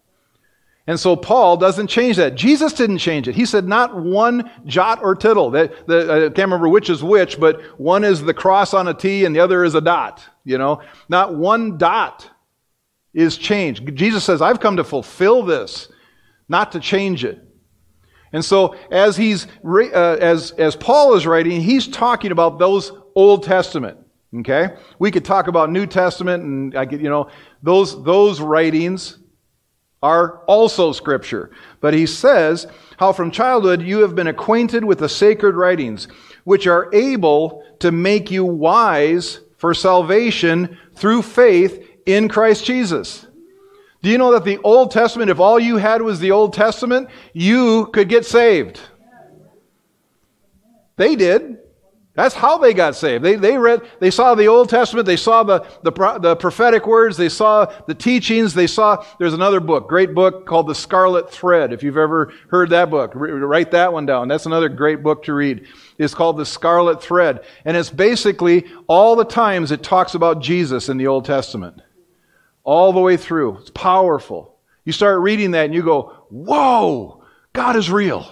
And 0.88 0.98
so 0.98 1.14
Paul 1.14 1.56
doesn't 1.56 1.86
change 1.86 2.16
that. 2.16 2.34
Jesus 2.34 2.72
didn't 2.72 2.98
change 2.98 3.28
it. 3.28 3.36
He 3.36 3.46
said 3.46 3.68
not 3.68 3.94
one 3.94 4.50
jot 4.66 4.98
or 5.00 5.14
tittle. 5.14 5.52
That, 5.52 5.70
I 5.88 6.34
can't 6.34 6.38
remember 6.38 6.68
which 6.68 6.90
is 6.90 7.04
which, 7.04 7.38
but 7.38 7.62
one 7.78 8.02
is 8.02 8.20
the 8.22 8.34
cross 8.34 8.74
on 8.74 8.88
a 8.88 8.94
T 8.94 9.24
and 9.24 9.36
the 9.36 9.38
other 9.38 9.62
is 9.62 9.76
a 9.76 9.80
dot. 9.80 10.24
You 10.42 10.58
know, 10.58 10.80
not 11.08 11.36
one 11.36 11.78
dot 11.78 12.28
is 13.14 13.36
changed. 13.36 13.94
Jesus 13.94 14.24
says, 14.24 14.42
"I've 14.42 14.58
come 14.58 14.78
to 14.78 14.84
fulfill 14.84 15.44
this, 15.44 15.86
not 16.48 16.72
to 16.72 16.80
change 16.80 17.24
it." 17.24 17.38
And 18.32 18.44
so, 18.44 18.74
as 18.90 19.16
he's 19.16 19.46
uh, 19.64 20.16
as 20.20 20.50
as 20.58 20.74
Paul 20.74 21.14
is 21.14 21.24
writing, 21.24 21.60
he's 21.60 21.86
talking 21.86 22.32
about 22.32 22.58
those 22.58 22.90
Old 23.14 23.44
Testament. 23.44 23.98
Okay? 24.38 24.74
We 24.98 25.10
could 25.10 25.24
talk 25.24 25.46
about 25.48 25.70
New 25.70 25.86
Testament 25.86 26.42
and 26.42 26.76
I 26.76 26.86
could, 26.86 27.00
you 27.00 27.08
know, 27.08 27.28
those, 27.62 28.02
those 28.02 28.40
writings 28.40 29.18
are 30.02 30.38
also 30.46 30.92
scripture. 30.92 31.50
But 31.80 31.94
he 31.94 32.06
says 32.06 32.66
how 32.96 33.12
from 33.12 33.30
childhood 33.30 33.82
you 33.82 34.00
have 34.00 34.14
been 34.14 34.26
acquainted 34.26 34.84
with 34.84 34.98
the 34.98 35.08
sacred 35.08 35.54
writings, 35.54 36.08
which 36.44 36.66
are 36.66 36.92
able 36.92 37.64
to 37.80 37.92
make 37.92 38.30
you 38.30 38.44
wise 38.44 39.40
for 39.58 39.74
salvation 39.74 40.76
through 40.94 41.22
faith 41.22 41.86
in 42.06 42.28
Christ 42.28 42.64
Jesus. 42.64 43.26
Do 44.02 44.10
you 44.10 44.18
know 44.18 44.32
that 44.32 44.44
the 44.44 44.58
Old 44.58 44.90
Testament, 44.90 45.30
if 45.30 45.38
all 45.38 45.60
you 45.60 45.76
had 45.76 46.02
was 46.02 46.18
the 46.18 46.32
Old 46.32 46.52
Testament, 46.52 47.08
you 47.32 47.86
could 47.92 48.08
get 48.08 48.26
saved? 48.26 48.80
They 50.96 51.14
did. 51.14 51.58
That's 52.14 52.34
how 52.34 52.58
they 52.58 52.74
got 52.74 52.94
saved. 52.94 53.24
They, 53.24 53.36
they 53.36 53.56
read, 53.56 53.80
they 53.98 54.10
saw 54.10 54.34
the 54.34 54.46
Old 54.46 54.68
Testament, 54.68 55.06
they 55.06 55.16
saw 55.16 55.42
the, 55.42 55.60
the, 55.82 56.18
the 56.20 56.36
prophetic 56.36 56.86
words, 56.86 57.16
they 57.16 57.30
saw 57.30 57.64
the 57.86 57.94
teachings, 57.94 58.52
they 58.52 58.66
saw, 58.66 59.02
there's 59.18 59.32
another 59.32 59.60
book, 59.60 59.88
great 59.88 60.14
book 60.14 60.44
called 60.44 60.66
The 60.66 60.74
Scarlet 60.74 61.30
Thread. 61.30 61.72
If 61.72 61.82
you've 61.82 61.96
ever 61.96 62.30
heard 62.50 62.68
that 62.70 62.90
book, 62.90 63.12
write 63.14 63.70
that 63.70 63.94
one 63.94 64.04
down. 64.04 64.28
That's 64.28 64.44
another 64.44 64.68
great 64.68 65.02
book 65.02 65.22
to 65.24 65.32
read. 65.32 65.66
It's 65.96 66.12
called 66.12 66.36
The 66.36 66.44
Scarlet 66.44 67.02
Thread. 67.02 67.46
And 67.64 67.78
it's 67.78 67.88
basically 67.90 68.66
all 68.88 69.16
the 69.16 69.24
times 69.24 69.72
it 69.72 69.82
talks 69.82 70.14
about 70.14 70.42
Jesus 70.42 70.90
in 70.90 70.98
the 70.98 71.06
Old 71.06 71.24
Testament. 71.24 71.80
All 72.62 72.92
the 72.92 73.00
way 73.00 73.16
through. 73.16 73.56
It's 73.58 73.70
powerful. 73.70 74.58
You 74.84 74.92
start 74.92 75.20
reading 75.20 75.52
that 75.52 75.64
and 75.64 75.74
you 75.74 75.82
go, 75.82 76.26
whoa, 76.28 77.24
God 77.54 77.74
is 77.76 77.90
real. 77.90 78.30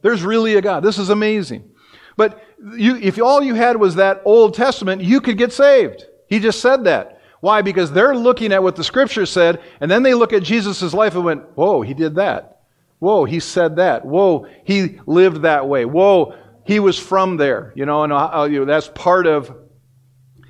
There's 0.00 0.22
really 0.22 0.54
a 0.54 0.62
God. 0.62 0.82
This 0.82 0.98
is 0.98 1.10
amazing. 1.10 1.70
But 2.16 2.42
you, 2.76 2.96
if 2.96 3.20
all 3.20 3.42
you 3.42 3.54
had 3.54 3.76
was 3.76 3.96
that 3.96 4.22
Old 4.24 4.54
Testament, 4.54 5.02
you 5.02 5.20
could 5.20 5.38
get 5.38 5.52
saved. 5.52 6.06
He 6.28 6.38
just 6.38 6.60
said 6.60 6.84
that. 6.84 7.20
Why? 7.40 7.60
Because 7.60 7.92
they're 7.92 8.16
looking 8.16 8.52
at 8.52 8.62
what 8.62 8.76
the 8.76 8.84
scripture 8.84 9.26
said, 9.26 9.60
and 9.80 9.90
then 9.90 10.02
they 10.02 10.14
look 10.14 10.32
at 10.32 10.42
Jesus' 10.42 10.94
life 10.94 11.14
and 11.14 11.24
went, 11.24 11.42
Whoa, 11.56 11.82
he 11.82 11.92
did 11.92 12.14
that. 12.14 12.62
Whoa, 13.00 13.26
he 13.26 13.40
said 13.40 13.76
that. 13.76 14.06
Whoa, 14.06 14.46
he 14.64 14.98
lived 15.06 15.42
that 15.42 15.68
way. 15.68 15.84
Whoa, 15.84 16.34
he 16.64 16.80
was 16.80 16.98
from 16.98 17.36
there. 17.36 17.72
You 17.76 17.84
know, 17.84 18.02
and 18.02 18.12
uh, 18.12 18.48
you 18.50 18.60
know, 18.60 18.64
that's 18.64 18.88
part 18.94 19.26
of, 19.26 19.54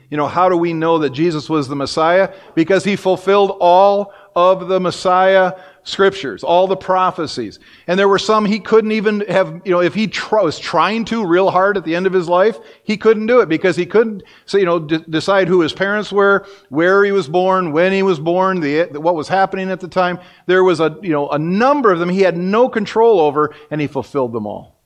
you 0.08 0.16
know, 0.16 0.28
how 0.28 0.48
do 0.48 0.56
we 0.56 0.72
know 0.72 0.98
that 0.98 1.10
Jesus 1.10 1.50
was 1.50 1.66
the 1.66 1.74
Messiah? 1.74 2.32
Because 2.54 2.84
he 2.84 2.94
fulfilled 2.94 3.56
all 3.60 4.12
of 4.36 4.68
the 4.68 4.78
Messiah 4.78 5.54
scriptures, 5.84 6.42
all 6.42 6.66
the 6.66 6.76
prophecies. 6.76 7.60
And 7.86 7.98
there 7.98 8.08
were 8.08 8.18
some 8.18 8.44
he 8.44 8.58
couldn't 8.58 8.92
even 8.92 9.20
have, 9.28 9.60
you 9.64 9.70
know, 9.70 9.80
if 9.80 9.94
he 9.94 10.08
tr- 10.08 10.38
was 10.38 10.58
trying 10.58 11.04
to 11.06 11.24
real 11.24 11.50
hard 11.50 11.76
at 11.76 11.84
the 11.84 11.94
end 11.94 12.06
of 12.06 12.12
his 12.12 12.28
life, 12.28 12.58
he 12.82 12.96
couldn't 12.96 13.26
do 13.26 13.40
it 13.40 13.48
because 13.48 13.76
he 13.76 13.84
couldn't, 13.84 14.22
so, 14.46 14.56
you 14.58 14.64
know, 14.64 14.78
d- 14.78 15.04
decide 15.10 15.46
who 15.46 15.60
his 15.60 15.74
parents 15.74 16.10
were, 16.10 16.46
where 16.70 17.04
he 17.04 17.12
was 17.12 17.28
born, 17.28 17.70
when 17.70 17.92
he 17.92 18.02
was 18.02 18.18
born, 18.18 18.60
the, 18.60 18.86
what 18.98 19.14
was 19.14 19.28
happening 19.28 19.70
at 19.70 19.80
the 19.80 19.88
time. 19.88 20.18
There 20.46 20.64
was 20.64 20.80
a, 20.80 20.98
you 21.02 21.10
know, 21.10 21.28
a 21.28 21.38
number 21.38 21.92
of 21.92 21.98
them 21.98 22.08
he 22.08 22.22
had 22.22 22.36
no 22.36 22.68
control 22.68 23.20
over 23.20 23.54
and 23.70 23.80
he 23.80 23.86
fulfilled 23.86 24.32
them 24.32 24.46
all. 24.46 24.80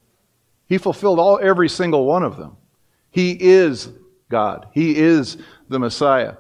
He 0.67 0.79
fulfilled 0.79 1.19
all, 1.19 1.39
every 1.41 1.69
single 1.69 2.05
one 2.05 2.25
of 2.25 2.37
them. 2.37 2.57
He 3.11 3.33
is 3.33 3.89
God. 4.29 4.67
He 4.73 4.99
is 4.99 5.39
the 5.69 5.79
Messiah. 5.79 6.35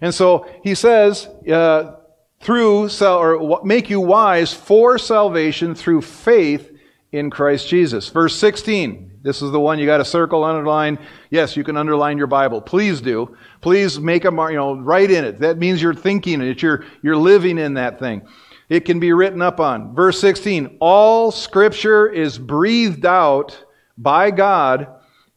And 0.00 0.14
so 0.14 0.46
he 0.64 0.74
says, 0.74 1.28
uh, 1.52 1.96
through 2.40 2.88
or 3.02 3.60
make 3.64 3.90
you 3.90 4.00
wise 4.00 4.52
for 4.52 4.98
salvation 4.98 5.74
through 5.74 6.00
faith 6.00 6.76
in 7.12 7.30
Christ 7.30 7.68
Jesus. 7.68 8.08
Verse 8.08 8.34
16. 8.36 9.08
This 9.22 9.42
is 9.42 9.50
the 9.50 9.60
one 9.60 9.78
you 9.78 9.84
got 9.84 9.98
to 9.98 10.04
circle, 10.04 10.44
underline. 10.44 10.98
Yes, 11.28 11.54
you 11.54 11.62
can 11.62 11.76
underline 11.76 12.16
your 12.16 12.26
Bible. 12.26 12.62
Please 12.62 13.02
do. 13.02 13.36
Please 13.60 14.00
make 14.00 14.24
a 14.24 14.30
mark, 14.30 14.52
you 14.52 14.56
know, 14.56 14.76
write 14.76 15.10
in 15.10 15.24
it. 15.24 15.38
That 15.40 15.58
means 15.58 15.82
you're 15.82 15.92
thinking 15.92 16.40
it. 16.40 16.62
You're, 16.62 16.86
you're 17.02 17.16
living 17.16 17.58
in 17.58 17.74
that 17.74 17.98
thing. 17.98 18.22
It 18.70 18.86
can 18.86 18.98
be 18.98 19.12
written 19.12 19.42
up 19.42 19.60
on. 19.60 19.94
Verse 19.94 20.18
16. 20.20 20.78
All 20.80 21.30
scripture 21.30 22.08
is 22.08 22.38
breathed 22.38 23.04
out 23.04 23.62
by 23.98 24.30
God 24.30 24.86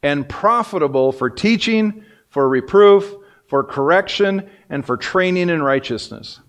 and 0.02 0.26
profitable 0.26 1.12
for 1.12 1.28
teaching, 1.28 2.04
for 2.30 2.48
reproof, 2.48 3.14
for 3.48 3.64
correction, 3.64 4.48
and 4.70 4.86
for 4.86 4.96
training 4.96 5.50
in 5.50 5.62
righteousness 5.62 6.40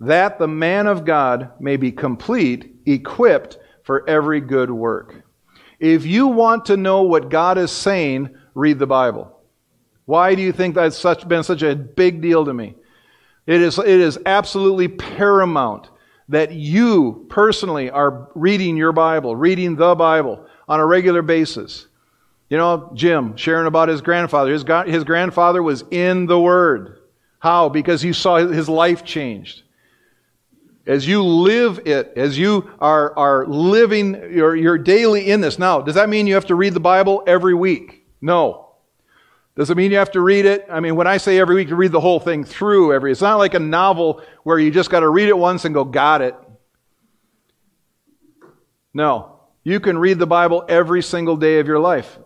that 0.00 0.38
the 0.38 0.48
man 0.48 0.86
of 0.86 1.04
God 1.04 1.52
may 1.60 1.76
be 1.76 1.92
complete, 1.92 2.74
equipped 2.86 3.58
for 3.84 4.08
every 4.08 4.40
good 4.40 4.70
work. 4.70 5.22
If 5.78 6.06
you 6.06 6.26
want 6.26 6.66
to 6.66 6.76
know 6.76 7.02
what 7.02 7.28
God 7.28 7.58
is 7.58 7.70
saying, 7.70 8.34
read 8.54 8.78
the 8.78 8.86
Bible. 8.86 9.36
Why 10.06 10.34
do 10.34 10.42
you 10.42 10.52
think 10.52 10.74
that's 10.74 10.96
such, 10.96 11.28
been 11.28 11.42
such 11.42 11.62
a 11.62 11.76
big 11.76 12.20
deal 12.20 12.44
to 12.44 12.52
me? 12.52 12.74
It 13.46 13.60
is, 13.60 13.78
it 13.78 13.86
is 13.86 14.18
absolutely 14.26 14.88
paramount 14.88 15.88
that 16.28 16.52
you 16.52 17.26
personally 17.28 17.90
are 17.90 18.28
reading 18.34 18.76
your 18.76 18.92
Bible, 18.92 19.36
reading 19.36 19.76
the 19.76 19.94
Bible 19.94 20.46
on 20.68 20.80
a 20.80 20.86
regular 20.86 21.22
basis. 21.22 21.86
You 22.48 22.56
know, 22.56 22.90
Jim 22.94 23.36
sharing 23.36 23.66
about 23.66 23.88
his 23.88 24.00
grandfather. 24.00 24.52
His, 24.52 24.64
his 24.86 25.04
grandfather 25.04 25.62
was 25.62 25.84
in 25.90 26.26
the 26.26 26.40
Word. 26.40 26.98
How? 27.38 27.68
Because 27.68 28.02
he 28.02 28.12
saw 28.12 28.36
his 28.36 28.68
life 28.68 29.04
changed 29.04 29.62
as 30.90 31.06
you 31.06 31.22
live 31.22 31.80
it, 31.86 32.12
as 32.16 32.36
you 32.36 32.68
are, 32.80 33.16
are 33.16 33.46
living 33.46 34.14
your, 34.32 34.56
your 34.56 34.76
daily 34.76 35.30
in 35.30 35.40
this. 35.40 35.56
Now, 35.56 35.80
does 35.80 35.94
that 35.94 36.08
mean 36.08 36.26
you 36.26 36.34
have 36.34 36.46
to 36.46 36.56
read 36.56 36.74
the 36.74 36.80
Bible 36.80 37.22
every 37.28 37.54
week? 37.54 38.04
No. 38.20 38.72
Does 39.54 39.70
it 39.70 39.76
mean 39.76 39.92
you 39.92 39.98
have 39.98 40.10
to 40.10 40.20
read 40.20 40.46
it? 40.46 40.66
I 40.68 40.80
mean, 40.80 40.96
when 40.96 41.06
I 41.06 41.18
say 41.18 41.38
every 41.38 41.54
week, 41.54 41.68
you 41.68 41.76
read 41.76 41.92
the 41.92 42.00
whole 42.00 42.18
thing 42.18 42.42
through 42.42 42.92
every. 42.92 43.12
It's 43.12 43.20
not 43.20 43.36
like 43.36 43.54
a 43.54 43.60
novel 43.60 44.20
where 44.42 44.58
you 44.58 44.72
just 44.72 44.90
got 44.90 45.00
to 45.00 45.08
read 45.08 45.28
it 45.28 45.38
once 45.38 45.64
and 45.64 45.72
go, 45.72 45.84
got 45.84 46.22
it. 46.22 46.34
No. 48.92 49.42
You 49.62 49.78
can 49.78 49.96
read 49.96 50.18
the 50.18 50.26
Bible 50.26 50.64
every 50.68 51.02
single 51.02 51.36
day 51.36 51.60
of 51.60 51.68
your 51.68 51.78
life. 51.78 52.18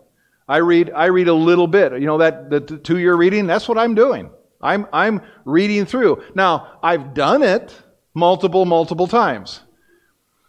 I 0.48 0.58
read, 0.58 0.90
I 0.90 1.06
read 1.06 1.28
a 1.28 1.34
little 1.34 1.66
bit. 1.66 1.92
You 1.92 2.06
know, 2.06 2.16
that 2.16 2.48
the 2.48 2.60
two 2.60 2.96
year 2.96 3.14
reading, 3.14 3.46
that's 3.46 3.68
what 3.68 3.76
I'm 3.76 3.94
doing. 3.94 4.30
I'm, 4.62 4.86
I'm 4.90 5.20
reading 5.44 5.84
through. 5.84 6.24
Now, 6.34 6.78
I've 6.82 7.12
done 7.12 7.42
it 7.42 7.78
multiple, 8.14 8.64
multiple 8.64 9.06
times. 9.06 9.60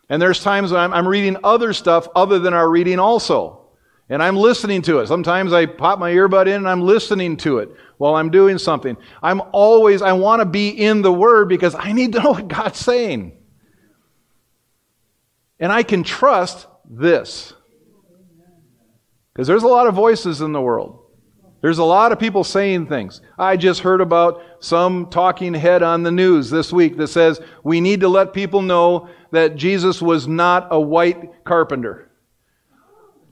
And 0.09 0.21
there's 0.21 0.41
times 0.41 0.71
when 0.71 0.79
I'm, 0.79 0.93
I'm, 0.93 1.07
reading 1.07 1.37
other 1.43 1.73
stuff 1.73 2.07
other 2.15 2.37
than 2.37 2.53
our 2.53 2.69
reading 2.69 2.99
also. 2.99 3.61
And 4.07 4.21
I'm 4.21 4.35
listening 4.35 4.83
to 4.83 4.99
it. 4.99 5.07
Sometimes 5.07 5.51
I 5.51 5.65
pop 5.65 5.97
my 5.97 6.11
earbud 6.11 6.45
in 6.45 6.53
and 6.53 6.69
I'm 6.69 6.81
listening 6.81 7.37
to 7.37 7.57
it 7.57 7.69
while 7.97 8.13
I'm 8.13 8.29
doing 8.29 8.59
something. 8.59 8.97
I'm 9.23 9.41
always, 9.51 10.03
I 10.03 10.13
want 10.13 10.41
to 10.41 10.45
be 10.45 10.69
in 10.69 11.01
the 11.01 11.11
Word 11.11 11.49
because 11.49 11.73
I 11.73 11.91
need 11.91 12.13
to 12.13 12.21
know 12.21 12.31
what 12.31 12.47
God's 12.47 12.77
saying. 12.77 13.35
And 15.59 15.71
I 15.71 15.81
can 15.81 16.03
trust 16.03 16.67
this. 16.87 17.53
Because 19.33 19.47
there's 19.47 19.63
a 19.63 19.67
lot 19.67 19.87
of 19.87 19.95
voices 19.95 20.41
in 20.41 20.51
the 20.51 20.61
world. 20.61 21.04
There's 21.65 21.79
a 21.79 21.83
lot 21.83 22.11
of 22.11 22.19
people 22.19 22.43
saying 22.43 22.85
things. 22.85 23.21
I 23.39 23.57
just 23.57 23.79
heard 23.79 23.99
about 23.99 24.39
some 24.59 25.09
talking 25.09 25.55
head 25.55 25.81
on 25.81 26.03
the 26.03 26.11
news 26.11 26.51
this 26.51 26.71
week 26.71 26.95
that 26.97 27.07
says 27.07 27.41
we 27.63 27.81
need 27.81 28.01
to 28.01 28.07
let 28.07 28.33
people 28.33 28.61
know 28.61 29.09
that 29.31 29.55
Jesus 29.55 29.99
was 29.99 30.27
not 30.27 30.67
a 30.69 30.79
white 30.79 31.43
carpenter. 31.43 32.11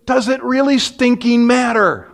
Does 0.07 0.29
it 0.29 0.41
really 0.41 0.79
stinking 0.79 1.45
matter? 1.45 2.11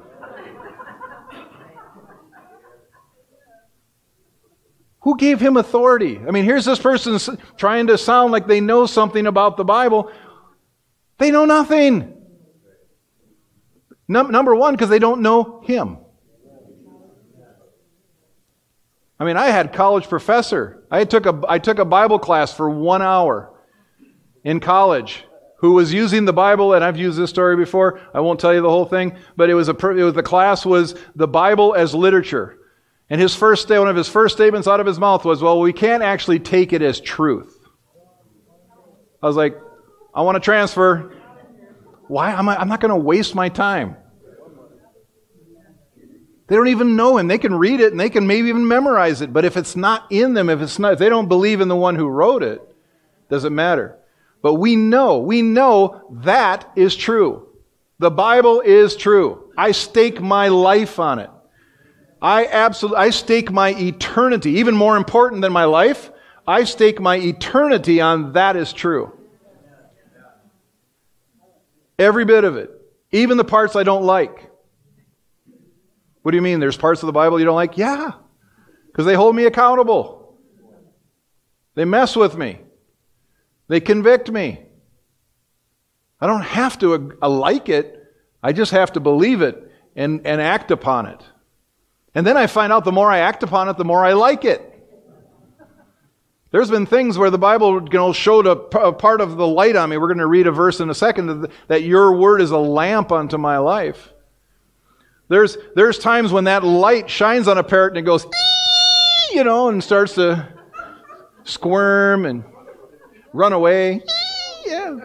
Who 5.03 5.15
gave 5.15 5.39
him 5.39 5.55
authority? 5.55 6.19
I 6.19 6.31
mean, 6.31 6.43
here's 6.43 6.65
this 6.65 6.79
person 6.79 7.37
trying 7.55 7.87
to 7.87 7.97
sound 7.97 8.33
like 8.33 8.45
they 8.45 8.59
know 8.59 8.87
something 8.87 9.25
about 9.25 9.55
the 9.55 9.63
Bible. 9.63 10.11
They 11.17 11.31
know 11.31 11.45
nothing. 11.45 12.13
Num- 14.09 14.31
number 14.31 14.53
one, 14.53 14.73
because 14.73 14.89
they 14.89 14.99
don't 14.99 15.21
know 15.21 15.61
him. 15.63 15.99
I 19.19 19.25
mean, 19.25 19.35
I 19.35 19.47
had 19.47 19.73
college 19.73 20.07
professor. 20.07 20.83
I 20.89 21.03
took 21.03 21.25
a, 21.25 21.41
I 21.47 21.59
took 21.59 21.79
a 21.79 21.85
Bible 21.85 22.19
class 22.19 22.53
for 22.53 22.69
one 22.69 23.01
hour 23.01 23.53
in 24.43 24.59
college 24.59 25.25
who 25.57 25.73
was 25.73 25.93
using 25.93 26.23
the 26.23 26.33
Bible, 26.33 26.73
and 26.73 26.85
I've 26.85 26.95
used 26.95 27.17
this 27.17 27.29
story 27.29 27.57
before. 27.57 27.99
I 28.13 28.21
won't 28.21 28.39
tell 28.39 28.53
you 28.53 28.61
the 28.61 28.69
whole 28.69 28.85
thing, 28.85 29.17
but 29.35 29.49
it 29.49 29.55
was 29.55 29.67
a, 29.67 29.73
it 29.73 30.03
was, 30.03 30.13
the 30.13 30.23
class 30.23 30.65
was 30.65 30.95
the 31.15 31.27
Bible 31.27 31.75
as 31.75 31.93
literature. 31.93 32.57
And 33.09 33.19
his 33.19 33.35
first, 33.35 33.69
one 33.69 33.89
of 33.89 33.95
his 33.95 34.07
first 34.07 34.35
statements 34.35 34.67
out 34.67 34.79
of 34.79 34.85
his 34.85 34.99
mouth 34.99 35.25
was, 35.25 35.41
well, 35.41 35.59
we 35.59 35.73
can't 35.73 36.03
actually 36.03 36.39
take 36.39 36.71
it 36.71 36.81
as 36.81 37.01
truth. 37.01 37.57
I 39.21 39.27
was 39.27 39.35
like, 39.35 39.59
I 40.13 40.21
want 40.21 40.35
to 40.35 40.39
transfer. 40.39 41.11
Why? 42.07 42.31
Am 42.31 42.47
I? 42.47 42.55
I'm 42.55 42.69
not 42.69 42.79
going 42.79 42.89
to 42.89 42.95
waste 42.95 43.35
my 43.35 43.49
time. 43.49 43.97
They 46.49 46.55
don't 46.55 46.67
even 46.69 46.95
know 46.95 47.17
him. 47.17 47.27
They 47.27 47.37
can 47.37 47.53
read 47.53 47.79
it 47.79 47.91
and 47.91 47.99
they 47.99 48.09
can 48.09 48.25
maybe 48.25 48.49
even 48.49 48.67
memorize 48.67 49.21
it. 49.21 49.31
But 49.31 49.45
if 49.45 49.55
it's 49.55 49.75
not 49.75 50.07
in 50.09 50.33
them, 50.33 50.49
if 50.49 50.61
it's 50.61 50.79
not, 50.79 50.93
if 50.93 50.99
they 50.99 51.09
don't 51.09 51.29
believe 51.29 51.61
in 51.61 51.67
the 51.67 51.75
one 51.75 51.95
who 51.95 52.07
wrote 52.07 52.41
it, 52.41 52.61
doesn't 53.29 53.53
matter. 53.53 53.97
But 54.41 54.55
we 54.55 54.75
know, 54.75 55.19
we 55.19 55.43
know 55.43 56.07
that 56.23 56.71
is 56.75 56.95
true. 56.95 57.47
The 57.99 58.09
Bible 58.09 58.61
is 58.61 58.95
true. 58.95 59.51
I 59.55 59.71
stake 59.71 60.21
my 60.21 60.47
life 60.47 60.99
on 60.99 61.19
it. 61.19 61.29
I 62.21 62.47
absolutely, 62.47 62.97
I 62.97 63.09
stake 63.11 63.51
my 63.51 63.69
eternity, 63.75 64.53
even 64.53 64.75
more 64.75 64.97
important 64.97 65.41
than 65.41 65.53
my 65.53 65.65
life. 65.65 66.09
I 66.47 66.63
stake 66.63 66.99
my 66.99 67.17
eternity 67.17 68.01
on 68.01 68.33
that 68.33 68.55
is 68.55 68.73
true. 68.73 69.13
Every 71.99 72.25
bit 72.25 72.43
of 72.43 72.57
it. 72.57 72.71
Even 73.11 73.37
the 73.37 73.43
parts 73.43 73.75
I 73.75 73.83
don't 73.83 74.03
like. 74.03 74.48
What 76.21 76.31
do 76.31 76.37
you 76.37 76.41
mean? 76.41 76.59
There's 76.59 76.77
parts 76.77 77.01
of 77.01 77.07
the 77.07 77.13
Bible 77.13 77.39
you 77.39 77.45
don't 77.45 77.55
like? 77.55 77.77
Yeah, 77.77 78.11
because 78.87 79.05
they 79.05 79.15
hold 79.15 79.35
me 79.35 79.45
accountable. 79.45 80.37
They 81.75 81.85
mess 81.85 82.15
with 82.15 82.37
me. 82.37 82.59
They 83.67 83.79
convict 83.79 84.29
me. 84.31 84.65
I 86.19 86.27
don't 86.27 86.41
have 86.41 86.77
to 86.79 87.17
uh, 87.21 87.29
like 87.29 87.69
it, 87.69 87.95
I 88.43 88.51
just 88.51 88.71
have 88.71 88.93
to 88.93 88.99
believe 88.99 89.41
it 89.41 89.71
and, 89.95 90.25
and 90.25 90.41
act 90.41 90.71
upon 90.71 91.05
it. 91.05 91.21
And 92.15 92.25
then 92.25 92.35
I 92.37 92.47
find 92.47 92.73
out 92.73 92.83
the 92.83 92.91
more 92.91 93.11
I 93.11 93.19
act 93.19 93.43
upon 93.43 93.69
it, 93.69 93.77
the 93.77 93.85
more 93.85 94.03
I 94.03 94.13
like 94.13 94.43
it. 94.43 94.65
There's 96.51 96.71
been 96.71 96.87
things 96.87 97.17
where 97.17 97.29
the 97.29 97.37
Bible 97.37 97.83
you 97.83 97.89
know, 97.93 98.11
showed 98.11 98.47
a, 98.47 98.57
a 98.79 98.91
part 98.91 99.21
of 99.21 99.37
the 99.37 99.45
light 99.45 99.75
on 99.75 99.89
me. 99.89 99.97
We're 99.97 100.07
going 100.07 100.17
to 100.17 100.25
read 100.25 100.47
a 100.47 100.51
verse 100.51 100.79
in 100.79 100.89
a 100.89 100.95
second 100.95 101.47
that 101.67 101.83
your 101.83 102.13
word 102.13 102.41
is 102.41 102.49
a 102.49 102.57
lamp 102.57 103.11
unto 103.11 103.37
my 103.37 103.59
life. 103.59 104.11
There's, 105.29 105.57
there's 105.75 105.99
times 105.99 106.31
when 106.31 106.45
that 106.45 106.63
light 106.63 107.09
shines 107.09 107.47
on 107.47 107.57
a 107.57 107.63
parrot 107.63 107.89
and 107.91 107.99
it 107.99 108.01
goes, 108.01 108.25
you 109.31 109.43
know, 109.43 109.69
and 109.69 109.83
starts 109.83 110.15
to 110.15 110.51
squirm 111.43 112.25
and 112.25 112.43
run 113.31 113.53
away. 113.53 114.03
Yeah. 114.65 114.99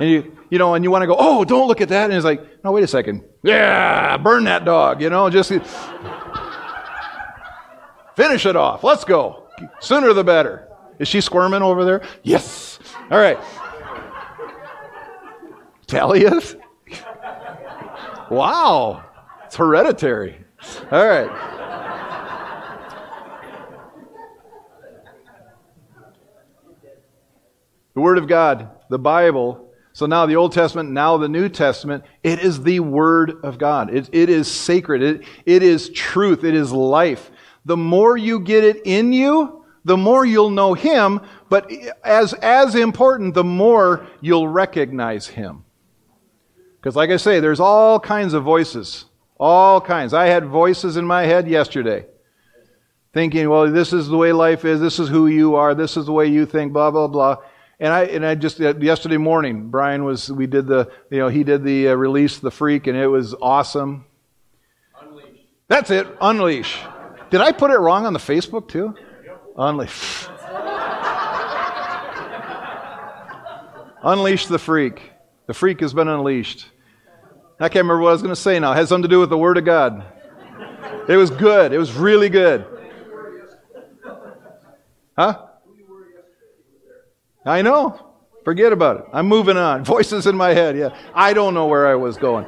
And 0.00 0.10
you, 0.10 0.36
you 0.50 0.58
know, 0.58 0.74
and 0.74 0.82
you 0.84 0.90
want 0.90 1.02
to 1.02 1.06
go, 1.06 1.16
oh, 1.18 1.44
don't 1.44 1.68
look 1.68 1.80
at 1.80 1.90
that. 1.90 2.04
And 2.04 2.14
it's 2.14 2.24
like, 2.24 2.64
no, 2.64 2.72
wait 2.72 2.84
a 2.84 2.88
second. 2.88 3.24
Yeah, 3.42 4.16
burn 4.16 4.44
that 4.44 4.64
dog, 4.64 5.02
you 5.02 5.10
know, 5.10 5.28
just 5.28 5.50
finish 8.16 8.46
it 8.46 8.56
off. 8.56 8.82
Let's 8.82 9.04
go. 9.04 9.48
Sooner 9.80 10.12
the 10.12 10.24
better. 10.24 10.68
Is 10.98 11.06
she 11.08 11.20
squirming 11.20 11.62
over 11.62 11.84
there? 11.84 12.02
Yes. 12.22 12.78
All 13.10 13.18
right. 13.18 13.38
Talia? 15.86 16.40
Wow. 18.30 19.04
It's 19.46 19.56
hereditary. 19.56 20.44
All 20.90 21.06
right. 21.06 21.30
The 27.94 28.00
Word 28.00 28.18
of 28.18 28.28
God, 28.28 28.70
the 28.90 28.98
Bible. 28.98 29.72
So 29.92 30.06
now 30.06 30.26
the 30.26 30.36
Old 30.36 30.52
Testament, 30.52 30.90
now 30.90 31.16
the 31.16 31.28
New 31.28 31.48
Testament, 31.48 32.04
it 32.22 32.38
is 32.38 32.62
the 32.62 32.78
Word 32.78 33.40
of 33.42 33.58
God. 33.58 33.92
It, 33.92 34.08
it 34.12 34.28
is 34.28 34.48
sacred. 34.48 35.02
It, 35.02 35.22
it 35.44 35.62
is 35.64 35.88
truth. 35.90 36.44
It 36.44 36.54
is 36.54 36.70
life. 36.70 37.30
The 37.64 37.76
more 37.76 38.16
you 38.16 38.38
get 38.38 38.62
it 38.62 38.82
in 38.84 39.12
you, 39.12 39.64
the 39.84 39.96
more 39.96 40.24
you'll 40.24 40.50
know 40.50 40.74
Him, 40.74 41.20
but 41.48 41.72
as, 42.04 42.34
as 42.34 42.74
important, 42.74 43.34
the 43.34 43.42
more 43.42 44.06
you'll 44.20 44.46
recognize 44.46 45.26
Him. 45.26 45.64
Because, 46.80 46.96
like 46.96 47.10
I 47.10 47.16
say, 47.16 47.40
there's 47.40 47.60
all 47.60 47.98
kinds 47.98 48.34
of 48.34 48.44
voices. 48.44 49.04
All 49.38 49.80
kinds. 49.80 50.14
I 50.14 50.26
had 50.26 50.46
voices 50.46 50.96
in 50.96 51.04
my 51.04 51.24
head 51.24 51.48
yesterday 51.48 52.06
thinking, 53.12 53.48
well, 53.48 53.70
this 53.70 53.92
is 53.92 54.08
the 54.08 54.16
way 54.16 54.32
life 54.32 54.64
is, 54.64 54.80
this 54.80 54.98
is 54.98 55.08
who 55.08 55.26
you 55.26 55.56
are, 55.56 55.74
this 55.74 55.96
is 55.96 56.06
the 56.06 56.12
way 56.12 56.26
you 56.26 56.46
think, 56.46 56.72
blah, 56.72 56.90
blah, 56.90 57.08
blah. 57.08 57.36
And 57.80 57.92
I, 57.92 58.04
and 58.04 58.26
I 58.26 58.34
just, 58.34 58.60
uh, 58.60 58.76
yesterday 58.76 59.16
morning, 59.16 59.70
Brian 59.70 60.04
was, 60.04 60.30
we 60.30 60.46
did 60.46 60.66
the, 60.66 60.90
you 61.10 61.18
know, 61.18 61.28
he 61.28 61.44
did 61.44 61.64
the 61.64 61.88
uh, 61.88 61.94
release, 61.94 62.38
the 62.38 62.50
freak, 62.50 62.86
and 62.86 62.96
it 62.96 63.06
was 63.06 63.34
awesome. 63.40 64.04
Unleash. 65.00 65.26
That's 65.68 65.90
it, 65.90 66.06
unleash. 66.20 66.78
Did 67.30 67.40
I 67.40 67.52
put 67.52 67.70
it 67.70 67.78
wrong 67.78 68.06
on 68.06 68.12
the 68.12 68.18
Facebook 68.18 68.68
too? 68.68 68.94
Unleash. 69.56 70.28
Unleash 74.02 74.46
the 74.46 74.58
freak. 74.58 75.12
The 75.48 75.54
freak 75.54 75.80
has 75.80 75.94
been 75.94 76.08
unleashed. 76.08 76.66
I 77.58 77.70
can't 77.70 77.84
remember 77.84 78.02
what 78.02 78.10
I 78.10 78.12
was 78.12 78.22
going 78.22 78.34
to 78.34 78.40
say 78.40 78.60
now. 78.60 78.72
It 78.72 78.76
has 78.76 78.90
something 78.90 79.08
to 79.08 79.08
do 79.08 79.18
with 79.18 79.30
the 79.30 79.38
Word 79.38 79.56
of 79.56 79.64
God. 79.64 80.04
It 81.08 81.16
was 81.16 81.30
good. 81.30 81.72
It 81.72 81.78
was 81.78 81.94
really 81.94 82.28
good. 82.28 82.66
Huh? 85.16 85.46
I 87.46 87.62
know. 87.62 88.12
Forget 88.44 88.74
about 88.74 88.98
it. 88.98 89.04
I'm 89.10 89.26
moving 89.26 89.56
on. 89.56 89.84
Voices 89.86 90.26
in 90.26 90.36
my 90.36 90.50
head. 90.50 90.76
Yeah. 90.76 90.94
I 91.14 91.32
don't 91.32 91.54
know 91.54 91.66
where 91.66 91.88
I 91.88 91.94
was 91.94 92.18
going. 92.18 92.44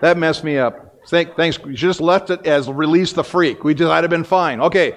That 0.00 0.18
messed 0.18 0.42
me 0.42 0.58
up. 0.58 0.98
Thank, 1.06 1.36
Thanks. 1.36 1.56
You 1.64 1.72
just 1.72 2.00
left 2.00 2.30
it 2.30 2.46
as 2.46 2.68
release 2.68 3.12
the 3.12 3.22
freak. 3.22 3.62
We 3.62 3.74
just, 3.74 3.90
I'd 3.90 4.02
have 4.02 4.10
been 4.10 4.24
fine. 4.24 4.60
Okay. 4.60 4.96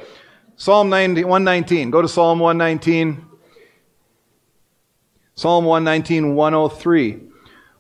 Psalm 0.56 0.90
90, 0.90 1.24
119. 1.24 1.92
Go 1.92 2.02
to 2.02 2.10
Psalm 2.10 2.40
119. 2.40 3.26
Psalm 5.36 5.66
119, 5.66 6.34
103. 6.34 7.30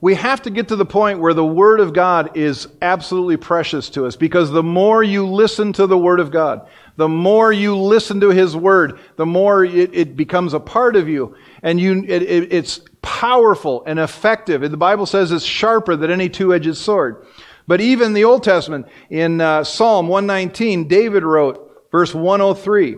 We 0.04 0.16
have 0.16 0.42
to 0.42 0.50
get 0.50 0.68
to 0.68 0.76
the 0.76 0.86
point 0.86 1.22
where 1.22 1.34
the 1.34 1.46
Word 1.46 1.80
of 1.80 1.94
God 1.94 2.36
is 2.36 2.68
absolutely 2.82 3.38
precious 3.38 3.90
to 3.92 4.06
us 4.06 4.18
because 4.18 4.52
the 4.52 4.62
more 4.62 5.02
you 5.02 5.26
listen 5.26 5.72
to 5.72 5.88
the 5.88 5.98
Word 5.98 6.20
of 6.20 6.30
God, 6.30 6.68
the 6.98 7.08
more 7.08 7.54
you 7.54 7.78
listen 7.78 8.20
to 8.20 8.30
His 8.30 8.54
Word, 8.54 9.00
the 9.16 9.26
more 9.26 9.64
it, 9.64 9.96
it 9.96 10.18
becomes 10.18 10.54
a 10.54 10.60
part 10.60 10.98
of 10.98 11.08
you. 11.08 11.38
And 11.62 11.80
you, 11.80 12.04
it, 12.06 12.22
it, 12.22 12.52
it's 12.52 12.82
powerful 13.02 13.82
and 13.88 13.98
effective. 13.98 14.62
And 14.62 14.74
the 14.74 14.78
Bible 14.78 15.06
says 15.06 15.32
it's 15.32 15.46
sharper 15.46 15.96
than 15.96 16.12
any 16.12 16.28
two 16.28 16.54
edged 16.54 16.76
sword. 16.76 17.26
But 17.66 17.80
even 17.80 18.12
the 18.12 18.26
Old 18.26 18.44
Testament, 18.44 18.88
in 19.10 19.40
uh, 19.40 19.64
Psalm 19.64 20.10
119, 20.10 20.90
David 20.90 21.24
wrote, 21.24 21.88
Verse 21.94 22.14
103 22.14 22.98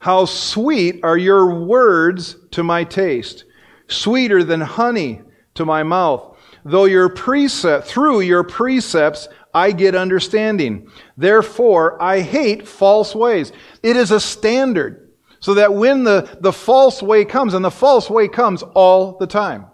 How 0.00 0.26
sweet 0.26 1.00
are 1.02 1.16
your 1.16 1.64
words 1.64 2.36
to 2.50 2.62
my 2.62 2.84
taste, 2.84 3.46
sweeter 3.88 4.44
than 4.44 4.60
honey 4.60 5.22
to 5.54 5.64
my 5.64 5.82
mouth. 5.82 6.36
Though 6.64 6.84
your 6.84 7.08
precept, 7.08 7.86
through 7.86 8.20
your 8.20 8.42
precepts, 8.42 9.28
I 9.52 9.70
get 9.70 9.94
understanding. 9.94 10.90
Therefore, 11.16 12.02
I 12.02 12.20
hate 12.20 12.66
false 12.66 13.14
ways. 13.14 13.52
It 13.82 13.96
is 13.96 14.10
a 14.10 14.20
standard 14.20 15.12
so 15.40 15.54
that 15.54 15.74
when 15.74 16.04
the, 16.04 16.38
the 16.40 16.52
false 16.52 17.02
way 17.02 17.24
comes, 17.24 17.54
and 17.54 17.64
the 17.64 17.70
false 17.70 18.08
way 18.08 18.28
comes 18.28 18.62
all 18.62 19.18
the 19.18 19.26
time, 19.26 19.66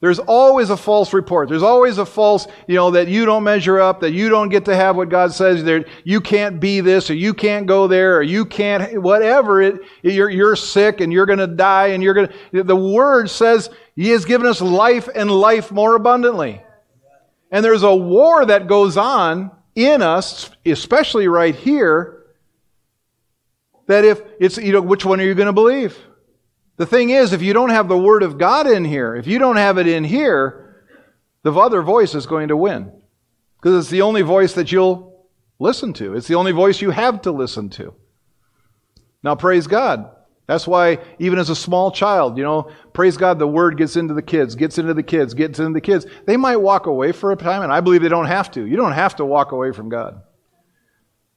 there's 0.00 0.20
always 0.20 0.70
a 0.70 0.76
false 0.76 1.12
report. 1.12 1.48
There's 1.48 1.62
always 1.64 1.98
a 1.98 2.06
false, 2.06 2.46
you 2.68 2.76
know, 2.76 2.92
that 2.92 3.08
you 3.08 3.24
don't 3.24 3.42
measure 3.42 3.80
up, 3.80 4.00
that 4.00 4.12
you 4.12 4.28
don't 4.28 4.48
get 4.48 4.64
to 4.66 4.76
have 4.76 4.94
what 4.94 5.08
God 5.08 5.32
says. 5.32 5.64
There, 5.64 5.84
you 6.04 6.20
can't 6.20 6.60
be 6.60 6.80
this, 6.80 7.10
or 7.10 7.14
you 7.14 7.34
can't 7.34 7.66
go 7.66 7.88
there, 7.88 8.18
or 8.18 8.22
you 8.22 8.44
can't, 8.44 9.02
whatever 9.02 9.60
it, 9.60 9.80
you're, 10.02 10.30
you're 10.30 10.54
sick 10.54 11.00
and 11.00 11.12
you're 11.12 11.26
going 11.26 11.40
to 11.40 11.48
die 11.48 11.88
and 11.88 12.02
you're 12.02 12.14
going 12.14 12.28
to, 12.52 12.62
the 12.62 12.76
Word 12.76 13.28
says 13.28 13.70
He 13.98 14.10
has 14.10 14.24
given 14.24 14.46
us 14.46 14.60
life 14.60 15.08
and 15.12 15.28
life 15.28 15.72
more 15.72 15.96
abundantly. 15.96 16.62
And 17.50 17.64
there's 17.64 17.82
a 17.82 17.96
war 17.96 18.46
that 18.46 18.68
goes 18.68 18.96
on 18.96 19.50
in 19.74 20.02
us, 20.02 20.50
especially 20.64 21.26
right 21.26 21.52
here, 21.52 22.22
that 23.88 24.04
if 24.04 24.22
it's, 24.38 24.56
you 24.56 24.72
know, 24.72 24.82
which 24.82 25.04
one 25.04 25.18
are 25.18 25.24
you 25.24 25.34
going 25.34 25.46
to 25.46 25.52
believe? 25.52 25.98
The 26.76 26.86
thing 26.86 27.10
is, 27.10 27.32
if 27.32 27.42
you 27.42 27.52
don't 27.52 27.70
have 27.70 27.88
the 27.88 27.98
Word 27.98 28.22
of 28.22 28.38
God 28.38 28.68
in 28.68 28.84
here, 28.84 29.16
if 29.16 29.26
you 29.26 29.40
don't 29.40 29.56
have 29.56 29.78
it 29.78 29.88
in 29.88 30.04
here, 30.04 30.84
the 31.42 31.52
other 31.52 31.82
voice 31.82 32.14
is 32.14 32.26
going 32.26 32.48
to 32.48 32.56
win. 32.56 32.92
Because 33.60 33.82
it's 33.82 33.90
the 33.90 34.02
only 34.02 34.22
voice 34.22 34.52
that 34.52 34.70
you'll 34.70 35.26
listen 35.58 35.92
to. 35.94 36.14
It's 36.14 36.28
the 36.28 36.36
only 36.36 36.52
voice 36.52 36.80
you 36.80 36.90
have 36.90 37.22
to 37.22 37.32
listen 37.32 37.68
to. 37.70 37.94
Now, 39.24 39.34
praise 39.34 39.66
God. 39.66 40.14
That's 40.48 40.66
why, 40.66 40.98
even 41.18 41.38
as 41.38 41.50
a 41.50 41.54
small 41.54 41.90
child, 41.90 42.38
you 42.38 42.42
know, 42.42 42.70
praise 42.94 43.18
God, 43.18 43.38
the 43.38 43.46
word 43.46 43.76
gets 43.76 43.96
into 43.96 44.14
the 44.14 44.22
kids, 44.22 44.54
gets 44.54 44.78
into 44.78 44.94
the 44.94 45.02
kids, 45.02 45.34
gets 45.34 45.58
into 45.58 45.74
the 45.74 45.80
kids. 45.82 46.06
They 46.24 46.38
might 46.38 46.56
walk 46.56 46.86
away 46.86 47.12
for 47.12 47.30
a 47.30 47.36
time, 47.36 47.62
and 47.62 47.70
I 47.70 47.80
believe 47.82 48.00
they 48.00 48.08
don't 48.08 48.26
have 48.26 48.50
to. 48.52 48.64
You 48.64 48.76
don't 48.76 48.92
have 48.92 49.16
to 49.16 49.26
walk 49.26 49.52
away 49.52 49.72
from 49.72 49.90
God. 49.90 50.22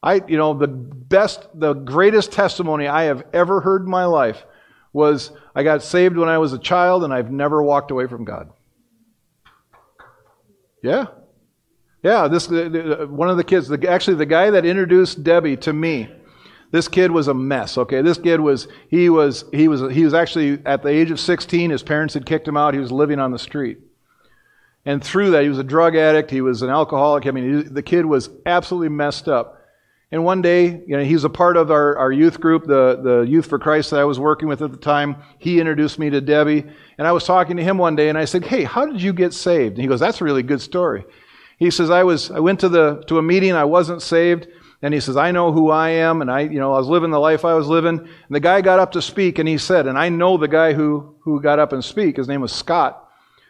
I, 0.01 0.21
you 0.27 0.37
know, 0.37 0.53
the 0.53 0.69
best, 0.69 1.45
the 1.53 1.73
greatest 1.73 2.31
testimony 2.31 2.87
I 2.87 3.03
have 3.03 3.25
ever 3.33 3.59
heard 3.59 3.83
in 3.83 3.89
my 3.89 4.05
life 4.05 4.45
was 4.93 5.31
I 5.53 5.63
got 5.63 5.83
saved 5.83 6.15
when 6.15 6.29
I 6.29 6.37
was 6.37 6.53
a 6.53 6.57
child 6.57 7.03
and 7.03 7.13
I've 7.13 7.31
never 7.31 7.61
walked 7.61 7.91
away 7.91 8.07
from 8.07 8.23
God. 8.23 8.49
Yeah. 10.81 11.07
Yeah, 12.01 12.29
this 12.29 12.49
uh, 12.49 13.01
uh, 13.01 13.07
one 13.07 13.29
of 13.29 13.37
the 13.37 13.43
kids, 13.43 13.69
actually 13.71 14.15
the 14.15 14.25
guy 14.25 14.49
that 14.49 14.65
introduced 14.65 15.23
Debbie 15.23 15.57
to 15.57 15.73
me, 15.73 16.09
this 16.71 16.87
kid 16.87 17.11
was 17.11 17.27
a 17.27 17.33
mess. 17.33 17.77
Okay, 17.77 18.01
this 18.01 18.17
kid 18.17 18.39
was 18.39 18.67
he 18.89 19.09
was 19.09 19.45
he 19.51 19.67
was 19.67 19.81
he 19.93 20.03
was 20.03 20.13
actually 20.13 20.59
at 20.65 20.83
the 20.83 20.89
age 20.89 21.11
of 21.11 21.19
16. 21.19 21.69
His 21.69 21.83
parents 21.83 22.13
had 22.13 22.25
kicked 22.25 22.47
him 22.47 22.57
out. 22.57 22.73
He 22.73 22.79
was 22.79 22.91
living 22.91 23.19
on 23.19 23.31
the 23.31 23.39
street, 23.39 23.79
and 24.85 25.03
through 25.03 25.31
that, 25.31 25.43
he 25.43 25.49
was 25.49 25.59
a 25.59 25.63
drug 25.63 25.95
addict. 25.95 26.31
He 26.31 26.41
was 26.41 26.61
an 26.61 26.69
alcoholic. 26.69 27.27
I 27.27 27.31
mean, 27.31 27.57
he, 27.57 27.63
the 27.63 27.83
kid 27.83 28.05
was 28.05 28.29
absolutely 28.45 28.89
messed 28.89 29.27
up. 29.27 29.57
And 30.13 30.25
one 30.25 30.41
day, 30.41 30.65
you 30.65 30.97
know, 30.97 31.03
he 31.03 31.13
was 31.13 31.23
a 31.23 31.29
part 31.29 31.55
of 31.55 31.71
our, 31.71 31.97
our 31.97 32.11
youth 32.11 32.41
group, 32.41 32.65
the, 32.65 32.99
the 33.01 33.21
Youth 33.21 33.45
for 33.45 33.57
Christ 33.57 33.91
that 33.91 33.99
I 34.01 34.03
was 34.03 34.19
working 34.19 34.49
with 34.49 34.61
at 34.61 34.71
the 34.71 34.77
time. 34.77 35.15
He 35.39 35.59
introduced 35.59 35.99
me 35.99 36.09
to 36.09 36.19
Debbie. 36.19 36.65
And 36.97 37.07
I 37.07 37.13
was 37.13 37.23
talking 37.23 37.55
to 37.55 37.63
him 37.63 37.77
one 37.77 37.95
day 37.95 38.09
and 38.09 38.17
I 38.17 38.25
said, 38.25 38.45
Hey, 38.45 38.65
how 38.65 38.85
did 38.85 39.01
you 39.01 39.13
get 39.13 39.33
saved? 39.33 39.75
And 39.75 39.81
he 39.81 39.87
goes, 39.87 40.01
That's 40.01 40.19
a 40.19 40.25
really 40.25 40.43
good 40.43 40.61
story. 40.61 41.05
He 41.57 41.71
says, 41.71 41.89
I 41.89 42.03
was, 42.03 42.29
I 42.29 42.39
went 42.39 42.59
to 42.61 42.69
the, 42.69 43.03
to 43.07 43.19
a 43.19 43.21
meeting. 43.21 43.53
I 43.53 43.63
wasn't 43.63 44.01
saved. 44.01 44.47
And 44.81 44.93
he 44.93 44.99
says, 44.99 45.15
I 45.15 45.31
know 45.31 45.51
who 45.51 45.69
I 45.69 45.89
am. 45.89 46.21
And 46.21 46.31
I, 46.31 46.41
you 46.41 46.59
know, 46.59 46.73
I 46.73 46.77
was 46.77 46.87
living 46.87 47.11
the 47.11 47.19
life 47.19 47.45
I 47.45 47.53
was 47.53 47.67
living. 47.67 47.99
And 47.99 48.09
the 48.29 48.39
guy 48.39 48.61
got 48.61 48.79
up 48.79 48.93
to 48.93 49.01
speak 49.01 49.37
and 49.37 49.47
he 49.47 49.57
said, 49.57 49.85
and 49.85 49.97
I 49.97 50.09
know 50.09 50.37
the 50.37 50.47
guy 50.47 50.73
who, 50.73 51.15
who 51.19 51.41
got 51.41 51.59
up 51.59 51.71
and 51.71 51.83
speak. 51.83 52.17
His 52.17 52.27
name 52.27 52.41
was 52.41 52.51
Scott. 52.51 53.07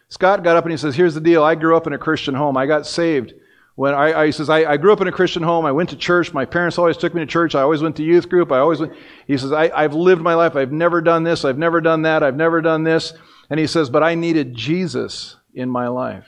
Scott 0.09 0.43
got 0.43 0.57
up 0.57 0.65
and 0.65 0.71
he 0.71 0.77
says, 0.77 0.95
Here's 0.95 1.13
the 1.13 1.21
deal. 1.21 1.41
I 1.41 1.55
grew 1.55 1.77
up 1.77 1.87
in 1.87 1.93
a 1.93 1.97
Christian 1.97 2.35
home. 2.35 2.57
I 2.57 2.65
got 2.65 2.85
saved 2.85 3.33
when 3.75 3.93
I, 3.93 4.21
I 4.21 4.25
he 4.25 4.31
says, 4.31 4.49
I, 4.49 4.71
I, 4.71 4.77
grew 4.77 4.91
up 4.91 4.99
in 4.99 5.07
a 5.07 5.11
Christian 5.11 5.41
home. 5.41 5.65
I 5.65 5.71
went 5.71 5.89
to 5.89 5.95
church. 5.95 6.33
My 6.33 6.45
parents 6.45 6.77
always 6.77 6.97
took 6.97 7.15
me 7.15 7.21
to 7.21 7.25
church. 7.25 7.55
I 7.55 7.61
always 7.61 7.81
went 7.81 7.95
to 7.95 8.03
youth 8.03 8.27
group. 8.27 8.51
I 8.51 8.59
always 8.59 8.79
went. 8.79 8.93
He 9.25 9.37
says, 9.37 9.53
I, 9.53 9.71
I've 9.73 9.93
lived 9.93 10.21
my 10.21 10.35
life. 10.35 10.55
I've 10.57 10.73
never 10.73 11.01
done 11.01 11.23
this. 11.23 11.45
I've 11.45 11.57
never 11.57 11.79
done 11.79 12.01
that. 12.01 12.23
I've 12.23 12.35
never 12.35 12.61
done 12.61 12.83
this. 12.83 13.13
And 13.49 13.59
he 13.59 13.67
says, 13.67 13.89
but 13.89 14.03
I 14.03 14.15
needed 14.15 14.53
Jesus 14.53 15.37
in 15.53 15.69
my 15.69 15.87
life. 15.87 16.27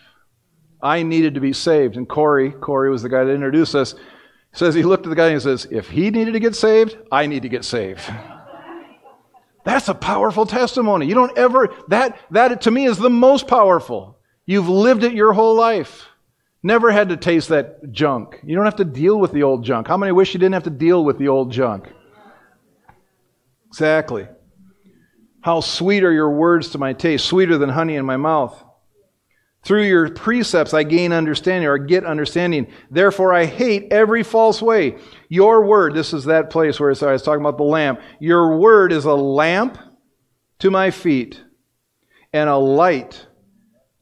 I 0.82 1.04
needed 1.04 1.36
to 1.36 1.41
be 1.41 1.54
saved. 1.54 1.95
And 1.95 2.08
Corey, 2.08 2.51
Corey 2.51 2.89
was 2.89 3.01
the 3.01 3.10
guy 3.10 3.24
that 3.24 3.34
introduced 3.34 3.76
us, 3.76 3.95
says 4.54 4.76
he 4.76 4.84
looked 4.84 5.06
at 5.06 5.10
the 5.10 5.16
guy 5.16 5.28
and 5.28 5.34
he 5.34 5.39
says, 5.39 5.68
If 5.70 5.89
he 5.89 6.10
needed 6.10 6.34
to 6.34 6.39
get 6.39 6.56
saved, 6.56 6.97
I 7.12 7.28
need 7.28 7.41
to 7.41 7.49
get 7.49 7.66
saved. 7.66 8.01
That's 9.64 9.88
a 9.88 9.95
powerful 9.95 10.45
testimony. 10.45 11.06
You 11.08 11.16
don't 11.16 11.38
ever, 11.38 11.74
that, 11.88 12.20
that 12.32 12.62
to 12.62 12.72
me 12.72 12.86
is 12.86 12.97
the 12.97 13.10
most 13.10 13.47
powerful. 13.47 14.18
You've 14.45 14.70
lived 14.70 15.04
it 15.04 15.14
your 15.14 15.34
whole 15.34 15.56
life. 15.56 16.08
Never 16.62 16.91
had 16.91 17.10
to 17.10 17.18
taste 17.18 17.49
that 17.49 17.91
junk. 17.91 18.39
You 18.43 18.56
don't 18.56 18.66
have 18.66 18.78
to 18.78 18.86
deal 18.86 19.20
with 19.20 19.32
the 19.32 19.43
old 19.43 19.64
junk. 19.64 19.88
How 19.88 19.97
many 19.97 20.12
wish 20.12 20.34
you 20.34 20.39
didn't 20.39 20.54
have 20.54 20.64
to 20.64 20.70
deal 20.70 21.04
with 21.04 21.18
the 21.18 21.28
old 21.28 21.51
junk? 21.51 21.89
Exactly. 23.68 24.28
How 25.41 25.60
sweet 25.60 26.04
are 26.04 26.12
your 26.12 26.30
words 26.30 26.70
to 26.70 26.78
my 26.78 26.93
taste, 26.93 27.26
sweeter 27.26 27.58
than 27.58 27.70
honey 27.70 27.95
in 27.95 28.06
my 28.06 28.16
mouth. 28.16 28.62
Through 29.64 29.84
your 29.84 30.09
precepts 30.09 30.74
I 30.74 30.84
gain 30.84 31.14
understanding 31.14 31.68
or 31.70 31.78
get 31.78 32.05
understanding. 32.05 32.68
Therefore 32.91 33.34
I 33.34 33.45
hate 33.45 33.91
every 33.91 34.24
false 34.24 34.61
way. 34.61 34.97
Your 35.30 35.66
word, 35.66 35.93
this 35.93 36.14
is 36.14 36.26
that 36.26 36.49
place 36.49 36.80
where 36.80 36.89
I 36.89 37.11
was 37.11 37.24
talking 37.24 37.41
about 37.41 37.57
the 37.57 37.64
lamp. 37.64 38.01
Your 38.20 38.57
word 38.57 38.91
is 38.91 39.05
a 39.05 39.14
lamp 39.14 39.78
to 40.59 40.70
my 40.70 40.91
feet 40.91 41.41
and 42.34 42.49
a 42.49 42.57
light 42.57 43.26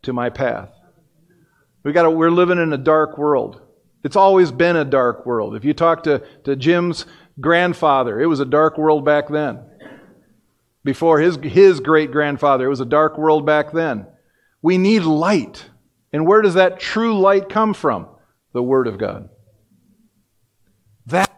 to 0.04 0.14
my 0.14 0.30
path. 0.30 0.70
We 1.84 1.92
got 1.92 2.16
we're 2.16 2.32
living 2.32 2.60
in 2.60 2.74
a 2.74 2.78
dark 2.78 3.18
world. 3.18 3.62
It's 4.04 4.16
always 4.16 4.52
been 4.52 4.76
a 4.76 4.86
dark 4.86 5.26
world. 5.26 5.56
If 5.56 5.64
you 5.64 5.74
talk 5.74 6.04
to, 6.04 6.24
to 6.44 6.56
Jim's 6.56 7.06
grandfather, 7.40 8.20
it 8.20 8.26
was 8.26 8.40
a 8.40 8.46
dark 8.46 8.78
world 8.78 9.06
back 9.06 9.28
then. 9.30 9.60
Before 10.84 11.20
his, 11.20 11.38
his 11.38 11.80
great 11.80 12.12
grandfather, 12.12 12.66
it 12.66 12.70
was 12.70 12.80
a 12.80 12.86
dark 12.86 13.18
world 13.18 13.46
back 13.46 13.72
then. 13.72 14.08
We 14.62 14.78
need 14.78 15.04
light. 15.04 15.66
And 16.14 16.28
where 16.28 16.42
does 16.42 16.56
that 16.56 16.80
true 16.80 17.20
light 17.20 17.50
come 17.50 17.74
from? 17.74 18.08
The 18.54 18.64
Word 18.64 18.88
of 18.88 18.98
God. 18.98 19.30
That 21.08 21.32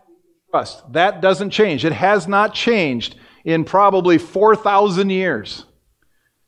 trust. 0.50 0.92
That 0.94 1.22
doesn't 1.22 1.52
change. 1.52 1.86
It 1.86 1.94
has 1.94 2.28
not 2.28 2.54
changed 2.54 3.16
in 3.46 3.66
probably 3.66 4.18
4,000 4.18 5.10
years. 5.10 5.66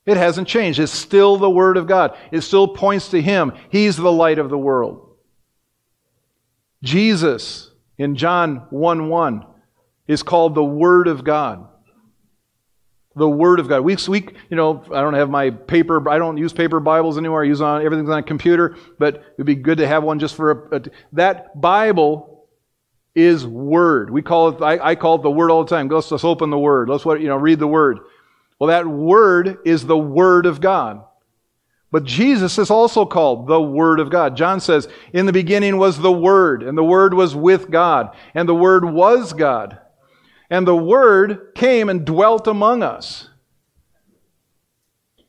It 0.06 0.18
hasn't 0.18 0.48
changed. 0.48 0.80
It's 0.80 0.92
still 0.92 1.38
the 1.38 1.50
Word 1.50 1.78
of 1.78 1.88
God. 1.88 2.18
It 2.32 2.42
still 2.42 2.68
points 2.68 3.10
to 3.10 3.22
Him. 3.22 3.54
He's 3.70 3.98
the 3.98 4.12
light 4.12 4.40
of 4.40 4.50
the 4.50 4.58
world. 4.58 5.16
Jesus 6.84 7.72
in 7.98 8.16
John 8.16 8.68
1 8.70 9.10
1 9.10 9.46
is 10.08 10.22
called 10.22 10.54
the 10.54 10.64
Word 10.64 11.08
of 11.08 11.24
God. 11.24 11.68
The 13.16 13.30
Word 13.30 13.60
of 13.60 13.70
God. 13.70 13.82
We, 13.82 13.98
we, 14.08 14.28
you 14.50 14.58
know, 14.58 14.84
I 14.92 15.02
don't 15.02 15.14
have 15.14 15.30
my 15.30 15.50
paper, 15.50 16.10
I 16.10 16.18
don't 16.18 16.38
use 16.38 16.52
paper 16.52 16.80
Bibles 16.80 17.18
anymore. 17.18 17.44
I 17.44 17.48
use 17.48 17.62
on, 17.62 17.86
everything's 17.86 18.10
on 18.10 18.20
a 18.20 18.24
computer, 18.24 18.76
but 19.00 19.24
it'd 19.36 19.46
be 19.46 19.56
good 19.56 19.78
to 19.78 19.88
have 19.88 20.04
one 20.04 20.20
just 20.20 20.36
for 20.36 20.52
a, 20.52 20.78
a 20.78 20.82
that 21.14 21.60
Bible 21.60 22.36
is 23.16 23.48
Word. 23.48 24.10
We 24.10 24.22
call 24.22 24.50
it, 24.50 24.62
I, 24.62 24.90
I 24.90 24.96
call 24.96 25.16
it 25.16 25.22
the 25.22 25.32
Word 25.32 25.50
all 25.50 25.64
the 25.64 25.70
time. 25.70 25.88
Let's, 25.88 26.12
let's 26.12 26.26
open 26.26 26.50
the 26.50 26.60
Word. 26.60 26.90
Let's, 26.90 27.06
what, 27.06 27.22
you 27.22 27.30
know, 27.30 27.38
read 27.38 27.60
the 27.60 27.68
Word. 27.68 28.00
Well, 28.60 28.68
that 28.68 28.86
Word 28.86 29.60
is 29.66 29.86
the 29.86 29.98
Word 29.98 30.46
of 30.46 30.60
God. 30.62 31.04
But 31.92 32.04
Jesus 32.04 32.58
is 32.58 32.70
also 32.70 33.06
called 33.06 33.48
the 33.48 33.62
Word 33.62 34.02
of 34.02 34.10
God. 34.10 34.36
John 34.36 34.60
says, 34.60 34.90
In 35.14 35.26
the 35.26 35.32
beginning 35.32 35.78
was 35.78 35.98
the 35.98 36.12
Word, 36.12 36.62
and 36.62 36.78
the 36.78 36.84
Word 36.84 37.14
was 37.14 37.34
with 37.34 37.72
God, 37.72 38.16
and 38.34 38.50
the 38.50 38.56
Word 38.56 38.84
was 38.84 39.32
God. 39.32 39.80
And 40.50 40.68
the 40.68 40.76
Word 40.76 41.54
came 41.56 41.90
and 41.90 42.06
dwelt 42.06 42.48
among 42.48 42.84
us. 42.84 43.30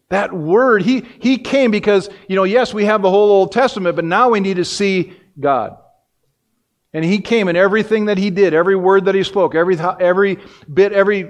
That 0.09 0.33
Word, 0.33 0.83
He, 0.83 1.05
he 1.21 1.39
came 1.39 1.71
because, 1.71 2.09
you 2.29 2.37
know, 2.37 2.45
yes, 2.45 2.73
we 2.75 2.85
have 2.85 3.03
the 3.03 3.11
whole 3.11 3.31
Old 3.31 3.53
Testament, 3.53 3.97
but 3.97 4.05
now 4.05 4.31
we 4.31 4.41
need 4.41 4.57
to 4.57 4.65
see 4.65 5.15
God. 5.39 5.77
And 6.97 7.05
he 7.05 7.19
came 7.19 7.49
and 7.49 7.59
everything 7.59 8.07
that 8.07 8.17
he 8.17 8.31
did, 8.31 8.55
every 8.55 8.75
word 8.75 9.05
that 9.05 9.15
he 9.15 9.23
spoke, 9.23 9.55
every, 9.55 9.79
every 9.79 10.39
bit, 10.73 10.95
every, 10.95 11.29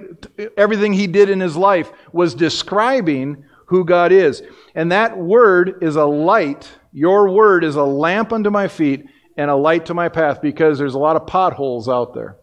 everything 0.56 0.92
he 0.92 1.08
did 1.08 1.28
in 1.28 1.40
his 1.40 1.56
life 1.56 1.90
was 2.12 2.36
describing 2.36 3.44
who 3.66 3.84
God 3.84 4.12
is. 4.12 4.44
And 4.76 4.92
that 4.92 5.18
word 5.18 5.82
is 5.82 5.96
a 5.96 6.04
light. 6.04 6.70
Your 6.92 7.30
word 7.30 7.64
is 7.64 7.74
a 7.74 7.82
lamp 7.82 8.32
unto 8.32 8.48
my 8.48 8.68
feet 8.68 9.06
and 9.36 9.50
a 9.50 9.56
light 9.56 9.86
to 9.86 9.94
my 9.94 10.08
path 10.08 10.40
because 10.40 10.78
there's 10.78 10.94
a 10.94 11.00
lot 11.00 11.16
of 11.16 11.26
potholes 11.26 11.88
out 11.88 12.14
there. 12.14 12.36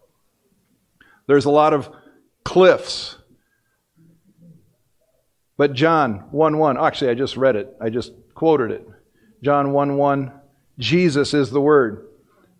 There's 1.26 1.44
a 1.44 1.50
lot 1.50 1.72
of 1.72 1.90
cliffs. 2.44 3.16
But 5.56 5.72
John 5.72 6.26
1 6.30 6.58
1, 6.58 6.78
actually, 6.78 7.10
I 7.10 7.14
just 7.14 7.36
read 7.36 7.56
it. 7.56 7.74
I 7.80 7.90
just 7.90 8.12
quoted 8.34 8.70
it. 8.72 8.88
John 9.42 9.72
1 9.72 9.96
1, 9.96 10.32
Jesus 10.78 11.34
is 11.34 11.50
the 11.50 11.60
Word. 11.60 12.08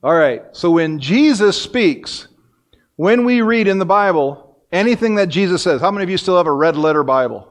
All 0.03 0.15
right, 0.15 0.43
so 0.53 0.71
when 0.71 1.01
Jesus 1.01 1.61
speaks, 1.61 2.29
when 2.97 3.25
we 3.25 3.41
read 3.41 3.67
in 3.69 3.79
the 3.79 3.87
Bible 3.87 4.59
anything 4.71 5.15
that 5.15 5.29
Jesus 5.29 5.62
says, 5.62 5.81
how 5.81 5.91
many 5.91 6.05
of 6.05 6.11
you 6.11 6.19
still 6.19 6.37
have 6.37 6.47
a 6.47 6.53
red 6.53 6.77
letter 6.77 7.03
Bible? 7.03 7.51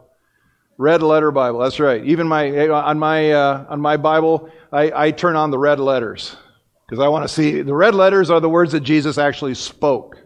Red 0.78 1.01
letter 1.01 1.32
Bible, 1.32 1.59
that's 1.59 1.80
right. 1.80 2.03
Even 2.05 2.28
my 2.28 2.70
on 2.70 2.99
my 2.99 3.32
uh, 3.32 3.66
on 3.70 3.80
my 3.80 3.97
Bible, 3.97 4.49
I, 4.72 5.07
I 5.07 5.11
turn 5.11 5.36
on 5.36 5.51
the 5.51 5.57
red 5.57 5.80
letters 5.80 6.36
because 6.86 7.03
I 7.03 7.07
want 7.07 7.24
to 7.24 7.34
see 7.34 7.61
the 7.61 7.76
red 7.76 7.95
letters 7.95 8.30
are 8.30 8.39
the 8.39 8.49
words 8.49 8.72
that 8.72 8.82
Jesus 8.82 9.18
actually 9.18 9.53
spoke. 9.53 10.18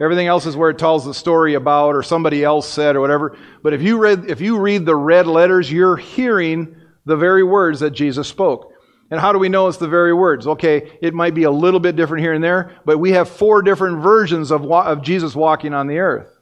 Everything 0.00 0.26
else 0.26 0.44
is 0.44 0.56
where 0.56 0.70
it 0.70 0.78
tells 0.78 1.04
the 1.04 1.14
story 1.14 1.54
about 1.54 1.94
or 1.94 2.02
somebody 2.02 2.42
else 2.42 2.68
said 2.68 2.96
or 2.96 3.00
whatever. 3.00 3.38
But 3.62 3.74
if 3.74 3.82
you 3.82 3.98
read 3.98 4.28
if 4.28 4.40
you 4.40 4.58
read 4.58 4.84
the 4.84 4.96
red 4.96 5.26
letters, 5.26 5.70
you're 5.70 5.96
hearing 5.96 6.76
the 7.06 7.16
very 7.16 7.44
words 7.44 7.80
that 7.80 7.90
Jesus 7.90 8.26
spoke. 8.26 8.72
And 9.10 9.20
how 9.20 9.32
do 9.32 9.38
we 9.38 9.48
know 9.48 9.68
it's 9.68 9.78
the 9.78 9.86
very 9.86 10.12
words? 10.12 10.46
Okay, 10.46 10.98
it 11.00 11.14
might 11.14 11.34
be 11.34 11.44
a 11.44 11.50
little 11.50 11.78
bit 11.78 11.94
different 11.94 12.24
here 12.24 12.32
and 12.32 12.42
there, 12.42 12.74
but 12.84 12.98
we 12.98 13.12
have 13.12 13.28
four 13.28 13.62
different 13.62 14.02
versions 14.02 14.50
of, 14.50 14.70
of 14.70 15.02
Jesus 15.02 15.36
walking 15.36 15.74
on 15.74 15.86
the 15.86 15.98
earth. 15.98 16.36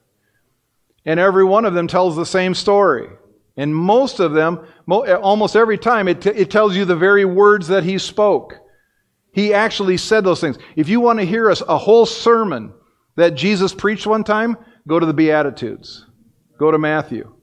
And 1.05 1.19
every 1.19 1.45
one 1.45 1.65
of 1.65 1.75
them 1.75 1.89
tells 1.89 2.17
the 2.17 2.25
same 2.25 2.55
story. 2.55 3.09
And 3.57 3.75
most 3.75 4.21
of 4.21 4.33
them, 4.33 4.67
almost 4.89 5.57
every 5.57 5.77
time, 5.77 6.09
it, 6.09 6.23
t- 6.23 6.31
it 6.31 6.51
tells 6.51 6.75
you 6.75 6.85
the 6.85 6.97
very 6.97 7.25
words 7.25 7.69
that 7.69 7.85
he 7.85 7.99
spoke. 7.99 8.55
He 9.33 9.53
actually 9.53 9.97
said 9.97 10.25
those 10.25 10.41
things. 10.41 10.57
If 10.77 10.89
you 10.89 11.01
want 11.01 11.19
to 11.19 11.27
hear 11.27 11.51
a, 11.51 11.57
a 11.69 11.77
whole 11.77 12.07
sermon 12.07 12.73
that 13.17 13.35
Jesus 13.35 13.75
preached 13.75 14.07
one 14.07 14.25
time, 14.25 14.57
go 14.87 14.99
to 14.99 15.07
the 15.07 15.15
Beatitudes. 15.15 16.07
Go 16.59 16.71
to 16.71 16.79
Matthew. 16.79 17.35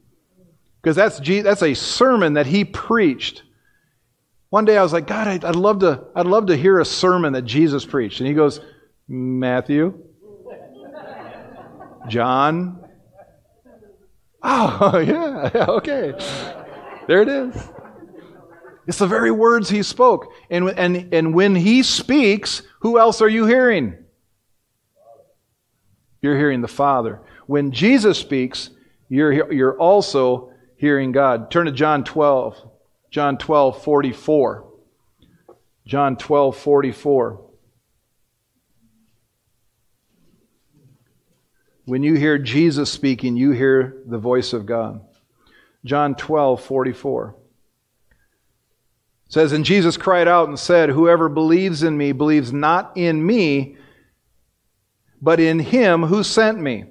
Because 0.82 0.96
that's, 0.96 1.20
that's 1.20 1.64
a 1.64 1.74
sermon 1.74 2.34
that 2.34 2.46
he 2.46 2.64
preached. 2.66 3.44
One 4.50 4.66
day 4.66 4.78
I 4.78 4.84
was 4.84 4.94
like, 4.94 5.08
God, 5.08 5.28
I'd, 5.28 5.46
I'd, 5.46 5.56
love 5.56 5.80
to, 5.80 6.06
I'd 6.16 6.26
love 6.26 6.48
to 6.48 6.58
hear 6.58 6.80
a 6.80 6.86
sermon 6.86 7.34
that 7.34 7.44
Jesus 7.44 7.86
preached. 7.86 8.20
And 8.20 8.28
he 8.28 8.34
goes, 8.34 8.62
Matthew, 9.08 10.06
John. 12.08 12.84
Oh, 14.42 14.98
yeah, 15.06 15.66
okay. 15.70 16.14
There 17.08 17.22
it 17.22 17.28
is. 17.28 17.70
It's 18.88 18.98
the 18.98 19.08
very 19.08 19.30
words 19.30 19.70
he 19.70 19.84
spoke. 19.84 20.32
And, 20.50 20.70
and, 20.70 21.14
and 21.14 21.36
when 21.36 21.56
he 21.56 21.84
speaks, 21.84 22.64
who 22.80 22.98
else 22.98 23.22
are 23.22 23.30
you 23.30 23.46
hearing? 23.46 23.99
You're 26.22 26.38
hearing 26.38 26.62
the 26.62 26.68
Father. 26.68 27.22
When 27.48 27.72
Jesus 27.72 28.18
speaks, 28.18 28.70
you're, 29.10 29.52
you're 29.52 29.78
also 29.78 30.52
hearing 30.76 31.12
God. 31.12 31.50
Turn 31.52 31.66
to 31.66 31.72
John 31.72 32.04
12. 32.04 32.56
John 33.10 33.38
12, 33.38 33.84
44. 33.84 34.66
John 35.86 36.16
12, 36.16 36.58
44. 36.58 37.42
When 41.86 42.04
you 42.04 42.14
hear 42.14 42.38
Jesus 42.38 42.92
speaking, 42.92 43.36
you 43.36 43.50
hear 43.50 43.98
the 44.06 44.20
voice 44.20 44.54
of 44.54 44.68
God. 44.68 45.02
John 45.84 46.14
12, 46.14 46.62
44. 46.62 47.36
It 49.26 49.34
says, 49.34 49.52
And 49.54 49.66
Jesus 49.66 49.98
cried 49.98 50.28
out 50.28 50.50
and 50.50 50.60
said, 50.60 50.90
Whoever 50.90 51.30
believes 51.30 51.82
in 51.82 51.98
me 51.98 52.12
believes 52.12 52.54
not 52.54 52.96
in 52.96 53.26
me, 53.26 53.78
but 55.22 55.40
in 55.40 55.60
him 55.60 56.04
who 56.04 56.24
sent 56.24 56.60
me. 56.60 56.86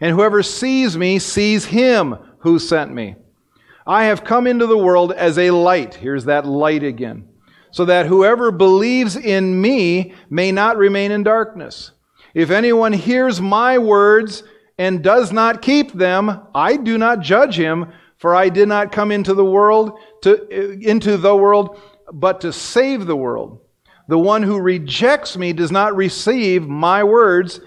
And 0.00 0.14
whoever 0.14 0.42
sees 0.42 0.96
me 0.96 1.18
sees 1.18 1.66
him 1.66 2.16
who 2.38 2.58
sent 2.58 2.92
me. 2.92 3.16
I 3.86 4.04
have 4.04 4.24
come 4.24 4.46
into 4.46 4.66
the 4.66 4.78
world 4.78 5.12
as 5.12 5.38
a 5.38 5.50
light. 5.50 5.94
Here's 5.94 6.24
that 6.24 6.46
light 6.46 6.82
again. 6.82 7.28
So 7.70 7.84
that 7.86 8.06
whoever 8.06 8.50
believes 8.50 9.16
in 9.16 9.60
me 9.60 10.14
may 10.28 10.52
not 10.52 10.76
remain 10.76 11.10
in 11.10 11.22
darkness. 11.22 11.92
If 12.34 12.50
anyone 12.50 12.92
hears 12.92 13.40
my 13.40 13.78
words 13.78 14.42
and 14.78 15.02
does 15.02 15.32
not 15.32 15.62
keep 15.62 15.92
them, 15.92 16.46
I 16.54 16.76
do 16.76 16.98
not 16.98 17.20
judge 17.20 17.56
him, 17.56 17.92
for 18.18 18.34
I 18.34 18.48
did 18.48 18.68
not 18.68 18.92
come 18.92 19.10
into 19.10 19.34
the 19.34 19.44
world 19.44 19.98
to, 20.22 20.48
into 20.80 21.16
the 21.16 21.34
world, 21.34 21.80
but 22.12 22.40
to 22.42 22.52
save 22.52 23.06
the 23.06 23.16
world. 23.16 23.60
The 24.08 24.18
one 24.18 24.42
who 24.42 24.60
rejects 24.60 25.36
me 25.36 25.52
does 25.52 25.70
not 25.70 25.96
receive 25.96 26.66
my 26.68 27.04
words, 27.04 27.60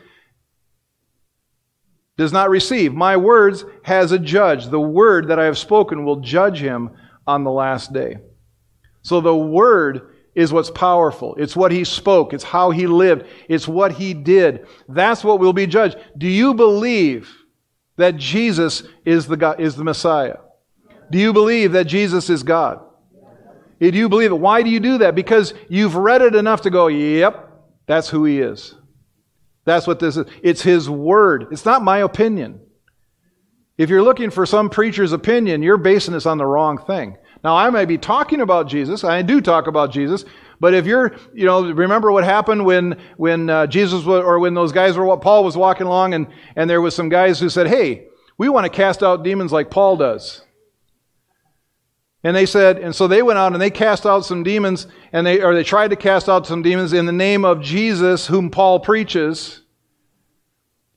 does 2.18 2.34
not 2.34 2.50
receive 2.50 2.94
my 2.94 3.18
words 3.18 3.66
has 3.84 4.12
a 4.12 4.20
judge. 4.20 4.68
The 4.68 4.80
word 4.80 5.30
that 5.30 5.40
I 5.40 5.46
have 5.46 5.58
spoken 5.58 6.06
will 6.06 6.18
judge 6.18 6.60
him 6.60 6.92
on 7.28 7.44
the 7.44 7.52
last 7.52 7.94
day. 7.94 8.18
So 9.02 9.22
the 9.22 9.36
Word 9.36 10.14
is 10.34 10.52
what's 10.52 10.72
powerful. 10.72 11.36
It's 11.36 11.56
what 11.56 11.72
He 11.72 11.84
spoke, 11.84 12.34
it's 12.34 12.44
how 12.44 12.72
He 12.72 12.88
lived, 12.88 13.26
it's 13.48 13.68
what 13.68 13.94
He 13.94 14.14
did. 14.14 14.66
That's 14.90 15.24
what 15.24 15.40
will 15.40 15.54
be 15.54 15.68
judged. 15.68 15.98
Do 16.18 16.28
you 16.28 16.54
believe 16.54 17.34
that 17.98 18.18
Jesus 18.18 18.84
is 19.06 19.28
the, 19.28 19.38
God, 19.38 19.60
is 19.60 19.76
the 19.76 19.84
Messiah? 19.84 20.38
Do 21.12 21.18
you 21.20 21.34
believe 21.34 21.72
that 21.74 21.86
Jesus 21.86 22.30
is 22.30 22.44
God? 22.44 22.85
Do 23.80 23.90
you 23.90 24.10
believe 24.10 24.32
it? 24.32 24.40
Why 24.40 24.62
do 24.62 24.70
you 24.70 24.80
do 24.80 25.00
that? 25.00 25.16
Because 25.16 25.54
you've 25.68 25.96
read 25.96 26.22
it 26.22 26.36
enough 26.36 26.62
to 26.62 26.70
go, 26.70 26.88
yep, 26.88 27.52
that's 27.88 28.10
who 28.10 28.26
He 28.26 28.40
is. 28.40 28.76
That's 29.66 29.88
what 29.88 30.00
this 30.00 30.18
is. 30.18 30.26
It's 30.42 30.62
His 30.62 30.90
Word. 30.90 31.48
It's 31.52 31.66
not 31.66 31.84
my 31.84 32.00
opinion. 32.00 32.62
If 33.78 33.90
you're 33.90 34.04
looking 34.04 34.30
for 34.30 34.46
some 34.46 34.70
preacher's 34.70 35.12
opinion, 35.12 35.62
you're 35.62 35.78
basing 35.78 36.14
this 36.14 36.26
on 36.26 36.38
the 36.38 36.46
wrong 36.46 36.78
thing. 36.78 37.18
Now, 37.44 37.58
I 37.58 37.70
may 37.70 37.86
be 37.86 37.98
talking 37.98 38.42
about 38.42 38.68
Jesus. 38.68 39.04
I 39.04 39.22
do 39.22 39.42
talk 39.42 39.68
about 39.68 39.92
Jesus. 39.92 40.24
But 40.60 40.74
if 40.74 40.86
you're, 40.86 41.16
you 41.34 41.46
know, 41.46 41.72
remember 41.74 42.12
what 42.12 42.24
happened 42.24 42.66
when, 42.66 43.00
when 43.18 43.50
uh, 43.50 43.68
Jesus, 43.68 44.06
was, 44.06 44.24
or 44.24 44.40
when 44.40 44.54
those 44.54 44.72
guys 44.72 44.98
were, 44.98 45.04
what 45.04 45.22
Paul 45.22 45.44
was 45.44 45.58
walking 45.58 45.86
along 45.86 46.14
and, 46.14 46.28
and 46.56 46.70
there 46.70 46.82
was 46.82 46.96
some 46.96 47.10
guys 47.10 47.40
who 47.40 47.50
said, 47.50 47.68
hey, 47.68 48.08
we 48.38 48.48
want 48.48 48.66
to 48.66 48.70
cast 48.70 49.04
out 49.04 49.24
demons 49.24 49.52
like 49.52 49.70
Paul 49.70 49.98
does. 49.98 50.45
And 52.26 52.36
they 52.36 52.48
said, 52.48 52.80
and 52.80 52.96
so 52.96 53.08
they 53.08 53.22
went 53.22 53.38
out 53.38 53.54
and 53.54 53.62
they 53.62 53.70
cast 53.70 54.04
out 54.04 54.26
some 54.26 54.42
demons, 54.42 54.88
and 55.14 55.28
they, 55.28 55.44
or 55.44 55.54
they 55.54 55.64
tried 55.64 55.92
to 55.92 55.96
cast 55.96 56.28
out 56.28 56.48
some 56.48 56.64
demons 56.64 56.92
in 56.92 57.06
the 57.06 57.12
name 57.12 57.46
of 57.46 57.62
Jesus, 57.62 58.26
whom 58.26 58.50
Paul 58.50 58.80
preaches. 58.80 59.62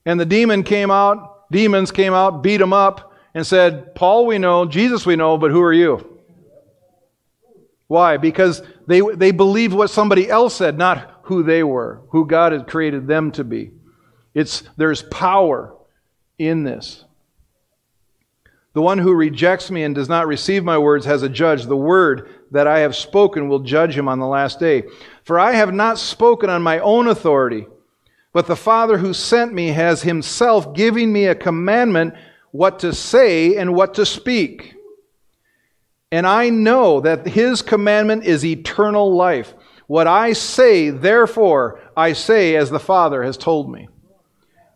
And 0.06 0.18
the 0.18 0.24
demon 0.24 0.62
came 0.62 0.90
out, 0.90 1.50
demons 1.52 1.90
came 1.90 2.14
out, 2.14 2.42
beat 2.42 2.62
him 2.62 2.72
up, 2.72 3.12
and 3.34 3.46
said, 3.46 3.94
Paul 3.94 4.24
we 4.24 4.38
know, 4.38 4.64
Jesus 4.64 5.04
we 5.04 5.16
know, 5.16 5.36
but 5.36 5.50
who 5.50 5.60
are 5.60 5.72
you? 5.72 6.18
Why? 7.88 8.16
Because 8.16 8.62
they, 8.86 9.02
they 9.02 9.30
believed 9.30 9.74
what 9.74 9.90
somebody 9.90 10.30
else 10.30 10.54
said, 10.54 10.78
not 10.78 11.20
who 11.24 11.42
they 11.42 11.62
were, 11.62 12.00
who 12.08 12.26
God 12.26 12.52
had 12.52 12.66
created 12.66 13.06
them 13.06 13.32
to 13.32 13.44
be. 13.44 13.72
It's, 14.32 14.62
there's 14.78 15.02
power 15.02 15.76
in 16.38 16.64
this. 16.64 17.04
The 18.74 18.82
one 18.82 18.98
who 18.98 19.14
rejects 19.14 19.70
me 19.70 19.82
and 19.82 19.94
does 19.94 20.08
not 20.08 20.26
receive 20.26 20.62
my 20.62 20.78
words 20.78 21.06
has 21.06 21.22
a 21.22 21.28
judge. 21.28 21.66
The 21.66 21.76
word 21.76 22.28
that 22.50 22.66
I 22.66 22.80
have 22.80 22.94
spoken 22.94 23.48
will 23.48 23.60
judge 23.60 23.96
him 23.96 24.08
on 24.08 24.18
the 24.18 24.26
last 24.26 24.60
day. 24.60 24.84
For 25.24 25.38
I 25.38 25.52
have 25.52 25.72
not 25.72 25.98
spoken 25.98 26.50
on 26.50 26.62
my 26.62 26.78
own 26.80 27.08
authority, 27.08 27.66
but 28.32 28.46
the 28.46 28.56
Father 28.56 28.98
who 28.98 29.14
sent 29.14 29.52
me 29.52 29.68
has 29.68 30.02
himself 30.02 30.74
given 30.74 31.12
me 31.12 31.26
a 31.26 31.34
commandment 31.34 32.14
what 32.50 32.78
to 32.80 32.94
say 32.94 33.56
and 33.56 33.74
what 33.74 33.94
to 33.94 34.06
speak. 34.06 34.74
And 36.10 36.26
I 36.26 36.48
know 36.48 37.00
that 37.00 37.26
his 37.26 37.62
commandment 37.62 38.24
is 38.24 38.44
eternal 38.44 39.14
life. 39.14 39.54
What 39.86 40.06
I 40.06 40.32
say, 40.32 40.90
therefore, 40.90 41.80
I 41.96 42.12
say 42.12 42.56
as 42.56 42.70
the 42.70 42.80
Father 42.80 43.22
has 43.22 43.36
told 43.36 43.70
me. 43.70 43.88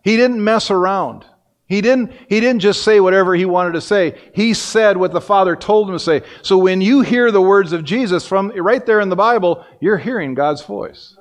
He 0.03 0.17
didn't 0.17 0.43
mess 0.43 0.71
around. 0.71 1.25
He 1.73 1.81
didn't, 1.81 2.13
he 2.29 2.39
didn't 2.39 2.61
just 2.61 2.83
say 2.83 3.01
whatever 3.01 3.35
he 3.35 3.47
wanted 3.47 3.73
to 3.73 3.81
say. 3.81 4.21
He 4.35 4.53
said 4.53 4.99
what 4.99 5.13
the 5.13 5.23
Father 5.23 5.57
told 5.57 5.89
him 5.89 5.95
to 5.95 5.99
say. 5.99 6.21
So 6.43 6.59
when 6.59 6.83
you 6.83 7.01
hear 7.01 7.31
the 7.31 7.41
words 7.41 7.73
of 7.73 7.83
Jesus 7.83 8.27
from 8.27 8.51
right 8.51 8.85
there 8.85 9.01
in 9.01 9.09
the 9.09 9.17
Bible, 9.17 9.65
you're 9.81 9.97
hearing 9.97 10.35
God's 10.35 10.61
voice. 10.61 11.17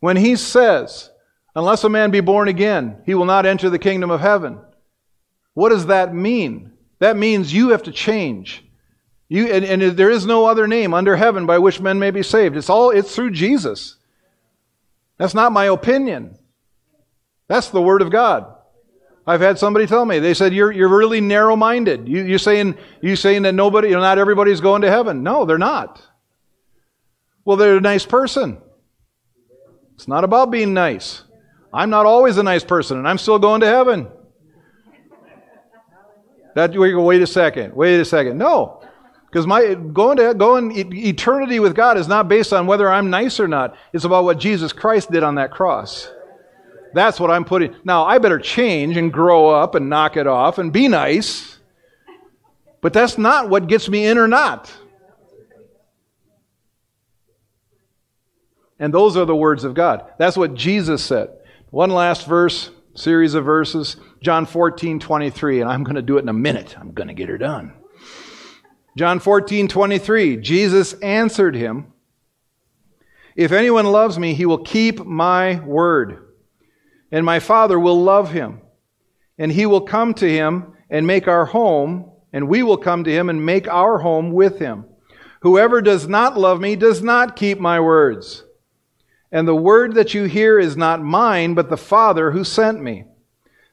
When 0.00 0.16
he 0.16 0.34
says, 0.34 1.10
unless 1.54 1.84
a 1.84 1.90
man 1.90 2.10
be 2.10 2.20
born 2.20 2.48
again, 2.48 3.02
he 3.04 3.12
will 3.12 3.26
not 3.26 3.44
enter 3.44 3.68
the 3.68 3.78
kingdom 3.78 4.10
of 4.10 4.22
heaven. 4.22 4.60
What 5.52 5.68
does 5.68 5.88
that 5.88 6.14
mean? 6.14 6.72
That 6.98 7.18
means 7.18 7.52
you 7.52 7.68
have 7.72 7.82
to 7.82 7.92
change. 7.92 8.64
You, 9.28 9.48
and, 9.52 9.62
and 9.62 9.82
there 9.98 10.10
is 10.10 10.24
no 10.24 10.46
other 10.46 10.66
name 10.66 10.94
under 10.94 11.16
heaven 11.16 11.44
by 11.44 11.58
which 11.58 11.82
men 11.82 11.98
may 11.98 12.12
be 12.12 12.22
saved. 12.22 12.56
It's 12.56 12.70
all, 12.70 12.88
it's 12.88 13.14
through 13.14 13.32
Jesus. 13.32 13.96
That's 15.18 15.34
not 15.34 15.52
my 15.52 15.66
opinion. 15.66 16.38
That's 17.46 17.68
the 17.68 17.82
Word 17.82 18.00
of 18.00 18.10
God. 18.10 18.54
I've 19.26 19.40
had 19.40 19.58
somebody 19.58 19.86
tell 19.86 20.04
me, 20.04 20.20
they 20.20 20.34
said, 20.34 20.54
you're, 20.54 20.70
you're 20.70 20.88
really 20.88 21.20
narrow 21.20 21.56
minded. 21.56 22.08
You, 22.08 22.24
you're, 22.24 22.38
saying, 22.38 22.76
you 23.00 23.16
saying 23.16 23.42
that 23.42 23.54
nobody, 23.54 23.88
you 23.88 23.94
know, 23.94 24.00
not 24.00 24.18
everybody's 24.18 24.60
going 24.60 24.82
to 24.82 24.90
heaven. 24.90 25.24
No, 25.24 25.44
they're 25.44 25.58
not. 25.58 26.00
Well, 27.44 27.56
they're 27.56 27.78
a 27.78 27.80
nice 27.80 28.06
person. 28.06 28.58
It's 29.96 30.06
not 30.06 30.22
about 30.22 30.50
being 30.52 30.74
nice. 30.74 31.24
I'm 31.72 31.90
not 31.90 32.06
always 32.06 32.36
a 32.36 32.42
nice 32.42 32.62
person, 32.62 32.98
and 32.98 33.08
I'm 33.08 33.18
still 33.18 33.38
going 33.38 33.62
to 33.62 33.66
heaven. 33.66 34.08
That 36.54 36.70
we 36.76 36.92
go, 36.92 37.02
wait 37.02 37.20
a 37.20 37.26
second, 37.26 37.74
wait 37.74 38.00
a 38.00 38.04
second. 38.04 38.38
No. 38.38 38.82
Because 39.26 39.46
my 39.46 39.74
going 39.74 40.16
to 40.16 40.32
going 40.32 40.72
eternity 40.94 41.60
with 41.60 41.74
God 41.74 41.98
is 41.98 42.08
not 42.08 42.28
based 42.28 42.52
on 42.52 42.66
whether 42.66 42.90
I'm 42.90 43.10
nice 43.10 43.38
or 43.38 43.48
not. 43.48 43.76
It's 43.92 44.04
about 44.04 44.24
what 44.24 44.38
Jesus 44.38 44.72
Christ 44.72 45.10
did 45.10 45.22
on 45.22 45.34
that 45.34 45.50
cross. 45.50 46.10
That's 46.96 47.20
what 47.20 47.30
I'm 47.30 47.44
putting. 47.44 47.76
Now, 47.84 48.06
I 48.06 48.16
better 48.16 48.38
change 48.38 48.96
and 48.96 49.12
grow 49.12 49.50
up 49.50 49.74
and 49.74 49.90
knock 49.90 50.16
it 50.16 50.26
off 50.26 50.56
and 50.56 50.72
be 50.72 50.88
nice. 50.88 51.58
But 52.80 52.94
that's 52.94 53.18
not 53.18 53.50
what 53.50 53.66
gets 53.66 53.86
me 53.86 54.06
in 54.06 54.16
or 54.16 54.26
not. 54.26 54.74
And 58.78 58.94
those 58.94 59.14
are 59.18 59.26
the 59.26 59.36
words 59.36 59.62
of 59.62 59.74
God. 59.74 60.10
That's 60.16 60.38
what 60.38 60.54
Jesus 60.54 61.04
said. 61.04 61.28
One 61.68 61.90
last 61.90 62.26
verse, 62.26 62.70
series 62.94 63.34
of 63.34 63.44
verses, 63.44 63.98
John 64.22 64.46
14, 64.46 64.98
23, 64.98 65.60
and 65.60 65.68
I'm 65.68 65.84
going 65.84 65.96
to 65.96 66.02
do 66.02 66.16
it 66.16 66.22
in 66.22 66.30
a 66.30 66.32
minute. 66.32 66.78
I'm 66.78 66.92
going 66.92 67.08
to 67.08 67.14
get 67.14 67.28
her 67.28 67.36
done. 67.36 67.74
John 68.96 69.20
14, 69.20 69.68
23, 69.68 70.38
Jesus 70.38 70.94
answered 70.94 71.56
him, 71.56 71.92
If 73.34 73.52
anyone 73.52 73.84
loves 73.84 74.18
me, 74.18 74.32
he 74.32 74.46
will 74.46 74.64
keep 74.64 75.04
my 75.04 75.60
word 75.60 76.25
and 77.10 77.24
my 77.24 77.38
Father 77.38 77.78
will 77.78 78.02
love 78.02 78.32
him. 78.32 78.60
And 79.38 79.52
he 79.52 79.66
will 79.66 79.82
come 79.82 80.14
to 80.14 80.28
him 80.28 80.72
and 80.88 81.06
make 81.06 81.28
our 81.28 81.44
home, 81.44 82.10
and 82.32 82.48
we 82.48 82.62
will 82.62 82.76
come 82.76 83.04
to 83.04 83.12
him 83.12 83.28
and 83.28 83.44
make 83.44 83.68
our 83.68 83.98
home 83.98 84.32
with 84.32 84.58
him. 84.58 84.86
Whoever 85.42 85.80
does 85.80 86.08
not 86.08 86.38
love 86.38 86.60
me 86.60 86.76
does 86.76 87.02
not 87.02 87.36
keep 87.36 87.58
my 87.58 87.80
words. 87.80 88.44
And 89.30 89.46
the 89.46 89.54
word 89.54 89.94
that 89.94 90.14
you 90.14 90.24
hear 90.24 90.58
is 90.58 90.76
not 90.76 91.02
mine, 91.02 91.54
but 91.54 91.68
the 91.68 91.76
Father 91.76 92.30
who 92.30 92.44
sent 92.44 92.82
me. 92.82 93.04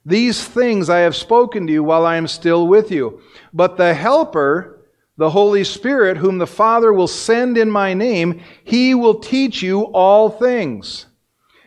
These 0.05 0.43
things 0.43 0.89
I 0.89 0.99
have 0.99 1.15
spoken 1.15 1.65
to 1.67 1.73
you 1.73 1.84
while 1.84 2.05
I 2.05 2.17
am 2.17 2.27
still 2.27 2.67
with 2.67 2.91
you. 2.91 3.21
But 3.53 3.77
the 3.77 3.93
Helper, 3.93 4.86
the 5.15 5.29
Holy 5.29 5.63
Spirit, 5.63 6.17
whom 6.17 6.39
the 6.39 6.47
Father 6.47 6.91
will 6.91 7.07
send 7.07 7.57
in 7.57 7.71
my 7.71 7.93
name, 7.93 8.41
he 8.63 8.93
will 8.93 9.19
teach 9.19 9.61
you 9.61 9.84
all 9.84 10.29
things 10.29 11.05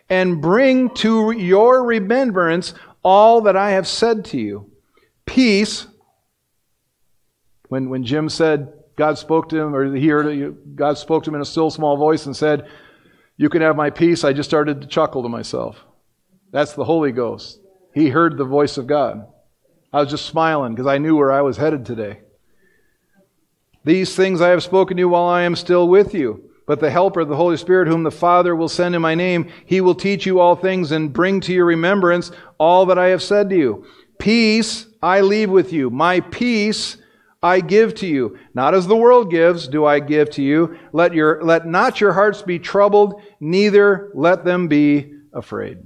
and 0.08 0.40
bring 0.40 0.90
to 0.96 1.30
your 1.32 1.84
remembrance 1.84 2.74
all 3.02 3.42
that 3.42 3.56
I 3.56 3.70
have 3.70 3.86
said 3.86 4.24
to 4.26 4.38
you. 4.38 4.70
Peace. 5.24 5.86
When, 7.68 7.88
when 7.88 8.04
Jim 8.04 8.28
said 8.28 8.72
God 8.96 9.18
spoke 9.18 9.48
to 9.50 9.58
him, 9.58 9.74
or 9.74 9.94
he 9.94 10.08
heard 10.08 10.76
God 10.76 10.98
spoke 10.98 11.24
to 11.24 11.30
him 11.30 11.34
in 11.34 11.40
a 11.42 11.44
still 11.44 11.70
small 11.70 11.96
voice 11.96 12.26
and 12.26 12.34
said, 12.34 12.66
You 13.36 13.48
can 13.48 13.62
have 13.62 13.76
my 13.76 13.90
peace, 13.90 14.24
I 14.24 14.32
just 14.32 14.48
started 14.48 14.80
to 14.80 14.86
chuckle 14.86 15.22
to 15.22 15.28
myself. 15.28 15.84
That's 16.50 16.72
the 16.72 16.84
Holy 16.84 17.12
Ghost. 17.12 17.60
He 17.92 18.08
heard 18.08 18.36
the 18.36 18.44
voice 18.44 18.78
of 18.78 18.86
God. 18.86 19.26
I 19.92 20.00
was 20.00 20.10
just 20.10 20.26
smiling 20.26 20.74
because 20.74 20.86
I 20.86 20.98
knew 20.98 21.16
where 21.16 21.32
I 21.32 21.42
was 21.42 21.56
headed 21.56 21.84
today. 21.84 22.20
These 23.84 24.16
things 24.16 24.40
I 24.40 24.48
have 24.48 24.62
spoken 24.62 24.96
to 24.96 25.00
you 25.00 25.08
while 25.08 25.24
I 25.24 25.42
am 25.42 25.54
still 25.54 25.88
with 25.88 26.12
you. 26.12 26.50
But 26.66 26.80
the 26.80 26.90
Helper, 26.90 27.24
the 27.24 27.36
Holy 27.36 27.56
Spirit, 27.56 27.86
whom 27.86 28.02
the 28.02 28.10
Father 28.10 28.54
will 28.56 28.68
send 28.68 28.94
in 28.94 29.00
my 29.00 29.14
name, 29.14 29.50
he 29.64 29.80
will 29.80 29.94
teach 29.94 30.26
you 30.26 30.40
all 30.40 30.56
things 30.56 30.90
and 30.90 31.12
bring 31.12 31.40
to 31.42 31.52
your 31.52 31.64
remembrance 31.64 32.32
all 32.58 32.86
that 32.86 32.98
I 32.98 33.06
have 33.08 33.22
said 33.22 33.48
to 33.50 33.56
you. 33.56 33.86
Peace 34.18 34.86
I 35.00 35.20
leave 35.20 35.50
with 35.50 35.72
you. 35.72 35.90
My 35.90 36.20
peace 36.20 36.96
I 37.40 37.60
give 37.60 37.94
to 37.96 38.06
you. 38.06 38.38
Not 38.54 38.74
as 38.74 38.88
the 38.88 38.96
world 38.96 39.30
gives, 39.30 39.68
do 39.68 39.84
I 39.84 40.00
give 40.00 40.30
to 40.30 40.42
you. 40.42 40.76
Let, 40.92 41.14
your, 41.14 41.42
let 41.44 41.66
not 41.66 42.00
your 42.00 42.12
hearts 42.12 42.42
be 42.42 42.58
troubled, 42.58 43.22
neither 43.38 44.10
let 44.14 44.44
them 44.44 44.66
be 44.66 45.12
afraid. 45.32 45.78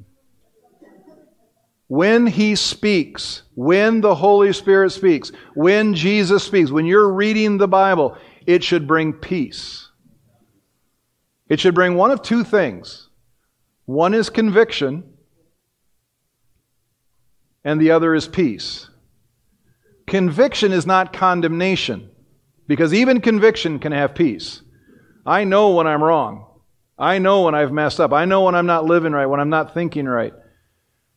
When 1.89 2.26
he 2.26 2.55
speaks, 2.55 3.43
when 3.55 4.01
the 4.01 4.14
Holy 4.14 4.53
Spirit 4.55 4.91
speaks, 4.91 5.33
when 5.55 5.93
Jesus 5.93 6.45
speaks, 6.45 6.70
when 6.70 6.87
you're 6.87 7.12
reading 7.12 7.59
the 7.59 7.68
Bible, 7.68 8.16
it 8.47 8.64
should 8.64 8.87
bring 8.87 9.12
peace. 9.12 9.89
It 11.51 11.61
should 11.61 11.74
bring 11.74 11.96
one 11.96 12.11
of 12.11 12.22
two 12.22 12.44
things 12.44 13.09
one 13.84 14.14
is 14.14 14.30
conviction, 14.30 15.03
and 17.64 17.80
the 17.80 17.90
other 17.90 18.14
is 18.14 18.28
peace. 18.28 18.88
Conviction 20.07 20.72
is 20.72 20.86
not 20.86 21.12
condemnation, 21.12 22.09
because 22.68 22.94
even 22.94 23.20
conviction 23.20 23.80
can 23.80 23.92
have 23.92 24.14
peace. 24.14 24.62
I 25.26 25.44
know 25.44 25.74
when 25.74 25.86
I'm 25.86 26.03
wrong. 26.03 26.46
I 26.96 27.18
know 27.18 27.42
when 27.42 27.55
I've 27.55 27.72
messed 27.72 27.98
up. 27.98 28.12
I 28.12 28.26
know 28.26 28.42
when 28.42 28.55
I'm 28.55 28.66
not 28.66 28.84
living 28.84 29.12
right, 29.12 29.26
when 29.26 29.40
I'm 29.40 29.51
not 29.51 29.74
thinking 29.74 30.07
right. 30.07 30.32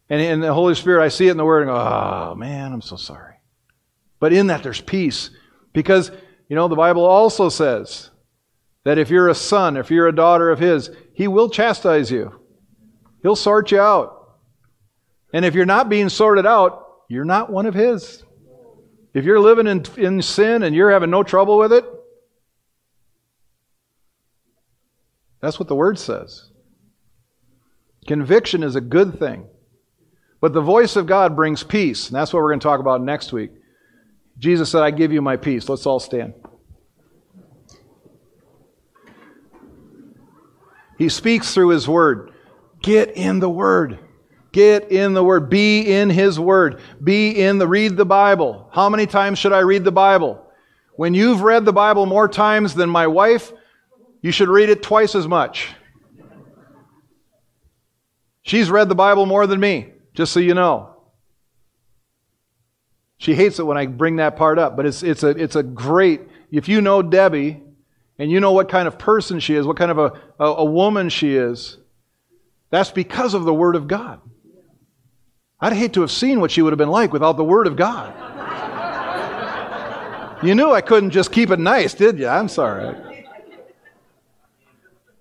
And 0.09 0.19
in 0.19 0.39
the 0.39 0.53
Holy 0.53 0.75
Spirit, 0.75 1.03
I 1.03 1.09
see 1.09 1.27
it 1.27 1.31
in 1.31 1.37
the 1.37 1.45
Word 1.45 1.61
and 1.61 1.69
go, 1.69 1.75
oh, 1.75 2.35
man, 2.35 2.73
I'm 2.73 2.81
so 2.81 2.95
sorry. 2.95 3.35
But 4.19 4.33
in 4.33 4.47
that, 4.47 4.63
there's 4.63 4.81
peace 4.81 5.29
Because, 5.73 6.11
you 6.47 6.55
know, 6.55 6.67
the 6.67 6.75
Bible 6.75 7.03
also 7.03 7.49
says 7.49 8.09
that 8.83 8.97
if 8.97 9.09
you're 9.09 9.29
a 9.29 9.35
son, 9.35 9.77
if 9.77 9.89
you're 9.89 10.07
a 10.07 10.15
daughter 10.15 10.49
of 10.49 10.59
His, 10.59 10.89
He 11.13 11.27
will 11.27 11.49
chastise 11.49 12.11
you, 12.11 12.39
He'll 13.21 13.35
sort 13.35 13.71
you 13.71 13.79
out. 13.79 14.37
And 15.33 15.45
if 15.45 15.55
you're 15.55 15.65
not 15.65 15.89
being 15.89 16.09
sorted 16.09 16.45
out, 16.45 16.85
you're 17.09 17.25
not 17.25 17.51
one 17.51 17.65
of 17.65 17.73
His. 17.73 18.23
If 19.13 19.25
you're 19.25 19.39
living 19.39 19.67
in, 19.67 19.85
in 19.97 20.21
sin 20.21 20.63
and 20.63 20.75
you're 20.75 20.91
having 20.91 21.09
no 21.09 21.23
trouble 21.23 21.57
with 21.57 21.71
it, 21.71 21.85
that's 25.39 25.59
what 25.59 25.67
the 25.67 25.75
Word 25.75 25.99
says. 25.99 26.49
Conviction 28.07 28.63
is 28.63 28.75
a 28.75 28.81
good 28.81 29.19
thing. 29.19 29.47
But 30.41 30.53
the 30.53 30.61
voice 30.61 30.97
of 30.97 31.05
God 31.05 31.35
brings 31.35 31.63
peace, 31.63 32.07
and 32.07 32.15
that's 32.15 32.33
what 32.33 32.41
we're 32.41 32.49
going 32.49 32.59
to 32.59 32.63
talk 32.63 32.81
about 32.81 33.01
next 33.01 33.31
week. 33.31 33.51
Jesus 34.37 34.69
said, 34.69 34.83
I 34.83 34.91
give 34.91 35.13
you 35.13 35.21
my 35.21 35.37
peace. 35.37 35.69
Let's 35.69 35.85
all 35.85 36.01
stand. 36.01 36.33
He 40.97 41.09
speaks 41.09 41.53
through 41.53 41.69
His 41.69 41.87
Word. 41.87 42.31
Get 42.81 43.15
in 43.15 43.39
the 43.39 43.49
Word. 43.49 43.99
Get 44.51 44.91
in 44.91 45.13
the 45.13 45.23
Word. 45.23 45.49
Be 45.49 45.81
in 45.81 46.09
His 46.09 46.39
Word. 46.39 46.79
Be 47.03 47.31
in 47.31 47.57
the, 47.57 47.67
read 47.67 47.97
the 47.97 48.05
Bible. 48.05 48.69
How 48.71 48.89
many 48.89 49.07
times 49.07 49.39
should 49.39 49.53
I 49.53 49.59
read 49.59 49.83
the 49.83 49.91
Bible? 49.91 50.45
When 50.95 51.13
you've 51.13 51.41
read 51.41 51.65
the 51.65 51.73
Bible 51.73 52.05
more 52.05 52.27
times 52.27 52.75
than 52.75 52.89
my 52.89 53.07
wife, 53.07 53.51
you 54.21 54.31
should 54.31 54.49
read 54.49 54.69
it 54.69 54.83
twice 54.83 55.15
as 55.15 55.27
much. 55.27 55.69
She's 58.43 58.69
read 58.69 58.89
the 58.89 58.95
Bible 58.95 59.25
more 59.25 59.47
than 59.47 59.59
me, 59.59 59.93
just 60.13 60.33
so 60.33 60.39
you 60.39 60.53
know. 60.53 60.89
She 63.17 63.35
hates 63.35 63.57
it 63.57 63.63
when 63.63 63.77
I 63.77 63.85
bring 63.85 64.17
that 64.17 64.35
part 64.35 64.59
up, 64.59 64.75
but 64.75 64.85
it's, 64.85 65.01
it's, 65.01 65.23
a, 65.23 65.29
it's 65.29 65.55
a 65.55 65.63
great, 65.63 66.21
if 66.51 66.67
you 66.67 66.81
know 66.81 67.01
Debbie 67.01 67.62
and 68.23 68.31
you 68.31 68.39
know 68.39 68.53
what 68.53 68.69
kind 68.69 68.87
of 68.87 68.97
person 68.97 69.41
she 69.41 69.53
is, 69.53 69.67
what 69.67 69.75
kind 69.75 69.91
of 69.91 69.97
a, 69.97 70.13
a, 70.39 70.45
a 70.45 70.63
woman 70.63 71.09
she 71.09 71.35
is, 71.35 71.75
that's 72.69 72.89
because 72.89 73.33
of 73.33 73.43
the 73.43 73.53
Word 73.53 73.75
of 73.75 73.85
God. 73.85 74.21
I'd 75.59 75.73
hate 75.73 75.91
to 75.95 76.01
have 76.01 76.09
seen 76.09 76.39
what 76.39 76.49
she 76.49 76.61
would 76.61 76.71
have 76.71 76.77
been 76.77 76.87
like 76.87 77.11
without 77.11 77.35
the 77.35 77.43
Word 77.43 77.67
of 77.67 77.75
God. 77.75 78.13
you 80.41 80.55
knew 80.55 80.71
I 80.71 80.79
couldn't 80.79 81.09
just 81.09 81.33
keep 81.33 81.51
it 81.51 81.59
nice, 81.59 81.93
did 81.93 82.17
you? 82.17 82.29
I'm 82.29 82.47
sorry. 82.47 82.95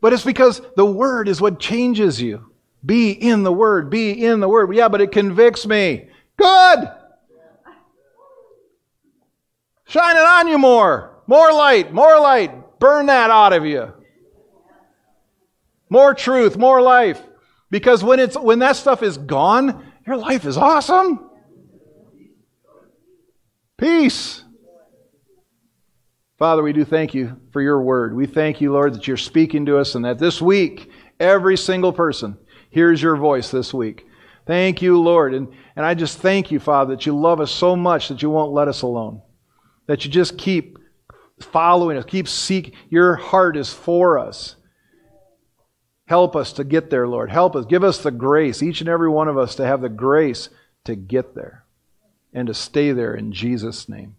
But 0.00 0.12
it's 0.12 0.24
because 0.24 0.62
the 0.76 0.86
Word 0.86 1.26
is 1.26 1.40
what 1.40 1.59
changes 1.59 2.22
you. 2.22 2.53
Be 2.86 3.11
in 3.11 3.42
the 3.42 3.53
Word. 3.53 3.90
Be 3.90 4.24
in 4.24 4.38
the 4.38 4.48
Word. 4.48 4.72
Yeah, 4.76 4.86
but 4.86 5.00
it 5.00 5.11
convicts 5.11 5.66
me. 5.66 6.09
Good. 6.36 6.88
Shine 9.86 10.16
it 10.16 10.24
on 10.24 10.46
you 10.46 10.59
more. 10.59 11.16
More 11.26 11.53
light. 11.53 11.92
More 11.92 12.20
light. 12.20 12.61
Burn 12.83 13.07
that 13.07 13.30
out 13.30 13.53
of 13.53 13.64
you. 13.64 13.93
More 15.89 16.14
truth. 16.14 16.57
More 16.57 16.83
life. 16.83 17.22
Because 17.70 18.03
when 18.03 18.18
it's 18.18 18.37
when 18.37 18.59
that 18.59 18.74
stuff 18.74 19.05
is 19.05 19.18
gone, 19.18 19.93
your 20.05 20.16
life 20.16 20.45
is 20.45 20.57
awesome. 20.57 21.30
Peace. 23.78 24.43
Father, 26.41 26.64
we 26.64 26.72
do 26.72 26.85
thank 26.85 27.14
you 27.14 27.41
for 27.53 27.62
your 27.62 27.80
word. 27.80 28.16
We 28.16 28.26
thank 28.26 28.61
you, 28.61 28.72
Lord, 28.72 28.95
that 28.95 29.07
you're 29.07 29.16
speaking 29.16 29.64
to 29.66 29.78
us 29.78 29.95
and 29.95 30.05
that 30.05 30.18
this 30.18 30.43
week, 30.43 30.91
every 31.20 31.57
single 31.57 31.93
person 31.93 32.37
hears 32.70 33.01
your 33.01 33.14
voice 33.14 33.53
this 33.53 33.72
week. 33.72 34.09
Thank 34.45 34.83
you, 34.83 35.01
Lord. 35.01 35.35
And, 35.35 35.47
and 35.76 35.87
I 35.87 35.95
just 35.95 36.18
thank 36.18 36.51
you, 36.51 36.59
Father, 36.59 36.97
that 36.97 37.07
you 37.07 37.16
love 37.16 37.41
us 37.41 37.53
so 37.53 37.76
much 37.76 38.09
that 38.09 38.22
you 38.22 38.30
won't 38.30 38.53
let 38.53 38.66
us 38.66 38.83
alone. 38.83 39.22
That 39.87 40.05
you 40.05 40.11
just 40.11 40.37
keep 40.37 40.78
following 41.41 41.97
us, 41.97 42.05
keep 42.05 42.28
seek. 42.28 42.74
Your 42.89 43.14
heart 43.14 43.57
is 43.57 43.72
for 43.72 44.18
us. 44.18 44.57
Help 46.07 46.37
us 46.37 46.53
to 46.55 46.64
get 46.64 46.91
there, 46.91 47.09
Lord. 47.09 47.30
Help 47.30 47.57
us. 47.57 47.64
Give 47.64 47.85
us 47.85 47.99
the 47.99 48.11
grace, 48.11 48.62
each 48.62 48.80
and 48.80 48.89
every 48.89 49.09
one 49.09 49.28
of 49.28 49.39
us, 49.39 49.55
to 49.57 49.64
have 49.64 49.80
the 49.80 49.89
grace 49.89 50.49
to 50.85 50.95
get 50.95 51.35
there 51.35 51.64
and 52.35 52.49
to 52.49 52.55
stay 52.55 52.93
there 52.93 53.14
in 53.14 53.33
Jesus' 53.33 53.89
name. 53.89 54.16